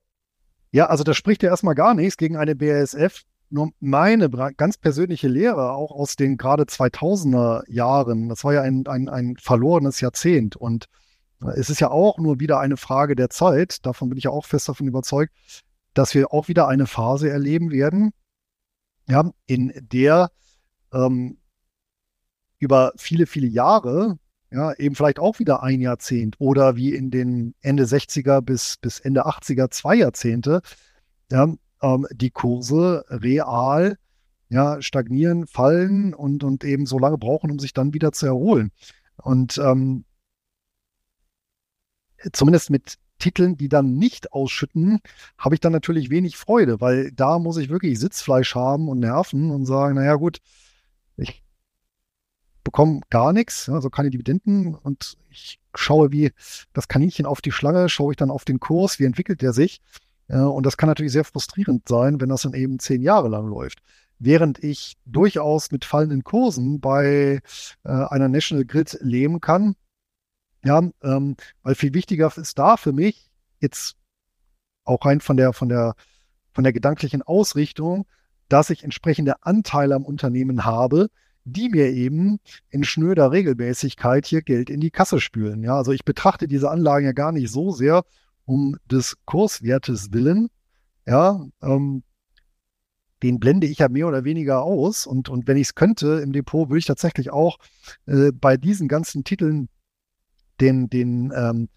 Ja, 0.70 0.86
also 0.86 1.02
da 1.04 1.14
spricht 1.14 1.42
ja 1.42 1.50
erstmal 1.50 1.74
gar 1.74 1.94
nichts 1.94 2.16
gegen 2.16 2.36
eine 2.36 2.54
BASF. 2.54 3.22
Nur 3.50 3.70
meine 3.80 4.28
ganz 4.28 4.76
persönliche 4.76 5.28
Lehre, 5.28 5.72
auch 5.72 5.90
aus 5.90 6.16
den 6.16 6.36
gerade 6.36 6.64
2000er 6.64 7.62
Jahren, 7.70 8.28
das 8.28 8.44
war 8.44 8.52
ja 8.52 8.60
ein, 8.60 8.86
ein, 8.86 9.08
ein 9.08 9.36
verlorenes 9.38 10.02
Jahrzehnt 10.02 10.54
und 10.54 10.86
äh, 11.42 11.58
es 11.58 11.70
ist 11.70 11.80
ja 11.80 11.90
auch 11.90 12.18
nur 12.18 12.40
wieder 12.40 12.60
eine 12.60 12.76
Frage 12.76 13.16
der 13.16 13.30
Zeit, 13.30 13.86
davon 13.86 14.10
bin 14.10 14.18
ich 14.18 14.24
ja 14.24 14.30
auch 14.30 14.44
fest 14.44 14.68
davon 14.68 14.86
überzeugt, 14.86 15.32
dass 15.94 16.14
wir 16.14 16.32
auch 16.32 16.48
wieder 16.48 16.68
eine 16.68 16.86
Phase 16.86 17.30
erleben 17.30 17.70
werden, 17.70 18.12
ja, 19.08 19.30
in 19.46 19.72
der 19.90 20.30
ähm, 20.92 21.38
über 22.58 22.92
viele, 22.96 23.26
viele 23.26 23.46
Jahre, 23.46 24.18
ja, 24.50 24.72
eben 24.74 24.94
vielleicht 24.94 25.18
auch 25.18 25.38
wieder 25.38 25.62
ein 25.62 25.80
Jahrzehnt 25.80 26.36
oder 26.38 26.76
wie 26.76 26.94
in 26.94 27.10
den 27.10 27.54
Ende 27.60 27.84
60er 27.84 28.40
bis, 28.40 28.76
bis 28.78 29.00
Ende 29.00 29.26
80er 29.26 29.70
zwei 29.70 29.96
Jahrzehnte, 29.96 30.62
ja, 31.30 31.52
ähm, 31.82 32.06
die 32.12 32.30
Kurse 32.30 33.04
real 33.08 33.98
ja, 34.48 34.80
stagnieren, 34.80 35.46
fallen 35.46 36.14
und, 36.14 36.42
und 36.44 36.64
eben 36.64 36.86
so 36.86 36.98
lange 36.98 37.18
brauchen, 37.18 37.50
um 37.50 37.58
sich 37.58 37.74
dann 37.74 37.92
wieder 37.92 38.12
zu 38.12 38.26
erholen. 38.26 38.70
Und 39.16 39.58
ähm, 39.58 40.04
zumindest 42.32 42.70
mit 42.70 42.98
Titeln, 43.18 43.56
die 43.56 43.68
dann 43.68 43.96
nicht 43.96 44.32
ausschütten, 44.32 45.00
habe 45.36 45.54
ich 45.54 45.60
dann 45.60 45.72
natürlich 45.72 46.08
wenig 46.08 46.36
Freude, 46.36 46.80
weil 46.80 47.10
da 47.12 47.38
muss 47.38 47.56
ich 47.56 47.68
wirklich 47.68 47.98
Sitzfleisch 47.98 48.54
haben 48.54 48.88
und 48.88 49.00
Nerven 49.00 49.50
und 49.50 49.66
sagen, 49.66 49.96
naja 49.96 50.14
gut, 50.14 50.38
bekomme 52.68 53.00
gar 53.08 53.32
nichts, 53.32 53.70
also 53.70 53.88
keine 53.88 54.10
Dividenden 54.10 54.74
und 54.74 55.16
ich 55.30 55.58
schaue 55.74 56.12
wie 56.12 56.32
das 56.74 56.86
Kaninchen 56.86 57.24
auf 57.24 57.40
die 57.40 57.50
Schlange, 57.50 57.88
schaue 57.88 58.12
ich 58.12 58.18
dann 58.18 58.30
auf 58.30 58.44
den 58.44 58.60
Kurs, 58.60 58.98
wie 58.98 59.06
entwickelt 59.06 59.40
der 59.40 59.54
sich. 59.54 59.80
Und 60.26 60.66
das 60.66 60.76
kann 60.76 60.90
natürlich 60.90 61.12
sehr 61.12 61.24
frustrierend 61.24 61.88
sein, 61.88 62.20
wenn 62.20 62.28
das 62.28 62.42
dann 62.42 62.52
eben 62.52 62.78
zehn 62.78 63.00
Jahre 63.00 63.28
lang 63.28 63.48
läuft. 63.48 63.78
Während 64.18 64.62
ich 64.62 64.98
durchaus 65.06 65.70
mit 65.70 65.86
fallenden 65.86 66.24
Kursen 66.24 66.78
bei 66.78 67.40
äh, 67.84 67.88
einer 67.88 68.28
National 68.28 68.66
Grid 68.66 68.98
leben 69.00 69.40
kann, 69.40 69.74
ja, 70.62 70.82
ähm, 71.02 71.36
weil 71.62 71.74
viel 71.74 71.94
wichtiger 71.94 72.30
ist 72.36 72.58
da 72.58 72.76
für 72.76 72.92
mich 72.92 73.30
jetzt 73.60 73.96
auch 74.84 75.06
rein 75.06 75.20
von 75.22 75.38
der, 75.38 75.54
von 75.54 75.70
der, 75.70 75.94
von 76.52 76.64
der 76.64 76.74
gedanklichen 76.74 77.22
Ausrichtung, 77.22 78.04
dass 78.50 78.68
ich 78.68 78.84
entsprechende 78.84 79.42
Anteile 79.44 79.94
am 79.94 80.04
Unternehmen 80.04 80.66
habe, 80.66 81.08
die 81.52 81.68
mir 81.68 81.88
eben 81.88 82.38
in 82.70 82.84
schnöder 82.84 83.32
Regelmäßigkeit 83.32 84.26
hier 84.26 84.42
Geld 84.42 84.70
in 84.70 84.80
die 84.80 84.90
Kasse 84.90 85.20
spülen. 85.20 85.62
Ja, 85.62 85.76
also 85.76 85.92
ich 85.92 86.04
betrachte 86.04 86.48
diese 86.48 86.70
Anlagen 86.70 87.06
ja 87.06 87.12
gar 87.12 87.32
nicht 87.32 87.50
so 87.50 87.70
sehr 87.70 88.04
um 88.44 88.76
des 88.90 89.16
Kurswertes 89.24 90.12
willen. 90.12 90.48
Ja, 91.06 91.46
ähm, 91.62 92.02
den 93.22 93.40
blende 93.40 93.66
ich 93.66 93.78
ja 93.78 93.88
mehr 93.88 94.06
oder 94.06 94.24
weniger 94.24 94.62
aus. 94.62 95.06
Und, 95.06 95.28
und 95.28 95.46
wenn 95.46 95.56
ich 95.56 95.68
es 95.68 95.74
könnte 95.74 96.20
im 96.20 96.32
Depot, 96.32 96.68
würde 96.68 96.78
ich 96.78 96.86
tatsächlich 96.86 97.30
auch 97.30 97.58
äh, 98.06 98.30
bei 98.32 98.56
diesen 98.56 98.88
ganzen 98.88 99.24
Titeln 99.24 99.68
den, 100.60 100.88
den 100.88 101.32
ähm, 101.34 101.68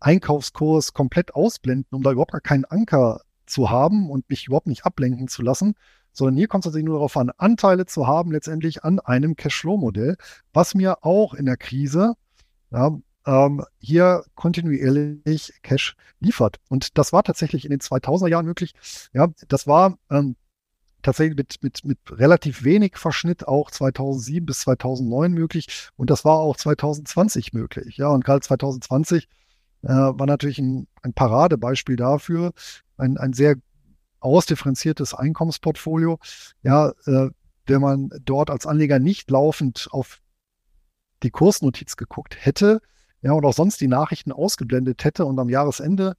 Einkaufskurs 0.00 0.92
komplett 0.92 1.34
ausblenden, 1.34 1.88
um 1.90 2.02
da 2.02 2.12
überhaupt 2.12 2.32
gar 2.32 2.40
keinen 2.40 2.64
Anker 2.66 3.22
zu 3.46 3.70
haben 3.70 4.10
und 4.10 4.28
mich 4.28 4.46
überhaupt 4.46 4.66
nicht 4.66 4.84
ablenken 4.84 5.28
zu 5.28 5.42
lassen, 5.42 5.74
sondern 6.16 6.36
hier 6.36 6.48
kommt 6.48 6.62
es 6.62 6.66
tatsächlich 6.66 6.86
nur 6.86 6.96
darauf 6.96 7.16
an, 7.16 7.30
Anteile 7.36 7.86
zu 7.86 8.06
haben 8.06 8.32
letztendlich 8.32 8.84
an 8.84 9.00
einem 9.00 9.36
Cashflow-Modell, 9.36 10.16
was 10.52 10.74
mir 10.74 11.04
auch 11.04 11.34
in 11.34 11.46
der 11.46 11.56
Krise 11.56 12.14
ja, 12.70 12.96
ähm, 13.26 13.64
hier 13.78 14.24
kontinuierlich 14.34 15.52
Cash 15.62 15.96
liefert. 16.20 16.58
Und 16.68 16.96
das 16.98 17.12
war 17.12 17.22
tatsächlich 17.22 17.64
in 17.64 17.70
den 17.70 17.80
2000er 17.80 18.28
Jahren 18.28 18.46
möglich. 18.46 18.74
Ja, 19.12 19.28
das 19.48 19.66
war 19.66 19.98
ähm, 20.10 20.36
tatsächlich 21.02 21.36
mit, 21.36 21.62
mit, 21.62 21.84
mit 21.84 21.98
relativ 22.10 22.64
wenig 22.64 22.96
Verschnitt 22.96 23.46
auch 23.46 23.70
2007 23.70 24.46
bis 24.46 24.60
2009 24.60 25.32
möglich 25.32 25.90
und 25.96 26.10
das 26.10 26.24
war 26.24 26.38
auch 26.38 26.56
2020 26.56 27.52
möglich. 27.52 27.96
Ja, 27.98 28.08
und 28.08 28.24
gerade 28.24 28.40
2020 28.40 29.28
äh, 29.82 29.88
war 29.88 30.26
natürlich 30.26 30.58
ein, 30.58 30.88
ein 31.02 31.12
Paradebeispiel 31.12 31.96
dafür, 31.96 32.52
ein, 32.96 33.18
ein 33.18 33.34
sehr 33.34 33.56
ausdifferenziertes 34.26 35.14
Einkommensportfolio. 35.14 36.18
Ja, 36.62 36.92
äh, 37.06 37.30
wenn 37.66 37.80
man 37.80 38.10
dort 38.24 38.50
als 38.50 38.66
Anleger 38.66 38.98
nicht 38.98 39.30
laufend 39.30 39.88
auf 39.90 40.20
die 41.22 41.30
Kursnotiz 41.30 41.96
geguckt 41.96 42.36
hätte, 42.38 42.80
ja, 43.22 43.32
und 43.32 43.44
auch 43.44 43.54
sonst 43.54 43.80
die 43.80 43.88
Nachrichten 43.88 44.32
ausgeblendet 44.32 45.04
hätte 45.04 45.24
und 45.24 45.38
am 45.38 45.48
Jahresende 45.48 46.14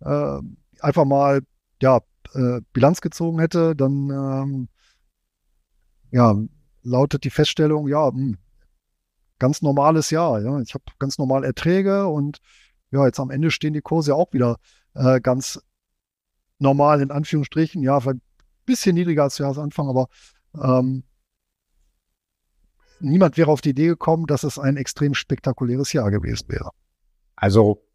äh, 0.00 0.38
einfach 0.80 1.04
mal 1.04 1.42
ja, 1.82 2.00
äh, 2.34 2.60
Bilanz 2.72 3.00
gezogen 3.00 3.40
hätte, 3.40 3.74
dann 3.74 4.10
ähm, 4.10 4.68
ja, 6.10 6.34
lautet 6.82 7.24
die 7.24 7.30
Feststellung, 7.30 7.88
ja, 7.88 8.10
mh, 8.10 8.12
hm, 8.12 8.38
ganz 9.38 9.62
normales 9.62 10.10
Jahr. 10.10 10.40
Ja. 10.40 10.60
Ich 10.60 10.74
habe 10.74 10.84
ganz 10.98 11.18
normal 11.18 11.44
Erträge 11.44 12.06
und 12.06 12.38
ja, 12.90 13.04
jetzt 13.04 13.20
am 13.20 13.30
Ende 13.30 13.50
stehen 13.50 13.74
die 13.74 13.82
Kurse 13.82 14.14
auch 14.14 14.32
wieder 14.32 14.56
äh, 14.94 15.20
ganz 15.20 15.60
normal 16.58 17.00
in 17.00 17.10
Anführungsstrichen. 17.10 17.82
Ja, 17.82 17.98
ein 17.98 18.20
bisschen 18.64 18.94
niedriger 18.94 19.24
als 19.24 19.38
Jahresanfang, 19.38 19.88
aber 19.88 20.08
ähm, 20.60 21.04
niemand 23.00 23.36
wäre 23.36 23.50
auf 23.50 23.60
die 23.60 23.70
Idee 23.70 23.88
gekommen, 23.88 24.26
dass 24.26 24.42
es 24.42 24.58
ein 24.58 24.76
extrem 24.76 25.14
spektakuläres 25.14 25.92
Jahr 25.92 26.10
gewesen 26.10 26.48
wäre. 26.48 26.70
Also 27.36 27.86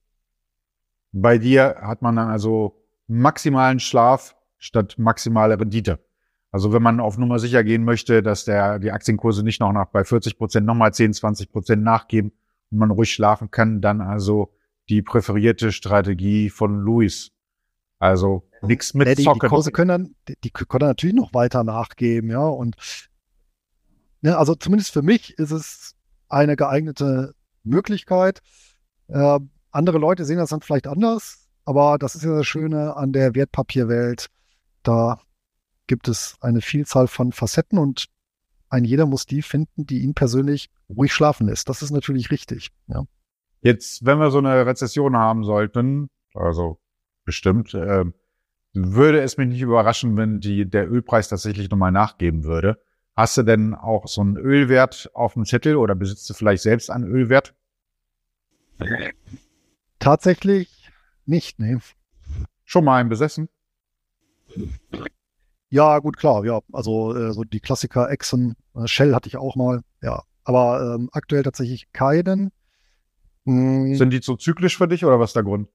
bei 1.11 1.37
dir 1.37 1.77
hat 1.81 2.01
man 2.01 2.15
dann 2.15 2.29
also 2.29 2.83
maximalen 3.07 3.79
Schlaf 3.79 4.35
statt 4.57 4.95
maximale 4.97 5.59
Rendite. 5.59 5.99
Also 6.51 6.73
wenn 6.73 6.83
man 6.83 6.99
auf 6.99 7.17
Nummer 7.17 7.39
sicher 7.39 7.63
gehen 7.63 7.83
möchte, 7.83 8.21
dass 8.21 8.45
der, 8.45 8.77
die 8.79 8.91
Aktienkurse 8.91 9.43
nicht 9.43 9.59
noch 9.61 9.71
nach 9.71 9.87
bei 9.87 10.03
40 10.03 10.37
Prozent 10.37 10.65
nochmal 10.65 10.93
10, 10.93 11.13
20 11.13 11.51
Prozent 11.51 11.83
nachgeben 11.83 12.31
und 12.69 12.77
man 12.77 12.91
ruhig 12.91 13.11
schlafen 13.11 13.51
kann, 13.51 13.81
dann 13.81 14.01
also 14.01 14.53
die 14.89 15.01
präferierte 15.01 15.71
Strategie 15.71 16.49
von 16.49 16.79
Luis. 16.79 17.31
Also 18.01 18.41
nichts 18.63 18.95
mit 18.95 19.07
ja, 19.07 19.13
die, 19.13 19.23
Zocken. 19.23 19.41
Die 19.41 19.47
Kurse 19.47 19.71
können 19.71 19.87
dann, 19.87 20.15
die, 20.27 20.35
die 20.43 20.49
können 20.49 20.87
natürlich 20.87 21.15
noch 21.15 21.35
weiter 21.35 21.63
nachgeben, 21.63 22.31
ja. 22.31 22.39
Und 22.39 22.75
ne, 24.21 24.35
also 24.35 24.55
zumindest 24.55 24.91
für 24.91 25.03
mich 25.03 25.37
ist 25.37 25.51
es 25.51 25.93
eine 26.27 26.55
geeignete 26.55 27.35
Möglichkeit. 27.63 28.41
Äh, 29.07 29.39
andere 29.69 29.99
Leute 29.99 30.25
sehen 30.25 30.37
das 30.37 30.49
dann 30.49 30.61
vielleicht 30.61 30.87
anders. 30.87 31.47
Aber 31.63 31.99
das 31.99 32.15
ist 32.15 32.23
ja 32.23 32.35
das 32.35 32.47
Schöne 32.47 32.97
an 32.97 33.13
der 33.13 33.35
Wertpapierwelt. 33.35 34.29
Da 34.81 35.21
gibt 35.85 36.07
es 36.07 36.37
eine 36.41 36.61
Vielzahl 36.61 37.05
von 37.07 37.31
Facetten 37.31 37.77
und 37.77 38.07
ein 38.69 38.83
jeder 38.83 39.05
muss 39.05 39.27
die 39.27 39.43
finden, 39.43 39.85
die 39.85 39.99
ihn 39.99 40.15
persönlich 40.15 40.71
ruhig 40.89 41.13
schlafen 41.13 41.45
lässt. 41.45 41.69
Das 41.69 41.83
ist 41.83 41.91
natürlich 41.91 42.31
richtig. 42.31 42.71
Ja. 42.87 43.03
Jetzt, 43.61 44.03
wenn 44.03 44.17
wir 44.17 44.31
so 44.31 44.39
eine 44.39 44.65
Rezession 44.65 45.15
haben 45.15 45.43
sollten, 45.43 46.09
also 46.33 46.80
bestimmt, 47.25 47.73
äh, 47.73 48.05
würde 48.73 49.21
es 49.21 49.37
mich 49.37 49.47
nicht 49.47 49.61
überraschen, 49.61 50.15
wenn 50.17 50.39
die, 50.39 50.69
der 50.69 50.89
Ölpreis 50.89 51.29
tatsächlich 51.29 51.69
nochmal 51.69 51.91
nachgeben 51.91 52.43
würde. 52.43 52.81
Hast 53.15 53.37
du 53.37 53.43
denn 53.43 53.75
auch 53.75 54.07
so 54.07 54.21
einen 54.21 54.37
Ölwert 54.37 55.11
auf 55.13 55.33
dem 55.33 55.45
Zettel 55.45 55.75
oder 55.75 55.95
besitzt 55.95 56.29
du 56.29 56.33
vielleicht 56.33 56.63
selbst 56.63 56.89
einen 56.89 57.03
Ölwert? 57.03 57.53
Tatsächlich 59.99 60.89
nicht, 61.25 61.59
nee. 61.59 61.77
Schon 62.63 62.85
mal 62.85 62.99
einen 62.99 63.09
besessen? 63.09 63.49
Ja, 65.69 65.99
gut, 65.99 66.17
klar, 66.17 66.45
ja. 66.45 66.61
Also 66.71 67.15
äh, 67.15 67.33
so 67.33 67.43
die 67.43 67.59
Klassiker 67.59 68.09
Exxon, 68.09 68.55
äh, 68.75 68.87
Shell 68.87 69.13
hatte 69.13 69.27
ich 69.27 69.37
auch 69.37 69.55
mal, 69.55 69.81
ja. 70.01 70.23
Aber 70.43 70.95
ähm, 70.95 71.09
aktuell 71.11 71.43
tatsächlich 71.43 71.91
keinen. 71.93 72.51
Hm. 73.45 73.95
Sind 73.95 74.11
die 74.11 74.21
so 74.21 74.35
zyklisch 74.35 74.77
für 74.77 74.87
dich 74.87 75.05
oder 75.05 75.19
was 75.19 75.31
ist 75.31 75.35
der 75.35 75.43
Grund? 75.43 75.69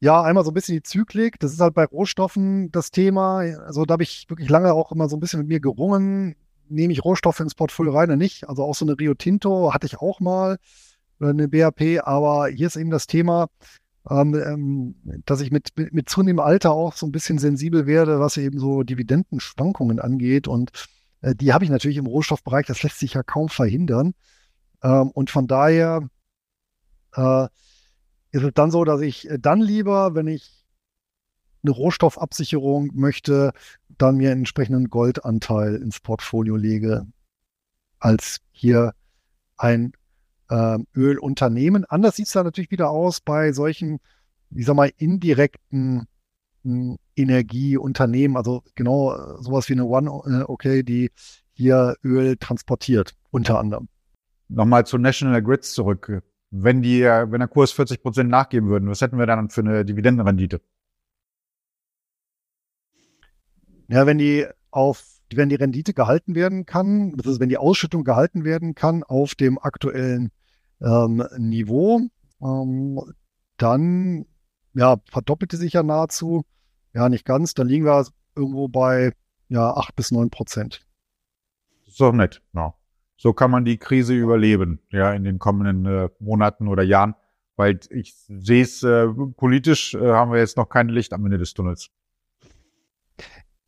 Ja, 0.00 0.22
einmal 0.22 0.44
so 0.44 0.52
ein 0.52 0.54
bisschen 0.54 0.76
die 0.76 0.82
Zyklik. 0.82 1.40
Das 1.40 1.52
ist 1.52 1.60
halt 1.60 1.74
bei 1.74 1.84
Rohstoffen 1.84 2.70
das 2.70 2.90
Thema. 2.90 3.38
Also 3.38 3.84
da 3.84 3.94
habe 3.94 4.04
ich 4.04 4.26
wirklich 4.28 4.48
lange 4.48 4.72
auch 4.72 4.92
immer 4.92 5.08
so 5.08 5.16
ein 5.16 5.20
bisschen 5.20 5.40
mit 5.40 5.48
mir 5.48 5.60
gerungen. 5.60 6.36
Nehme 6.68 6.92
ich 6.92 7.04
Rohstoffe 7.04 7.40
ins 7.40 7.54
Portfolio 7.54 7.92
rein 7.92 8.08
oder 8.08 8.16
nicht? 8.16 8.48
Also 8.48 8.62
auch 8.62 8.74
so 8.74 8.84
eine 8.84 8.98
Rio 8.98 9.14
Tinto 9.14 9.74
hatte 9.74 9.86
ich 9.86 9.98
auch 9.98 10.20
mal 10.20 10.58
oder 11.18 11.30
eine 11.30 11.48
BAP. 11.48 12.00
Aber 12.04 12.46
hier 12.48 12.68
ist 12.68 12.76
eben 12.76 12.90
das 12.90 13.08
Thema, 13.08 13.48
ähm, 14.08 14.34
ähm, 14.34 15.22
dass 15.24 15.40
ich 15.40 15.50
mit, 15.50 15.70
mit, 15.76 15.92
mit 15.92 16.08
zunehmendem 16.08 16.46
Alter 16.46 16.72
auch 16.72 16.94
so 16.94 17.06
ein 17.06 17.12
bisschen 17.12 17.38
sensibel 17.38 17.86
werde, 17.86 18.20
was 18.20 18.36
eben 18.36 18.60
so 18.60 18.84
Dividendenschwankungen 18.84 19.98
angeht. 19.98 20.46
Und 20.46 20.70
äh, 21.22 21.34
die 21.34 21.52
habe 21.52 21.64
ich 21.64 21.70
natürlich 21.70 21.98
im 21.98 22.06
Rohstoffbereich, 22.06 22.66
das 22.66 22.84
lässt 22.84 23.00
sich 23.00 23.14
ja 23.14 23.24
kaum 23.24 23.48
verhindern. 23.48 24.14
Ähm, 24.82 25.10
und 25.10 25.30
von 25.30 25.48
daher 25.48 26.08
äh, 27.14 27.48
ist 28.38 28.48
es 28.48 28.54
dann 28.54 28.70
so, 28.70 28.84
dass 28.84 29.00
ich 29.00 29.28
dann 29.38 29.60
lieber, 29.60 30.14
wenn 30.14 30.26
ich 30.26 30.66
eine 31.62 31.72
Rohstoffabsicherung 31.72 32.90
möchte, 32.94 33.52
dann 33.88 34.16
mir 34.16 34.30
einen 34.30 34.40
entsprechenden 34.40 34.88
Goldanteil 34.88 35.76
ins 35.76 36.00
Portfolio 36.00 36.56
lege, 36.56 37.06
als 37.98 38.38
hier 38.52 38.94
ein 39.56 39.92
äh, 40.48 40.78
Ölunternehmen. 40.94 41.84
Anders 41.84 42.16
sieht 42.16 42.26
es 42.26 42.32
dann 42.32 42.44
natürlich 42.44 42.70
wieder 42.70 42.90
aus 42.90 43.20
bei 43.20 43.52
solchen, 43.52 43.98
ich 44.50 44.66
sag 44.66 44.76
mal, 44.76 44.90
indirekten 44.96 46.06
hm, 46.62 46.98
Energieunternehmen, 47.16 48.36
also 48.36 48.62
genau 48.74 49.14
äh, 49.14 49.42
sowas 49.42 49.68
wie 49.68 49.74
eine 49.74 49.84
One, 49.84 50.10
äh, 50.26 50.44
okay, 50.44 50.82
die 50.82 51.10
hier 51.52 51.96
Öl 52.04 52.36
transportiert, 52.36 53.14
unter 53.30 53.58
anderem. 53.58 53.88
Nochmal 54.48 54.86
zu 54.86 54.96
National 54.96 55.42
Grids 55.42 55.72
zurück. 55.74 56.22
Wenn 56.50 56.80
die, 56.82 57.02
wenn 57.02 57.40
der 57.40 57.48
Kurs 57.48 57.72
40 57.72 58.02
Prozent 58.02 58.30
nachgeben 58.30 58.68
würden, 58.68 58.88
was 58.88 59.00
hätten 59.00 59.18
wir 59.18 59.26
dann 59.26 59.50
für 59.50 59.60
eine 59.60 59.84
Dividendenrendite? 59.84 60.60
Ja, 63.88 64.06
wenn 64.06 64.18
die 64.18 64.46
auf, 64.70 65.04
wenn 65.32 65.48
die 65.48 65.54
Rendite 65.56 65.94
gehalten 65.94 66.34
werden 66.34 66.66
kann, 66.66 67.14
also 67.16 67.40
wenn 67.40 67.48
die 67.48 67.58
Ausschüttung 67.58 68.04
gehalten 68.04 68.44
werden 68.44 68.74
kann 68.74 69.02
auf 69.02 69.34
dem 69.34 69.58
aktuellen 69.58 70.30
ähm, 70.80 71.24
Niveau, 71.36 72.00
ähm, 72.42 73.00
dann 73.56 74.26
ja, 74.74 74.96
verdoppelte 75.10 75.56
sich 75.56 75.72
ja 75.72 75.82
nahezu. 75.82 76.44
Ja, 76.94 77.08
nicht 77.08 77.24
ganz. 77.24 77.54
Dann 77.54 77.68
liegen 77.68 77.84
wir 77.84 78.06
irgendwo 78.36 78.68
bei 78.68 79.12
ja, 79.48 79.74
acht 79.74 79.96
bis 79.96 80.10
neun 80.10 80.30
Prozent. 80.30 80.86
Das 81.84 81.94
ist 81.94 82.00
doch 82.00 82.12
nett. 82.12 82.42
Ja. 82.54 82.74
So 83.18 83.32
kann 83.32 83.50
man 83.50 83.64
die 83.64 83.78
Krise 83.78 84.14
überleben, 84.14 84.80
ja, 84.90 85.12
in 85.12 85.24
den 85.24 85.38
kommenden 85.38 85.84
äh, 85.86 86.08
Monaten 86.20 86.68
oder 86.68 86.84
Jahren. 86.84 87.14
Weil 87.56 87.80
ich 87.90 88.14
sehe 88.14 88.62
es 88.62 88.84
äh, 88.84 89.08
politisch, 89.36 89.94
äh, 89.94 90.12
haben 90.12 90.30
wir 90.30 90.38
jetzt 90.38 90.56
noch 90.56 90.68
kein 90.68 90.88
Licht 90.88 91.12
am 91.12 91.24
Ende 91.24 91.38
des 91.38 91.52
Tunnels. 91.52 91.90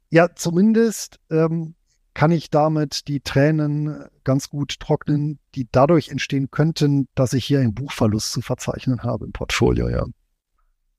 Ja, 0.09 0.28
zumindest 0.34 1.18
ähm, 1.30 1.74
kann 2.14 2.30
ich 2.30 2.51
damit 2.51 3.09
die 3.09 3.20
Tränen 3.20 4.05
ganz 4.22 4.48
gut 4.48 4.78
trocknen, 4.78 5.40
die 5.57 5.68
dadurch 5.70 6.11
entstehen 6.11 6.53
könnten, 6.53 7.09
dass 7.16 7.32
ich 7.32 7.44
hier 7.44 7.59
einen 7.59 7.74
Buchverlust 7.74 8.30
zu 8.30 8.42
verzeichnen 8.42 9.03
habe 9.03 9.24
im 9.24 9.32
Portfolio, 9.32 9.88
ja. 9.88 10.05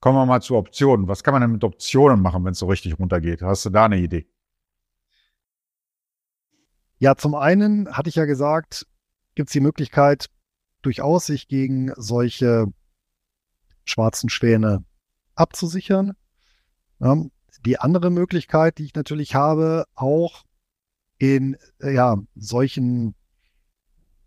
Kommen 0.00 0.18
wir 0.18 0.26
mal 0.26 0.42
zu 0.42 0.56
Optionen. 0.56 1.08
Was 1.08 1.22
kann 1.22 1.32
man 1.32 1.40
denn 1.40 1.52
mit 1.52 1.64
Optionen 1.64 2.20
machen, 2.20 2.44
wenn 2.44 2.52
es 2.52 2.58
so 2.58 2.66
richtig 2.66 2.98
runtergeht? 2.98 3.40
Hast 3.40 3.64
du 3.64 3.70
da 3.70 3.86
eine 3.86 3.98
Idee? 3.98 4.26
Ja, 7.02 7.16
zum 7.16 7.34
einen 7.34 7.88
hatte 7.96 8.08
ich 8.08 8.14
ja 8.14 8.26
gesagt, 8.26 8.86
gibt 9.34 9.48
es 9.48 9.52
die 9.52 9.58
Möglichkeit, 9.58 10.30
durchaus 10.82 11.26
sich 11.26 11.48
gegen 11.48 11.92
solche 11.96 12.66
schwarzen 13.84 14.30
Schwäne 14.30 14.84
abzusichern. 15.34 16.12
Die 17.66 17.80
andere 17.80 18.10
Möglichkeit, 18.10 18.78
die 18.78 18.84
ich 18.84 18.94
natürlich 18.94 19.34
habe, 19.34 19.86
auch 19.96 20.44
in 21.18 21.56
äh, 21.80 21.92
ja, 21.92 22.18
solchen 22.36 23.16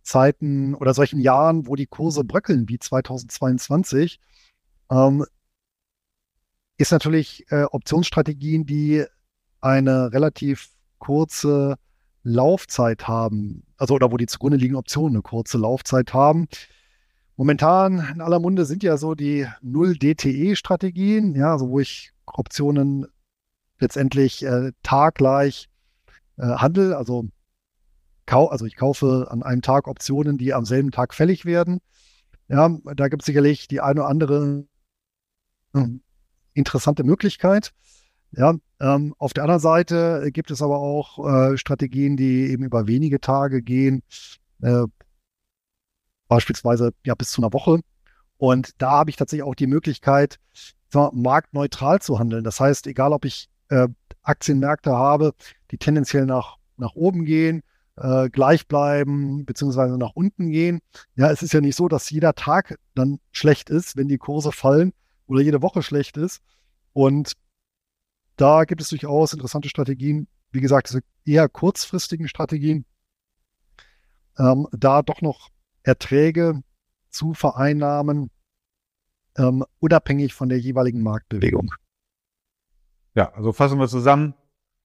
Zeiten 0.01 0.75
oder 0.75 0.93
solchen 0.93 1.21
Jahren, 1.21 1.67
wo 1.67 1.77
die 1.77 1.87
Kurse 1.87 2.25
bröckeln 2.25 2.67
wie 2.67 2.77
2022, 2.77 4.19
ähm, 4.91 5.25
ist 6.75 6.91
natürlich 6.91 7.49
äh, 7.53 7.63
Optionsstrategien, 7.63 8.65
die 8.65 9.05
eine 9.61 10.11
relativ 10.11 10.71
kurze 10.97 11.77
Laufzeit 12.25 13.07
haben, 13.07 13.63
also 13.77 13.93
oder 13.93 14.11
wo 14.11 14.17
die 14.17 14.25
zugrunde 14.25 14.57
liegenden 14.57 14.79
Optionen 14.79 15.15
eine 15.15 15.21
kurze 15.21 15.59
Laufzeit 15.59 16.13
haben. 16.13 16.47
Momentan 17.37 17.99
in 18.13 18.21
aller 18.21 18.39
Munde 18.39 18.65
sind 18.65 18.81
ja 18.81 18.97
so 18.97 19.13
die 19.13 19.47
Null-DTE-Strategien, 19.61 21.35
ja, 21.35 21.51
also 21.51 21.69
wo 21.69 21.79
ich 21.79 22.11
Optionen 22.25 23.05
letztendlich 23.79 24.43
äh, 24.43 24.71
taggleich 24.81 25.69
äh, 26.37 26.47
handel. 26.47 26.95
Also, 26.95 27.27
also 28.25 28.65
ich 28.65 28.75
kaufe 28.75 29.27
an 29.29 29.43
einem 29.43 29.61
Tag 29.61 29.87
Optionen, 29.87 30.39
die 30.39 30.53
am 30.53 30.65
selben 30.65 30.89
Tag 30.89 31.13
fällig 31.13 31.45
werden. 31.45 31.79
Ja, 32.47 32.75
da 32.95 33.07
gibt 33.07 33.21
es 33.21 33.27
sicherlich 33.27 33.67
die 33.67 33.81
eine 33.81 34.01
oder 34.01 34.09
andere 34.09 34.65
äh, 35.75 35.87
interessante 36.53 37.03
Möglichkeit. 37.03 37.71
Ja, 38.37 38.55
ähm, 38.81 39.15
auf 39.17 39.33
der 39.33 39.43
anderen 39.43 39.61
Seite 39.61 40.29
gibt 40.33 40.51
es 40.51 40.61
aber 40.61 40.77
auch 40.77 41.25
äh, 41.25 41.57
Strategien, 41.57 42.17
die 42.17 42.51
eben 42.51 42.63
über 42.63 42.87
wenige 42.87 43.21
Tage 43.21 43.61
gehen, 43.61 44.03
äh, 44.61 44.83
beispielsweise 46.27 46.91
ja 47.05 47.15
bis 47.15 47.31
zu 47.31 47.41
einer 47.41 47.53
Woche. 47.53 47.79
Und 48.37 48.71
da 48.79 48.91
habe 48.91 49.09
ich 49.09 49.15
tatsächlich 49.15 49.43
auch 49.43 49.55
die 49.55 49.67
Möglichkeit, 49.67 50.39
mal, 50.93 51.11
marktneutral 51.13 52.01
zu 52.01 52.19
handeln. 52.19 52.43
Das 52.43 52.59
heißt, 52.59 52.87
egal 52.87 53.13
ob 53.13 53.23
ich 53.23 53.47
äh, 53.69 53.87
Aktienmärkte 54.23 54.91
habe, 54.91 55.33
die 55.71 55.77
tendenziell 55.77 56.25
nach, 56.25 56.57
nach 56.77 56.95
oben 56.95 57.23
gehen, 57.23 57.61
äh, 57.95 58.29
gleich 58.29 58.67
bleiben, 58.67 59.45
beziehungsweise 59.45 59.97
nach 59.97 60.11
unten 60.15 60.49
gehen. 60.49 60.81
Ja, 61.15 61.31
es 61.31 61.41
ist 61.41 61.53
ja 61.53 61.61
nicht 61.61 61.77
so, 61.77 61.87
dass 61.87 62.09
jeder 62.09 62.33
Tag 62.33 62.77
dann 62.95 63.19
schlecht 63.31 63.69
ist, 63.69 63.95
wenn 63.95 64.09
die 64.09 64.17
Kurse 64.17 64.51
fallen 64.51 64.91
oder 65.27 65.41
jede 65.41 65.61
Woche 65.61 65.81
schlecht 65.81 66.17
ist. 66.17 66.41
Und 66.91 67.33
da 68.35 68.65
gibt 68.65 68.81
es 68.81 68.89
durchaus 68.89 69.33
interessante 69.33 69.69
Strategien. 69.69 70.27
Wie 70.51 70.61
gesagt, 70.61 70.89
diese 70.89 71.01
eher 71.25 71.49
kurzfristigen 71.49 72.27
Strategien, 72.27 72.85
ähm, 74.37 74.67
da 74.71 75.01
doch 75.01 75.21
noch 75.21 75.49
Erträge 75.83 76.61
zu 77.09 77.33
vereinnahmen, 77.33 78.29
ähm, 79.37 79.63
unabhängig 79.79 80.33
von 80.33 80.49
der 80.49 80.59
jeweiligen 80.59 81.01
Marktbewegung. 81.01 81.71
Ja, 83.15 83.31
also 83.33 83.53
fassen 83.53 83.79
wir 83.79 83.87
zusammen. 83.87 84.33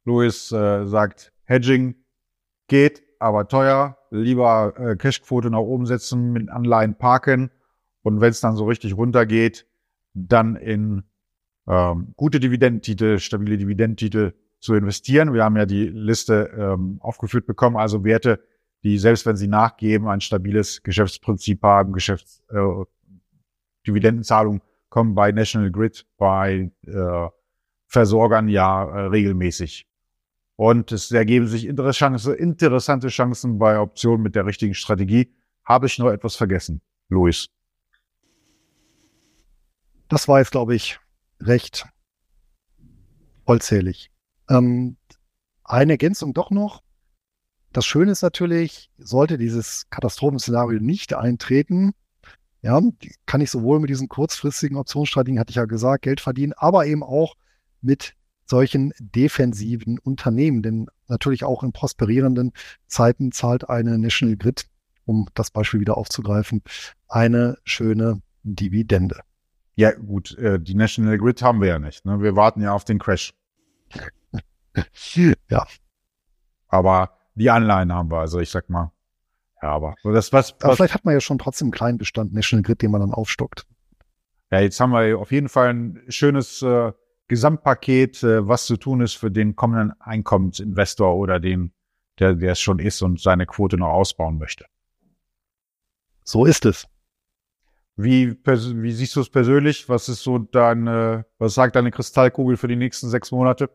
Louis 0.04 0.50
äh, 0.52 0.86
sagt, 0.86 1.32
Hedging 1.44 1.94
geht, 2.68 3.02
aber 3.18 3.48
teuer. 3.48 3.98
Lieber 4.10 4.74
äh, 4.76 4.96
Cashquote 4.96 5.50
nach 5.50 5.58
oben 5.58 5.86
setzen, 5.86 6.32
mit 6.32 6.48
Anleihen 6.48 6.96
parken. 6.96 7.50
Und 8.02 8.20
wenn 8.20 8.30
es 8.30 8.40
dann 8.40 8.56
so 8.56 8.64
richtig 8.64 8.96
runtergeht, 8.96 9.66
dann 10.14 10.56
in 10.56 11.04
ähm, 11.70 12.12
gute 12.16 12.40
Dividendentitel, 12.40 13.20
stabile 13.20 13.56
Dividendentitel 13.56 14.32
zu 14.58 14.74
investieren. 14.74 15.32
Wir 15.32 15.44
haben 15.44 15.56
ja 15.56 15.66
die 15.66 15.86
Liste 15.86 16.50
ähm, 16.58 16.98
aufgeführt 17.00 17.46
bekommen, 17.46 17.76
also 17.76 18.02
Werte, 18.04 18.42
die 18.82 18.98
selbst 18.98 19.24
wenn 19.24 19.36
sie 19.36 19.46
nachgeben, 19.46 20.08
ein 20.08 20.20
stabiles 20.20 20.82
Geschäftsprinzip 20.82 21.62
haben, 21.62 21.92
Geschäfts 21.92 22.42
äh, 22.50 22.84
Dividendenzahlung 23.86 24.62
kommen 24.88 25.14
bei 25.14 25.30
National 25.30 25.70
Grid, 25.70 26.06
bei 26.18 26.72
äh, 26.86 27.28
Versorgern 27.86 28.48
ja 28.48 28.84
äh, 28.84 29.06
regelmäßig. 29.06 29.86
Und 30.56 30.92
es 30.92 31.10
ergeben 31.12 31.46
sich 31.46 31.66
interessante, 31.66 32.32
interessante 32.32 33.08
Chancen 33.08 33.58
bei 33.58 33.78
Optionen 33.78 34.22
mit 34.22 34.34
der 34.34 34.44
richtigen 34.44 34.74
Strategie. 34.74 35.32
Habe 35.64 35.86
ich 35.86 35.98
noch 35.98 36.10
etwas 36.10 36.34
vergessen, 36.36 36.82
Luis? 37.08 37.48
Das 40.08 40.26
war 40.26 40.40
jetzt, 40.40 40.50
glaube 40.50 40.74
ich, 40.74 40.98
recht 41.40 41.86
vollzählig. 43.46 44.10
Ähm, 44.48 44.96
eine 45.64 45.92
Ergänzung 45.92 46.34
doch 46.34 46.50
noch. 46.50 46.82
Das 47.72 47.86
Schöne 47.86 48.12
ist 48.12 48.22
natürlich, 48.22 48.90
sollte 48.98 49.38
dieses 49.38 49.88
Katastrophenszenario 49.90 50.80
nicht 50.80 51.14
eintreten, 51.14 51.94
ja, 52.62 52.80
kann 53.26 53.40
ich 53.40 53.50
sowohl 53.50 53.80
mit 53.80 53.88
diesen 53.88 54.08
kurzfristigen 54.08 54.76
Optionsstrategien, 54.76 55.38
hatte 55.38 55.50
ich 55.50 55.56
ja 55.56 55.64
gesagt, 55.64 56.02
Geld 56.02 56.20
verdienen, 56.20 56.52
aber 56.56 56.86
eben 56.86 57.02
auch 57.02 57.36
mit 57.80 58.14
solchen 58.44 58.92
defensiven 58.98 59.98
Unternehmen. 59.98 60.62
Denn 60.62 60.86
natürlich 61.08 61.44
auch 61.44 61.62
in 61.62 61.72
prosperierenden 61.72 62.52
Zeiten 62.86 63.32
zahlt 63.32 63.70
eine 63.70 63.98
National 63.98 64.36
Grid, 64.36 64.66
um 65.06 65.28
das 65.34 65.50
Beispiel 65.50 65.80
wieder 65.80 65.96
aufzugreifen, 65.96 66.62
eine 67.08 67.56
schöne 67.64 68.20
Dividende. 68.42 69.20
Ja, 69.74 69.92
gut, 69.92 70.36
äh, 70.38 70.60
die 70.60 70.74
National 70.74 71.18
Grid 71.18 71.42
haben 71.42 71.60
wir 71.60 71.68
ja 71.68 71.78
nicht. 71.78 72.04
Ne? 72.04 72.20
Wir 72.20 72.36
warten 72.36 72.60
ja 72.60 72.72
auf 72.72 72.84
den 72.84 72.98
Crash. 72.98 73.34
ja. 75.48 75.66
Aber 76.68 77.18
die 77.34 77.50
Anleihen 77.50 77.92
haben 77.92 78.10
wir, 78.10 78.18
also 78.18 78.40
ich 78.40 78.50
sag 78.50 78.68
mal. 78.68 78.92
Ja, 79.62 79.70
aber 79.70 79.94
das 80.04 80.32
was, 80.32 80.54
was. 80.54 80.64
Aber 80.64 80.76
vielleicht 80.76 80.94
hat 80.94 81.04
man 81.04 81.14
ja 81.14 81.20
schon 81.20 81.38
trotzdem 81.38 81.66
einen 81.66 81.72
kleinen 81.72 81.98
Bestand 81.98 82.32
National 82.32 82.62
Grid, 82.62 82.82
den 82.82 82.90
man 82.90 83.00
dann 83.00 83.12
aufstockt. 83.12 83.66
Ja, 84.50 84.60
jetzt 84.60 84.80
haben 84.80 84.90
wir 84.90 85.18
auf 85.18 85.32
jeden 85.32 85.48
Fall 85.48 85.68
ein 85.68 86.02
schönes 86.08 86.62
äh, 86.62 86.92
Gesamtpaket, 87.28 88.22
äh, 88.22 88.48
was 88.48 88.66
zu 88.66 88.76
tun 88.76 89.00
ist 89.00 89.14
für 89.14 89.30
den 89.30 89.54
kommenden 89.54 89.92
Einkommensinvestor 90.00 91.14
oder 91.14 91.38
den, 91.38 91.72
der, 92.18 92.34
der 92.34 92.52
es 92.52 92.60
schon 92.60 92.78
ist 92.78 93.02
und 93.02 93.20
seine 93.20 93.46
Quote 93.46 93.76
noch 93.76 93.90
ausbauen 93.90 94.38
möchte. 94.38 94.66
So 96.24 96.44
ist 96.44 96.64
es. 96.64 96.86
Wie, 98.02 98.36
wie 98.44 98.92
siehst 98.92 99.16
du 99.16 99.20
es 99.20 99.30
persönlich? 99.30 99.88
Was 99.88 100.08
ist 100.08 100.22
so 100.22 100.38
deine, 100.38 101.26
was 101.38 101.54
sagt 101.54 101.76
deine 101.76 101.90
Kristallkugel 101.90 102.56
für 102.56 102.68
die 102.68 102.76
nächsten 102.76 103.08
sechs 103.08 103.30
Monate? 103.30 103.70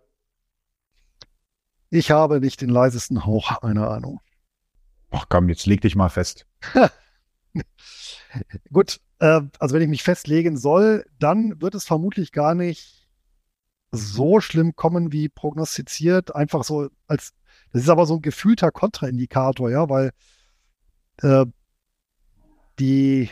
Ich 1.89 2.11
habe 2.11 2.39
nicht 2.39 2.61
den 2.61 2.69
leisesten 2.69 3.25
Hauch 3.25 3.51
einer 3.61 3.89
Ahnung. 3.89 4.19
Ach 5.11 5.25
komm, 5.29 5.49
jetzt 5.49 5.65
leg 5.65 5.81
dich 5.81 5.95
mal 5.95 6.09
fest. 6.09 6.47
Gut, 8.71 8.99
Äh, 9.19 9.41
also 9.59 9.75
wenn 9.75 9.81
ich 9.81 9.87
mich 9.87 10.03
festlegen 10.03 10.57
soll, 10.57 11.05
dann 11.19 11.61
wird 11.61 11.75
es 11.75 11.85
vermutlich 11.85 12.31
gar 12.31 12.55
nicht 12.55 13.07
so 13.91 14.41
schlimm 14.41 14.75
kommen 14.75 15.11
wie 15.11 15.29
prognostiziert. 15.29 16.35
Einfach 16.35 16.63
so 16.63 16.89
als, 17.07 17.33
das 17.71 17.83
ist 17.83 17.89
aber 17.89 18.05
so 18.05 18.15
ein 18.15 18.21
gefühlter 18.21 18.71
Kontraindikator, 18.71 19.69
ja, 19.69 19.89
weil 19.89 20.11
äh, 21.21 21.45
die, 22.79 23.29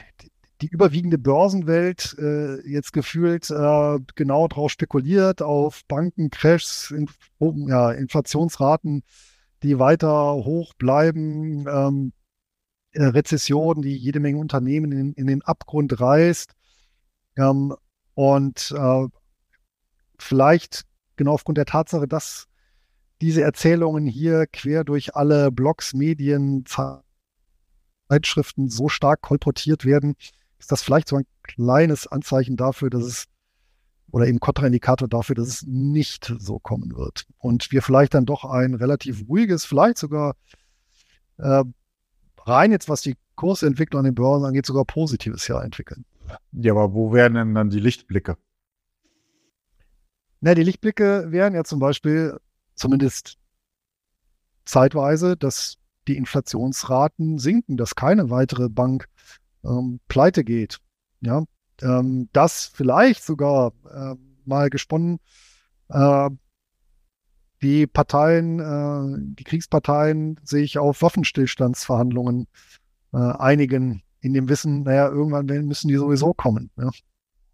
die 0.64 0.70
überwiegende 0.70 1.18
Börsenwelt 1.18 2.16
äh, 2.18 2.66
jetzt 2.66 2.94
gefühlt 2.94 3.50
äh, 3.50 4.00
genau 4.16 4.48
darauf 4.48 4.72
spekuliert, 4.72 5.42
auf 5.42 5.82
Bankencrashs, 5.90 6.92
in, 6.92 7.10
ja, 7.68 7.92
Inflationsraten, 7.92 9.04
die 9.62 9.78
weiter 9.78 10.36
hoch 10.36 10.74
bleiben, 10.76 11.68
ähm, 11.68 12.14
äh, 12.94 13.04
Rezession, 13.04 13.82
die 13.82 13.98
jede 13.98 14.22
Menge 14.22 14.38
Unternehmen 14.38 14.94
in, 14.94 15.12
in 15.14 15.28
den 15.28 15.42
Abgrund 15.42 16.00
reißt. 16.00 16.54
Ähm, 17.36 17.76
und 18.14 18.74
äh, 18.78 19.08
vielleicht 20.18 20.84
genau 21.18 21.34
aufgrund 21.34 21.58
der 21.58 21.66
Tatsache, 21.66 22.08
dass 22.08 22.46
diese 23.20 23.42
Erzählungen 23.42 24.08
hier 24.08 24.48
quer 24.48 24.86
durch 24.86 25.14
alle 25.14 25.52
Blogs, 25.52 25.94
Medien, 25.94 26.64
Zeitschriften 28.08 28.70
so 28.70 28.88
stark 28.88 29.20
kolportiert 29.20 29.84
werden, 29.84 30.16
ist 30.64 30.72
das 30.72 30.82
vielleicht 30.82 31.10
so 31.10 31.18
ein 31.18 31.26
kleines 31.44 32.08
Anzeichen 32.08 32.56
dafür, 32.56 32.90
dass 32.90 33.04
es 33.04 33.26
oder 34.12 34.28
eben 34.28 34.40
Kontraindikator 34.40 35.10
dafür, 35.10 35.36
dass 35.36 35.48
es 35.50 35.64
nicht 35.68 36.34
so 36.38 36.58
kommen 36.58 36.96
wird. 36.96 37.26
Und 37.38 37.72
wir 37.72 37.82
vielleicht 37.82 38.14
dann 38.14 38.26
doch 38.26 38.46
ein 38.46 38.74
relativ 38.74 39.28
ruhiges, 39.28 39.66
vielleicht 39.66 39.98
sogar 39.98 40.36
äh, 41.38 41.64
rein 42.46 42.72
jetzt, 42.72 42.88
was 42.88 43.02
die 43.02 43.18
Kursentwicklung 43.36 44.00
an 44.00 44.06
den 44.06 44.16
Börsen 44.16 44.46
angeht, 44.46 44.66
sogar 44.66 44.86
positives 44.86 45.48
Jahr 45.50 45.66
entwickeln. 45.66 46.06
Ja, 46.54 46.72
aber 46.72 46.94
wo 46.94 47.12
wären 47.12 47.34
denn 47.34 47.56
dann 47.56 47.70
die 47.70 47.80
Lichtblicke? 47.80 48.38
Na, 50.40 50.54
die 50.54 50.64
Lichtblicke 50.64 51.32
wären 51.32 51.56
ja 51.56 51.66
zum 51.66 51.80
Beispiel 51.80 52.40
zumindest 52.76 53.38
zeitweise, 54.64 55.36
dass 55.36 55.78
die 56.08 56.16
Inflationsraten 56.16 57.38
sinken, 57.40 57.76
dass 57.76 57.96
keine 57.96 58.30
weitere 58.30 58.70
Bank 58.70 59.10
ähm, 59.64 60.00
pleite 60.08 60.44
geht. 60.44 60.80
Ja, 61.22 61.46
ähm, 61.82 62.30
das 62.34 62.72
vielleicht 62.74 63.24
sogar 63.24 63.74
äh, 63.90 64.16
mal 64.46 64.70
gesponnen, 64.70 65.20
äh, 65.90 66.30
die 67.62 67.88
Parteien, 67.88 68.60
äh, 68.60 69.36
die 69.36 69.44
Kriegsparteien 69.44 70.40
sich 70.44 70.78
auf 70.78 71.02
Waffenstillstandsverhandlungen 71.02 72.48
äh, 73.14 73.18
einigen, 73.18 74.04
in 74.20 74.34
dem 74.34 74.50
Wissen, 74.50 74.84
naja, 74.84 75.08
irgendwann 75.08 75.46
müssen 75.66 75.88
die 75.88 75.96
sowieso 75.96 76.34
kommen. 76.34 76.72
Ja, 76.78 76.90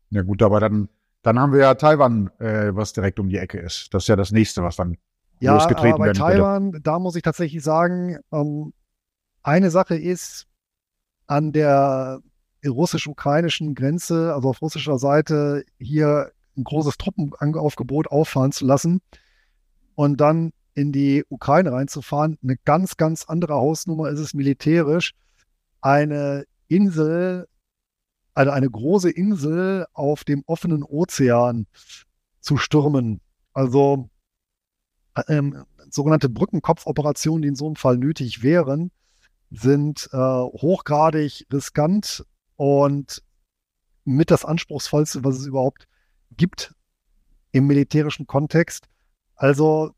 ja 0.10 0.22
gut, 0.24 0.42
aber 0.42 0.60
dann, 0.60 0.90
dann 1.22 1.40
haben 1.40 1.54
wir 1.54 1.60
ja 1.60 1.76
Taiwan, 1.76 2.30
äh, 2.40 2.76
was 2.76 2.94
direkt 2.94 3.20
um 3.20 3.30
die 3.30 3.38
Ecke 3.38 3.60
ist. 3.60 3.94
Das 3.94 4.04
ist 4.04 4.08
ja 4.08 4.16
das 4.16 4.32
nächste, 4.32 4.64
was 4.64 4.76
dann 4.76 4.98
ja, 5.40 5.54
losgetreten 5.54 5.94
aber 5.94 6.08
bei 6.08 6.14
Taiwan, 6.14 6.74
würde. 6.74 6.82
da 6.82 7.00
muss 7.00 7.16
ich 7.16 7.24
tatsächlich 7.24 7.64
sagen, 7.64 8.18
ähm, 8.32 8.74
eine 9.42 9.72
Sache 9.72 9.96
ist, 9.96 10.48
an 11.30 11.52
der 11.52 12.22
russisch-ukrainischen 12.66 13.76
Grenze, 13.76 14.34
also 14.34 14.50
auf 14.50 14.62
russischer 14.62 14.98
Seite, 14.98 15.64
hier 15.78 16.32
ein 16.58 16.64
großes 16.64 16.98
Truppenaufgebot 16.98 18.08
auffahren 18.08 18.52
zu 18.52 18.66
lassen 18.66 19.02
und 19.96 20.20
dann 20.20 20.52
in 20.74 20.92
die 20.92 21.24
Ukraine 21.30 21.72
reinzufahren. 21.72 22.38
Eine 22.42 22.58
ganz, 22.58 22.98
ganz 22.98 23.26
andere 23.26 23.54
Hausnummer 23.54 24.10
ist 24.10 24.20
es 24.20 24.34
militärisch, 24.34 25.14
eine 25.82 26.46
Insel, 26.68 27.48
also 28.34 28.52
eine 28.52 28.70
große 28.70 29.12
Insel 29.12 29.86
auf 29.94 30.24
dem 30.24 30.44
offenen 30.48 30.84
Ozean 30.84 31.68
zu 32.42 32.58
stürmen. 32.58 33.22
Also 33.54 34.10
ähm, 35.28 35.64
sogenannte 35.92 36.30
Brückenkopfoperationen, 36.30 37.44
die 37.44 37.50
in 37.50 37.56
so 37.56 37.68
einem 37.68 37.76
Fall 37.76 37.98
nötig 37.98 38.42
wären, 38.42 38.92
sind 39.52 40.10
äh, 40.12 40.18
hochgradig 40.18 41.46
riskant 41.52 42.26
und 42.56 43.24
mit 44.06 44.32
das 44.32 44.46
Anspruchsvollste, 44.46 45.24
was 45.24 45.38
es 45.38 45.46
überhaupt 45.46 45.88
gibt 46.36 46.74
im 47.52 47.68
militärischen 47.68 48.28
Kontext. 48.28 48.88
Also 49.36 49.92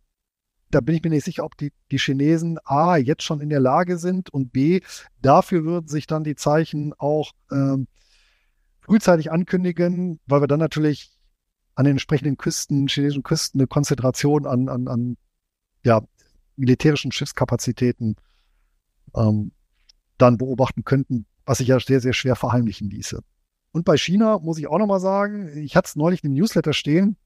da 0.69 0.79
bin 0.79 0.95
ich 0.95 1.03
mir 1.03 1.09
nicht 1.09 1.25
sicher, 1.25 1.43
ob 1.43 1.57
die, 1.57 1.73
die 1.91 1.99
Chinesen 1.99 2.57
A 2.63 2.95
jetzt 2.95 3.23
schon 3.23 3.41
in 3.41 3.49
der 3.49 3.59
Lage 3.59 3.97
sind 3.97 4.29
und 4.29 4.53
B 4.53 4.81
dafür 5.21 5.65
würden 5.65 5.87
sich 5.87 6.07
dann 6.07 6.23
die 6.23 6.35
Zeichen 6.35 6.93
auch 6.97 7.31
ähm, 7.51 7.87
frühzeitig 8.79 9.31
ankündigen, 9.31 10.19
weil 10.25 10.41
wir 10.41 10.47
dann 10.47 10.59
natürlich 10.59 11.11
an 11.75 11.85
den 11.85 11.91
entsprechenden 11.91 12.37
Küsten, 12.37 12.87
chinesischen 12.87 13.23
Küsten, 13.23 13.59
eine 13.59 13.67
Konzentration 13.67 14.45
an, 14.45 14.69
an, 14.69 14.87
an 14.87 15.17
ja, 15.83 16.01
militärischen 16.55 17.11
Schiffskapazitäten 17.11 18.15
ähm, 19.15 19.51
dann 20.17 20.37
beobachten 20.37 20.83
könnten, 20.83 21.25
was 21.45 21.59
sich 21.59 21.67
ja 21.67 21.79
sehr, 21.79 22.01
sehr 22.01 22.13
schwer 22.13 22.35
verheimlichen 22.35 22.89
ließe. 22.89 23.21
Und 23.71 23.85
bei 23.85 23.97
China 23.97 24.39
muss 24.39 24.57
ich 24.57 24.67
auch 24.67 24.79
nochmal 24.79 24.99
sagen, 24.99 25.57
ich 25.57 25.75
hatte 25.75 25.87
es 25.87 25.95
neulich 25.95 26.23
im 26.23 26.33
Newsletter 26.33 26.73
stehen. 26.73 27.17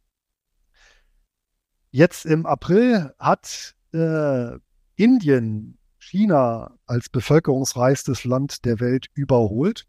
Jetzt 1.91 2.25
im 2.25 2.45
April 2.45 3.13
hat 3.17 3.75
äh, 3.93 4.57
Indien 4.95 5.77
China 5.97 6.77
als 6.85 7.09
bevölkerungsreichstes 7.09 8.25
Land 8.25 8.65
der 8.65 8.79
Welt 8.79 9.07
überholt. 9.13 9.85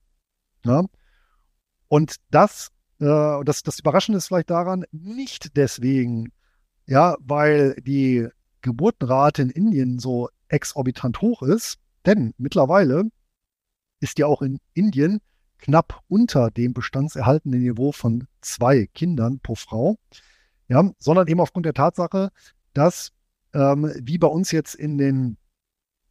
Ja? 0.64 0.84
Und 1.88 2.16
das, 2.30 2.70
äh, 3.00 3.44
das, 3.44 3.62
das 3.62 3.78
Überraschende 3.78 4.18
ist 4.18 4.28
vielleicht 4.28 4.50
daran, 4.50 4.84
nicht 4.92 5.56
deswegen, 5.56 6.32
ja, 6.86 7.16
weil 7.20 7.74
die 7.82 8.28
Geburtenrate 8.62 9.42
in 9.42 9.50
Indien 9.50 9.98
so 9.98 10.28
exorbitant 10.48 11.20
hoch 11.20 11.42
ist, 11.42 11.78
denn 12.06 12.34
mittlerweile 12.38 13.04
ist 14.00 14.18
ja 14.18 14.26
auch 14.26 14.42
in 14.42 14.58
Indien 14.74 15.20
knapp 15.58 16.02
unter 16.08 16.50
dem 16.50 16.74
bestandserhaltenen 16.74 17.60
Niveau 17.60 17.92
von 17.92 18.26
zwei 18.40 18.86
Kindern 18.86 19.40
pro 19.40 19.54
Frau, 19.54 19.96
ja, 20.68 20.90
sondern 20.98 21.28
eben 21.28 21.40
aufgrund 21.40 21.66
der 21.66 21.74
Tatsache, 21.74 22.30
dass 22.74 23.12
ähm, 23.54 23.92
wie 24.00 24.18
bei 24.18 24.26
uns 24.26 24.50
jetzt 24.52 24.74
in 24.74 24.98
den 24.98 25.38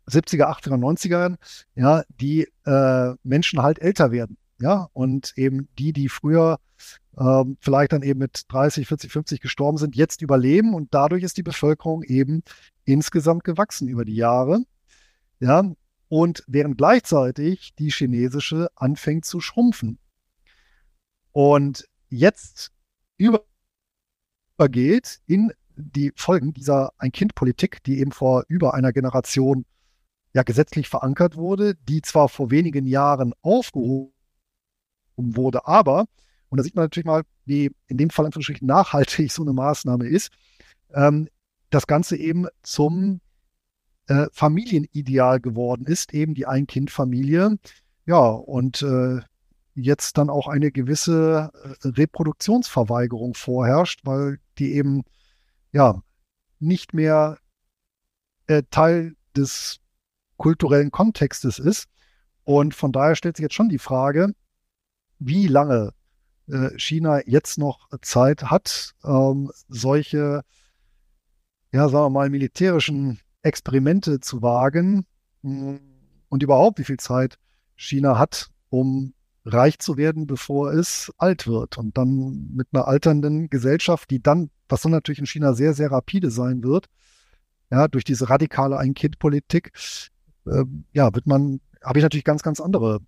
70er, 0.08 0.46
80er, 0.46 0.78
90ern, 0.78 1.36
ja, 1.76 2.04
die 2.10 2.48
äh, 2.66 3.14
Menschen 3.24 3.62
halt 3.62 3.80
älter 3.80 4.12
werden. 4.12 4.38
Ja, 4.60 4.88
und 4.94 5.34
eben 5.36 5.68
die, 5.78 5.92
die 5.92 6.08
früher 6.08 6.60
ähm, 7.18 7.58
vielleicht 7.60 7.92
dann 7.92 8.04
eben 8.04 8.20
mit 8.20 8.44
30, 8.48 8.88
40, 8.88 9.12
50 9.12 9.42
gestorben 9.42 9.78
sind, 9.78 9.96
jetzt 9.96 10.22
überleben 10.22 10.74
und 10.74 10.94
dadurch 10.94 11.24
ist 11.24 11.38
die 11.38 11.44
Bevölkerung 11.44 12.04
eben 12.04 12.42
insgesamt 12.86 13.44
gewachsen 13.44 13.90
über 13.90 14.06
die 14.06 14.16
Jahre. 14.16 14.62
Ja, 15.40 15.64
und 16.08 16.44
während 16.48 16.78
gleichzeitig 16.78 17.74
die 17.76 17.90
chinesische 17.90 18.70
anfängt 18.76 19.26
zu 19.26 19.42
schrumpfen. 19.42 20.00
Und 21.32 21.88
jetzt 22.10 22.72
übergeht 23.18 23.50
in 25.26 25.52
die 25.76 26.14
Folgen 26.16 26.54
dieser 26.54 26.92
Ein-Kind-Politik, 26.98 27.84
die 27.84 28.00
eben 28.00 28.12
vor 28.12 28.46
über 28.48 28.74
einer 28.74 28.94
Generation 28.94 29.66
ja 30.34 30.44
gesetzlich 30.44 30.90
verankert 30.90 31.36
wurde, 31.36 31.76
die 31.76 32.02
zwar 32.02 32.30
vor 32.30 32.52
wenigen 32.52 32.86
Jahren 32.86 33.34
aufgehoben 33.42 34.14
wurde, 35.18 35.66
aber, 35.66 36.06
und 36.50 36.58
da 36.58 36.64
sieht 36.64 36.76
man 36.76 36.86
natürlich 36.86 37.06
mal, 37.06 37.24
wie 37.46 37.72
in 37.88 37.98
dem 37.98 38.10
Fall 38.10 38.26
natürlich 38.26 38.62
nachhaltig 38.62 39.32
so 39.32 39.42
eine 39.42 39.54
Maßnahme 39.54 40.08
ist, 40.08 40.32
ähm, 40.94 41.30
das 41.70 41.88
Ganze 41.88 42.18
eben 42.18 42.48
zum 42.64 43.22
äh, 44.08 44.28
Familienideal 44.32 45.40
geworden 45.40 45.86
ist, 45.86 46.14
eben 46.14 46.34
die 46.34 46.46
Ein-Kind-Familie. 46.46 47.58
Ja, 48.06 48.28
und 48.28 48.82
äh, 48.82 49.22
jetzt 49.76 50.18
dann 50.18 50.30
auch 50.30 50.48
eine 50.48 50.72
gewisse 50.72 51.52
äh, 51.54 51.88
Reproduktionsverweigerung 51.88 53.34
vorherrscht, 53.34 54.02
weil 54.06 54.40
die 54.58 54.74
eben 54.74 55.04
ja 55.72 56.02
nicht 56.60 56.94
mehr 56.94 57.38
äh, 58.48 58.64
Teil 58.70 59.16
des 59.36 59.80
kulturellen 60.38 60.92
Kontextes 60.92 61.60
ist. 61.60 61.88
Und 62.44 62.74
von 62.76 62.92
daher 62.92 63.16
stellt 63.16 63.38
sich 63.38 63.44
jetzt 63.44 63.56
schon 63.56 63.70
die 63.70 63.80
Frage, 63.80 64.34
wie 65.20 65.48
lange 65.48 65.94
äh, 66.48 66.70
China 66.78 67.22
jetzt 67.26 67.58
noch 67.58 67.90
Zeit 68.02 68.44
hat, 68.44 68.94
ähm, 69.04 69.52
solche, 69.68 70.44
ja, 71.72 71.90
sagen 71.90 72.06
wir 72.06 72.10
mal, 72.12 72.30
militärischen 72.30 73.20
Experimente 73.46 74.20
zu 74.20 74.42
wagen 74.42 75.06
hm, 75.42 75.80
und 76.30 76.44
überhaupt, 76.44 76.80
wie 76.80 76.84
viel 76.84 76.98
Zeit 76.98 77.38
China 77.76 78.18
hat, 78.18 78.50
um 78.70 79.14
reich 79.46 79.80
zu 79.80 79.96
werden, 79.98 80.26
bevor 80.26 80.74
es 80.74 81.14
alt 81.18 81.46
wird. 81.48 81.78
Und 81.78 81.98
dann 81.98 82.50
mit 82.54 82.68
einer 82.74 82.88
alternden 82.88 83.50
Gesellschaft, 83.50 84.10
die 84.10 84.22
dann, 84.22 84.50
was 84.68 84.82
dann 84.82 84.92
natürlich 84.92 85.20
in 85.20 85.28
China 85.28 85.54
sehr, 85.54 85.74
sehr 85.74 85.92
rapide 85.92 86.32
sein 86.32 86.64
wird, 86.64 86.88
ja, 87.70 87.88
durch 87.88 88.04
diese 88.04 88.30
radikale 88.30 88.78
Ein-Kind-Politik, 88.78 89.72
äh, 90.48 90.64
ja, 90.94 91.14
wird 91.14 91.28
man, 91.28 91.62
habe 91.84 92.00
ich 92.00 92.04
natürlich 92.04 92.24
ganz, 92.24 92.42
ganz 92.42 92.60
andere 92.60 93.00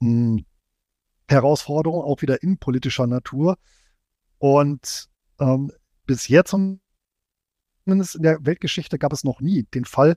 mh, 0.00 0.38
hm, 0.38 0.44
Herausforderung, 1.28 2.02
auch 2.02 2.22
wieder 2.22 2.42
innenpolitischer 2.42 3.06
Natur. 3.06 3.56
Und 4.38 5.08
ähm, 5.40 5.72
bis 6.04 6.28
jetzt, 6.28 6.54
zumindest 7.86 8.16
in 8.16 8.22
der 8.22 8.44
Weltgeschichte, 8.44 8.98
gab 8.98 9.12
es 9.12 9.22
noch 9.22 9.40
nie 9.40 9.62
den 9.62 9.84
Fall 9.84 10.16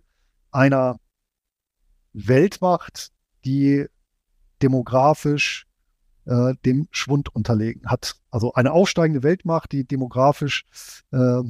einer 0.51 0.99
Weltmacht, 2.13 3.11
die 3.45 3.85
demografisch 4.63 5.67
äh, 6.25 6.55
dem 6.65 6.87
Schwund 6.89 7.33
unterlegen 7.35 7.87
hat. 7.87 8.15
Also 8.31 8.53
eine 8.53 8.71
aufsteigende 8.71 9.21
Weltmacht, 9.21 9.71
die 9.71 9.85
demografisch 9.85 10.65
äh, 11.11 11.43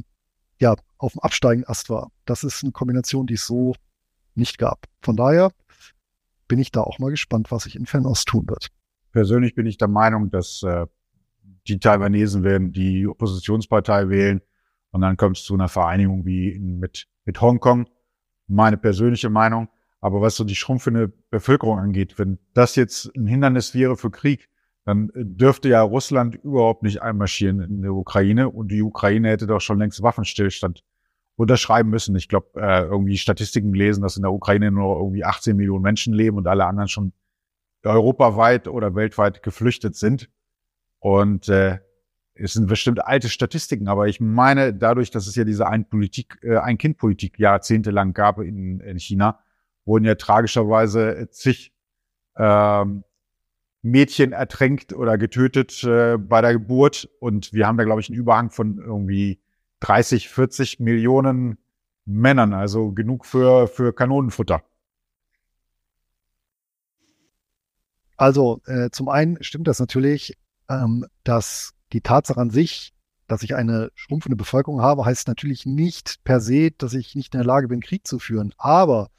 ja 0.59 0.76
auf 0.97 1.13
dem 1.13 1.22
absteigenden 1.22 1.70
Ast 1.70 1.89
war. 1.89 2.11
Das 2.26 2.43
ist 2.43 2.63
eine 2.63 2.74
Kombination, 2.74 3.26
die 3.26 3.36
es 3.36 3.47
so 3.47 3.74
nicht 4.36 4.57
gab. 4.57 4.88
Von 5.01 5.15
daher 5.15 5.51
bin 6.49 6.59
ich 6.59 6.72
da 6.72 6.82
auch 6.82 6.99
mal 6.99 7.11
gespannt, 7.11 7.49
was 7.49 7.63
sich 7.63 7.78
in 7.78 7.86
Fernost 7.86 8.28
tun 8.28 8.45
wird. 8.49 8.67
Persönlich 9.13 9.55
bin 9.55 9.65
ich 9.65 9.78
der 9.78 9.88
Meinung, 9.88 10.30
dass 10.30 10.63
äh, 10.63 10.86
die 11.67 11.80
Taiwanesen 11.80 12.43
werden 12.43 12.74
die 12.74 13.07
Oppositionspartei 13.07 14.09
wählen 14.09 14.41
und 14.92 15.02
dann 15.02 15.18
kommt 15.18 15.38
es 15.38 15.44
zu 15.44 15.54
einer 15.54 15.70
Vereinigung 15.70 16.26
wie 16.26 16.58
mit, 16.60 17.08
mit 17.26 17.42
Hongkong. 17.42 17.88
Meine 18.48 18.78
persönliche 18.78 19.30
Meinung. 19.30 19.70
Aber 20.02 20.22
was 20.22 20.36
so 20.36 20.44
die 20.44 20.56
schrumpfende 20.56 21.10
Bevölkerung 21.30 21.78
angeht, 21.78 22.18
wenn 22.18 22.40
das 22.54 22.76
jetzt 22.76 23.12
ein 23.16 23.28
Hindernis 23.28 23.76
wäre 23.76 23.98
für 23.98 24.12
Krieg, 24.12 24.50
dann 24.86 25.12
dürfte 25.14 25.70
ja 25.70 25.82
Russland 25.82 26.36
überhaupt 26.36 26.84
nicht 26.84 27.02
einmarschieren 27.02 27.60
in 27.60 27.82
der 27.82 27.94
Ukraine 27.94 28.50
und 28.50 28.70
die 28.70 28.82
Ukraine 28.82 29.30
hätte 29.30 29.46
doch 29.46 29.60
schon 29.60 29.78
längst 29.78 30.02
Waffenstillstand 30.02 30.84
unterschreiben 31.36 31.90
müssen. 31.90 32.16
Ich 32.16 32.28
glaube, 32.28 32.60
äh, 32.60 32.84
irgendwie 32.84 33.18
Statistiken 33.18 33.74
lesen, 33.74 34.02
dass 34.02 34.18
in 34.18 34.24
der 34.24 34.32
Ukraine 34.32 34.72
nur 34.72 34.98
irgendwie 34.98 35.24
18 35.24 35.56
Millionen 35.56 35.84
Menschen 35.84 36.14
leben 36.14 36.38
und 36.38 36.48
alle 36.48 36.66
anderen 36.66 36.88
schon 36.88 37.14
europaweit 37.84 38.68
oder 38.68 38.96
weltweit 38.96 39.44
geflüchtet 39.44 39.96
sind. 39.96 40.30
Und 41.00 41.48
äh, 41.50 41.80
es 42.40 42.54
sind 42.54 42.68
bestimmt 42.68 43.06
alte 43.06 43.30
Statistiken, 43.30 43.88
aber 43.88 44.08
ich 44.08 44.20
meine, 44.20 44.74
dadurch, 44.74 45.12
dass 45.12 45.28
es 45.28 45.36
ja 45.36 45.44
diese 45.44 45.68
Ein-Politik, 45.68 46.40
äh, 46.42 46.58
Ein-Kind-Politik 46.58 47.40
jahrzehntelang 47.40 48.14
gab 48.14 48.40
in, 48.40 48.80
in 48.80 49.00
China, 49.00 49.40
wurden 49.86 50.06
ja 50.06 50.16
tragischerweise 50.16 51.30
zig 51.32 51.74
ähm, 52.38 53.04
Mädchen 53.82 54.34
ertränkt 54.34 54.94
oder 54.94 55.18
getötet 55.18 55.84
äh, 55.84 56.18
bei 56.18 56.42
der 56.42 56.54
Geburt. 56.54 57.10
Und 57.20 57.54
wir 57.54 57.68
haben 57.68 57.78
da, 57.78 57.84
glaube 57.84 58.02
ich, 58.02 58.10
einen 58.10 58.18
Überhang 58.18 58.50
von 58.50 58.78
irgendwie 58.78 59.42
30, 59.82 60.30
40 60.30 60.80
Millionen 60.80 61.58
Männern, 62.06 62.54
also 62.54 62.92
genug 62.92 63.26
für, 63.26 63.68
für 63.68 63.94
Kanonenfutter. 63.94 64.64
Also 68.18 68.62
äh, 68.66 68.90
zum 68.90 69.08
einen 69.08 69.42
stimmt 69.42 69.68
das 69.68 69.80
natürlich, 69.80 70.38
ähm, 70.70 71.06
dass 71.24 71.74
die 71.94 72.02
Tatsache 72.02 72.40
an 72.40 72.50
sich, 72.50 72.94
dass 73.28 73.44
ich 73.44 73.56
eine 73.56 73.92
schrumpfende 73.96 74.36
Bevölkerung 74.36 74.82
habe, 74.82 75.06
heißt 75.06 75.28
natürlich 75.28 75.66
nicht 75.66 76.24
per 76.24 76.40
se, 76.40 76.72
dass 76.72 76.94
ich 76.94 77.16
nicht 77.16 77.34
in 77.34 77.40
der 77.40 77.48
Lage 77.48 77.68
bin, 77.68 77.82
Krieg 77.82 78.08
zu 78.08 78.20
führen. 78.20 78.54
Aber 78.58 79.10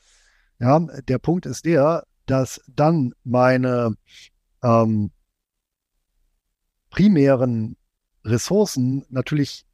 ja, 0.59 0.79
der 0.79 1.19
Punkt 1.19 1.47
ist 1.47 1.65
der, 1.65 2.05
dass 2.27 2.61
dann 2.67 3.15
meine 3.25 3.95
ähm, 4.63 5.11
primären 6.91 7.77
Ressourcen 8.25 9.05
natürlich 9.09 9.65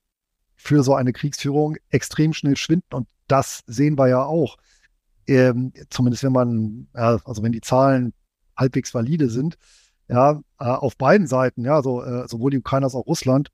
für 0.54 0.82
so 0.82 0.94
eine 0.94 1.12
Kriegsführung 1.12 1.76
extrem 1.90 2.32
schnell 2.32 2.56
schwinden. 2.56 2.94
Und 2.94 3.08
das 3.26 3.62
sehen 3.66 3.98
wir 3.98 4.08
ja 4.08 4.22
auch. 4.22 4.56
Ähm, 5.26 5.72
zumindest 5.90 6.22
wenn 6.22 6.32
man, 6.32 6.88
also 6.92 7.42
wenn 7.42 7.52
die 7.52 7.60
Zahlen 7.60 8.14
halbwegs 8.56 8.94
valide 8.94 9.28
sind, 9.28 9.58
ja, 10.08 10.40
äh, 10.58 10.64
auf 10.64 10.96
beiden 10.96 11.26
Seiten, 11.26 11.64
ja, 11.64 11.74
also 11.76 12.02
äh, 12.02 12.28
sowohl 12.28 12.50
die 12.50 12.58
Ukrainer 12.58 12.86
als 12.86 12.94
auch 12.94 13.06
Russland 13.06 13.50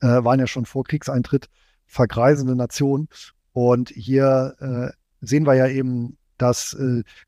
äh, 0.00 0.06
waren 0.06 0.40
ja 0.40 0.46
schon 0.46 0.66
vor 0.66 0.84
Kriegseintritt 0.84 1.48
vergreisende 1.86 2.56
Nationen. 2.56 3.08
Und 3.52 3.90
hier 3.90 4.94
sehen 5.20 5.46
wir 5.46 5.54
ja 5.54 5.68
eben, 5.68 6.18
dass 6.38 6.76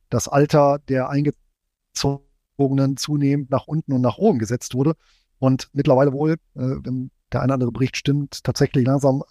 das 0.09 0.27
Alter 0.27 0.81
der 0.89 1.09
Eingezogenen 1.09 2.97
zunehmend 2.97 3.51
nach 3.51 3.69
unten 3.69 3.93
und 3.93 4.01
nach 4.01 4.19
oben 4.19 4.41
gesetzt 4.41 4.75
wurde. 4.75 4.97
Und 5.39 5.69
mittlerweile 5.73 6.13
wohl, 6.13 6.39
wenn 6.55 7.13
der 7.33 7.43
eine 7.43 7.51
oder 7.51 7.55
andere 7.55 7.71
Bericht 7.71 7.97
stimmt, 7.97 8.43
tatsächlich 8.43 8.85
langsam 8.87 9.23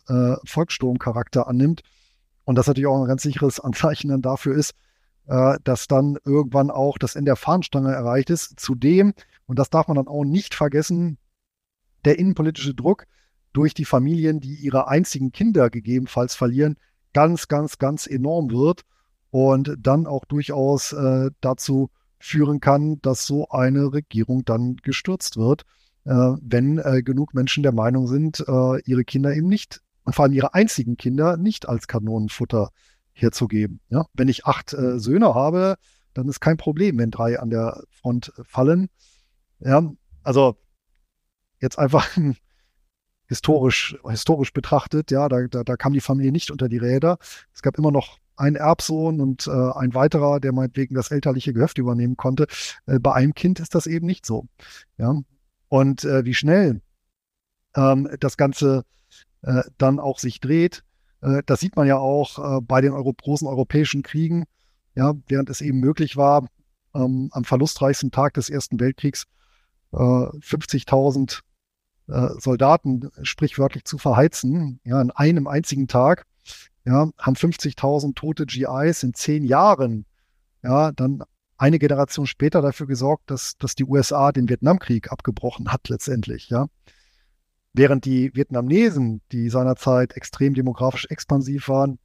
Volkssturmcharakter 0.45 1.47
annimmt. 1.47 1.81
Und 2.45 2.55
das 2.55 2.67
natürlich 2.67 2.87
auch 2.87 3.01
ein 3.01 3.07
ganz 3.07 3.23
sicheres 3.23 3.59
Anzeichen 3.59 4.07
dann 4.07 4.21
dafür 4.21 4.55
ist, 4.55 4.73
äh, 5.27 5.57
dass 5.63 5.87
dann 5.87 6.17
irgendwann 6.25 6.71
auch 6.71 6.97
das 6.97 7.15
Ende 7.15 7.29
der 7.29 7.35
Fahnenstange 7.35 7.91
erreicht 7.93 8.29
ist. 8.29 8.59
Zudem, 8.59 9.13
und 9.45 9.59
das 9.59 9.69
darf 9.69 9.87
man 9.87 9.95
dann 9.95 10.07
auch 10.07 10.23
nicht 10.23 10.55
vergessen, 10.55 11.17
der 12.05 12.19
innenpolitische 12.19 12.73
Druck 12.73 13.05
durch 13.53 13.73
die 13.73 13.85
Familien, 13.85 14.39
die 14.39 14.55
ihre 14.55 14.87
einzigen 14.87 15.31
Kinder 15.31 15.69
gegebenenfalls 15.69 16.35
verlieren, 16.35 16.77
ganz, 17.13 17.47
ganz, 17.47 17.77
ganz 17.77 18.07
enorm 18.07 18.51
wird 18.51 18.81
und 19.31 19.75
dann 19.79 20.05
auch 20.05 20.25
durchaus 20.25 20.93
äh, 20.93 21.31
dazu 21.41 21.89
führen 22.19 22.59
kann, 22.59 22.99
dass 23.01 23.25
so 23.25 23.49
eine 23.49 23.93
Regierung 23.93 24.43
dann 24.45 24.77
gestürzt 24.77 25.37
wird, 25.37 25.63
äh, 26.03 26.11
wenn 26.11 26.77
äh, 26.79 27.01
genug 27.03 27.33
Menschen 27.33 27.63
der 27.63 27.73
Meinung 27.73 28.07
sind, 28.07 28.43
äh, 28.47 28.81
ihre 28.81 29.03
Kinder 29.03 29.33
eben 29.33 29.47
nicht, 29.47 29.81
und 30.03 30.13
vor 30.13 30.23
allem 30.25 30.33
ihre 30.33 30.53
einzigen 30.53 30.97
Kinder, 30.97 31.37
nicht 31.37 31.67
als 31.67 31.87
Kanonenfutter 31.87 32.69
herzugeben. 33.15 33.79
Ja? 33.89 34.05
Wenn 34.13 34.27
ich 34.27 34.45
acht 34.45 34.73
äh, 34.73 34.99
Söhne 34.99 35.33
habe, 35.33 35.77
dann 36.13 36.29
ist 36.29 36.39
kein 36.39 36.57
Problem, 36.57 36.97
wenn 36.97 37.11
drei 37.11 37.39
an 37.39 37.49
der 37.49 37.83
Front 37.89 38.31
fallen. 38.43 38.89
Ja, 39.59 39.91
also 40.23 40.57
jetzt 41.59 41.79
einfach 41.79 42.07
historisch, 43.27 43.97
historisch 44.07 44.53
betrachtet, 44.53 45.11
ja, 45.11 45.27
da, 45.29 45.47
da, 45.47 45.63
da 45.63 45.75
kam 45.77 45.93
die 45.93 46.01
Familie 46.01 46.31
nicht 46.31 46.51
unter 46.51 46.69
die 46.69 46.77
Räder. 46.77 47.17
Es 47.53 47.61
gab 47.61 47.77
immer 47.77 47.91
noch 47.91 48.19
einen 48.37 48.55
Erbsohn 48.55 49.21
und 49.21 49.47
äh, 49.47 49.51
ein 49.51 49.93
weiterer, 49.93 50.39
der 50.39 50.51
meinetwegen 50.51 50.95
das 50.95 51.11
elterliche 51.11 51.53
Gehöft 51.53 51.77
übernehmen 51.77 52.17
konnte. 52.17 52.47
Äh, 52.85 52.99
bei 52.99 53.13
einem 53.13 53.33
Kind 53.33 53.59
ist 53.59 53.75
das 53.75 53.87
eben 53.87 54.05
nicht 54.05 54.25
so. 54.25 54.47
Ja, 54.97 55.21
und 55.69 56.03
äh, 56.03 56.25
wie 56.25 56.33
schnell 56.33 56.81
ähm, 57.75 58.09
das 58.19 58.37
Ganze 58.37 58.83
äh, 59.41 59.63
dann 59.77 59.99
auch 59.99 60.19
sich 60.19 60.39
dreht, 60.39 60.79
äh, 60.79 60.83
das 61.45 61.59
sieht 61.59 61.75
man 61.75 61.87
ja 61.87 61.97
auch 61.97 62.57
äh, 62.57 62.61
bei 62.61 62.81
den 62.81 62.91
Euro 62.91 63.13
großen 63.13 63.47
europäischen 63.47 64.03
Kriegen, 64.03 64.45
ja, 64.95 65.13
während 65.27 65.49
es 65.49 65.61
eben 65.61 65.79
möglich 65.79 66.17
war, 66.17 66.47
ähm, 66.93 67.29
am 67.31 67.43
verlustreichsten 67.43 68.11
Tag 68.11 68.33
des 68.35 68.49
Ersten 68.49 68.79
Weltkriegs 68.79 69.25
50.000 69.91 71.39
äh, 72.07 72.27
Soldaten 72.39 73.09
sprichwörtlich 73.21 73.85
zu 73.85 73.97
verheizen, 73.97 74.79
ja, 74.83 75.01
in 75.01 75.11
einem 75.11 75.47
einzigen 75.47 75.87
Tag, 75.87 76.25
ja, 76.85 77.09
haben 77.17 77.35
50.000 77.35 78.13
tote 78.13 78.45
GIs 78.45 79.03
in 79.03 79.13
zehn 79.13 79.43
Jahren, 79.43 80.05
ja, 80.63 80.91
dann 80.91 81.23
eine 81.57 81.79
Generation 81.79 82.27
später 82.27 82.61
dafür 82.61 82.87
gesorgt, 82.87 83.31
dass, 83.31 83.57
dass 83.57 83.75
die 83.75 83.85
USA 83.85 84.31
den 84.31 84.49
Vietnamkrieg 84.49 85.11
abgebrochen 85.11 85.71
hat 85.71 85.89
letztendlich, 85.89 86.49
ja. 86.49 86.67
Während 87.77 88.05
die 88.05 88.33
Vietnamesen, 88.33 89.21
die 89.33 89.49
seinerzeit 89.49 90.15
extrem 90.15 90.53
demografisch 90.53 91.07
expansiv 91.09 91.67
waren, 91.67 91.99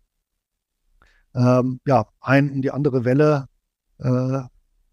ähm, 1.33 1.81
ja, 1.87 2.09
ein 2.21 2.51
um 2.51 2.61
die 2.61 2.73
andere 2.73 3.05
Welle 3.05 3.47
äh, 3.99 4.41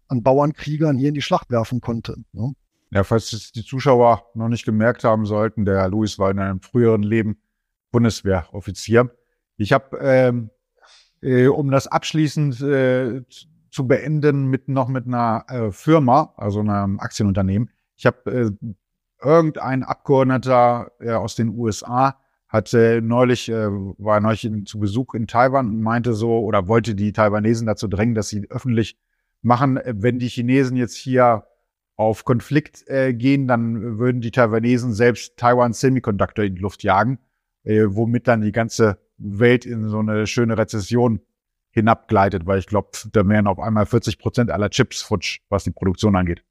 an 0.08 0.22
Bauernkriegern 0.22 0.96
hier 0.96 1.08
in 1.08 1.14
die 1.14 1.22
Schlacht 1.22 1.50
werfen 1.50 1.80
konnte. 1.80 2.16
Ne? 2.32 2.52
Ja, 2.90 3.02
falls 3.02 3.50
die 3.52 3.64
Zuschauer 3.64 4.26
noch 4.34 4.48
nicht 4.48 4.64
gemerkt 4.64 5.02
haben 5.02 5.26
sollten, 5.26 5.64
der 5.64 5.88
Louis 5.88 6.16
war 6.16 6.30
in 6.30 6.38
einem 6.38 6.60
früheren 6.60 7.02
Leben 7.02 7.42
Bundeswehroffizier. 7.90 9.10
Ich 9.56 9.72
habe, 9.72 9.98
ähm, 10.00 10.50
äh, 11.20 11.48
um 11.48 11.72
das 11.72 11.88
abschließend 11.88 12.60
äh, 12.60 13.22
zu 13.70 13.88
beenden, 13.88 14.46
mit 14.46 14.68
noch 14.68 14.86
mit 14.86 15.06
einer 15.06 15.44
äh, 15.48 15.72
Firma, 15.72 16.34
also 16.36 16.60
einem 16.60 17.00
Aktienunternehmen. 17.00 17.70
Ich 17.96 18.06
habe 18.06 18.30
äh, 18.30 18.50
irgendein 19.22 19.82
Abgeordneter 19.82 20.92
äh, 21.00 21.12
aus 21.12 21.34
den 21.34 21.50
USA 21.50 22.18
hatte 22.48 23.00
neulich, 23.02 23.50
äh, 23.50 23.68
war 23.70 24.20
neulich 24.20 24.44
in, 24.44 24.64
zu 24.64 24.78
Besuch 24.78 25.14
in 25.14 25.26
Taiwan 25.26 25.66
und 25.66 25.82
meinte 25.82 26.14
so 26.14 26.38
oder 26.40 26.66
wollte 26.66 26.94
die 26.94 27.12
Taiwanesen 27.12 27.66
dazu 27.66 27.88
drängen, 27.88 28.14
dass 28.14 28.28
sie 28.28 28.46
öffentlich 28.50 28.98
machen, 29.42 29.76
äh, 29.76 29.94
wenn 29.96 30.18
die 30.18 30.28
Chinesen 30.28 30.76
jetzt 30.76 30.96
hier 30.96 31.46
auf 31.96 32.24
Konflikt 32.24 32.86
äh, 32.88 33.12
gehen, 33.12 33.48
dann 33.48 33.98
würden 33.98 34.20
die 34.20 34.30
Taiwanesen 34.30 34.92
selbst 34.92 35.36
Taiwan 35.36 35.72
Semiconductor 35.72 36.44
in 36.44 36.54
die 36.54 36.62
Luft 36.62 36.82
jagen, 36.82 37.18
äh, 37.64 37.84
womit 37.88 38.28
dann 38.28 38.40
die 38.40 38.52
ganze 38.52 38.98
Welt 39.18 39.66
in 39.66 39.88
so 39.88 39.98
eine 39.98 40.26
schöne 40.26 40.56
Rezession 40.56 41.20
hinabgleitet, 41.70 42.46
weil 42.46 42.60
ich 42.60 42.66
glaube, 42.66 42.90
da 43.12 43.28
wären 43.28 43.46
auf 43.46 43.58
einmal 43.58 43.84
40 43.84 44.18
Prozent 44.18 44.50
aller 44.50 44.70
Chips 44.70 45.02
futsch, 45.02 45.40
was 45.48 45.64
die 45.64 45.70
Produktion 45.70 46.16
angeht. 46.16 46.44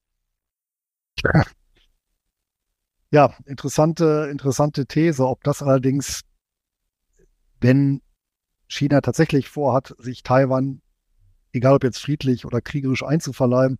Ja, 3.11 3.33
interessante, 3.45 4.27
interessante 4.29 4.85
These. 4.85 5.25
Ob 5.25 5.43
das 5.43 5.61
allerdings, 5.61 6.21
wenn 7.61 8.01
China 8.67 9.01
tatsächlich 9.01 9.49
vorhat, 9.49 9.95
sich 9.97 10.23
Taiwan, 10.23 10.81
egal 11.53 11.75
ob 11.75 11.83
jetzt 11.83 11.99
friedlich 11.99 12.45
oder 12.45 12.61
kriegerisch 12.61 13.03
einzuverleiben, 13.03 13.79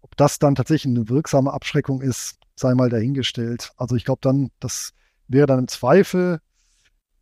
ob 0.00 0.16
das 0.16 0.38
dann 0.38 0.54
tatsächlich 0.54 0.96
eine 0.96 1.08
wirksame 1.08 1.52
Abschreckung 1.52 2.00
ist, 2.00 2.38
sei 2.56 2.74
mal 2.74 2.88
dahingestellt. 2.88 3.72
Also 3.76 3.96
ich 3.96 4.04
glaube 4.04 4.20
dann, 4.22 4.50
das 4.58 4.92
wäre 5.28 5.46
dann 5.46 5.60
im 5.60 5.68
Zweifel 5.68 6.40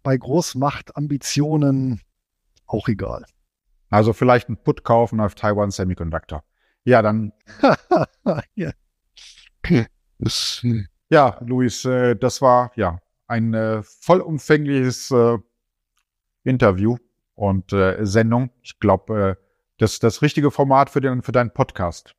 bei 0.02 0.16
Großmachtambitionen 0.16 2.00
auch 2.66 2.88
egal. 2.88 3.24
Also 3.90 4.12
vielleicht 4.12 4.48
ein 4.48 4.62
Put 4.62 4.84
kaufen 4.84 5.20
auf 5.20 5.34
Taiwan 5.34 5.70
Semiconductor. 5.70 6.44
Ja, 6.84 7.02
dann. 7.02 7.32
ja. 8.54 8.72
Ja, 11.10 11.38
Luis, 11.40 11.84
äh, 11.84 12.16
das 12.16 12.42
war 12.42 12.72
ja 12.76 13.00
ein 13.26 13.54
äh, 13.54 13.82
vollumfängliches 13.82 15.10
äh, 15.10 15.38
Interview 16.44 16.96
und 17.34 17.72
äh, 17.72 18.04
Sendung. 18.04 18.50
Ich 18.62 18.78
glaube, 18.80 19.36
äh, 19.38 19.44
das 19.78 19.92
ist 19.94 20.02
das 20.02 20.22
richtige 20.22 20.50
Format 20.50 20.90
für, 20.90 21.00
den, 21.00 21.22
für 21.22 21.32
deinen 21.32 21.52
Podcast. 21.52 22.14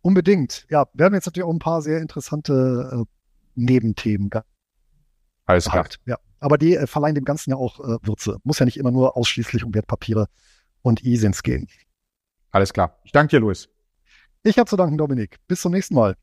Unbedingt. 0.00 0.66
Ja, 0.70 0.86
wir 0.94 1.06
haben 1.06 1.14
jetzt 1.14 1.26
natürlich 1.26 1.46
auch 1.46 1.52
ein 1.52 1.58
paar 1.58 1.82
sehr 1.82 2.00
interessante 2.00 2.90
äh, 2.92 3.04
Nebenthemen 3.54 4.30
gehabt. 4.30 4.48
Alles 5.44 5.64
klar. 5.66 5.86
Ja. 6.06 6.16
Aber 6.40 6.56
die 6.56 6.76
äh, 6.76 6.86
verleihen 6.86 7.14
dem 7.14 7.24
Ganzen 7.24 7.50
ja 7.50 7.56
auch 7.56 7.80
äh, 7.80 7.98
Würze. 8.02 8.38
Muss 8.44 8.58
ja 8.58 8.64
nicht 8.64 8.76
immer 8.76 8.90
nur 8.90 9.16
ausschließlich 9.16 9.64
um 9.64 9.74
Wertpapiere 9.74 10.28
und 10.82 11.04
E-Sins 11.04 11.42
gehen. 11.42 11.68
Alles 12.50 12.72
klar. 12.72 12.98
Ich 13.04 13.12
danke 13.12 13.30
dir, 13.30 13.40
Luis. 13.40 13.68
Ich 14.42 14.58
habe 14.58 14.70
zu 14.70 14.76
danken, 14.76 14.96
Dominik. 14.96 15.38
Bis 15.48 15.60
zum 15.60 15.72
nächsten 15.72 15.94
Mal. 15.94 16.16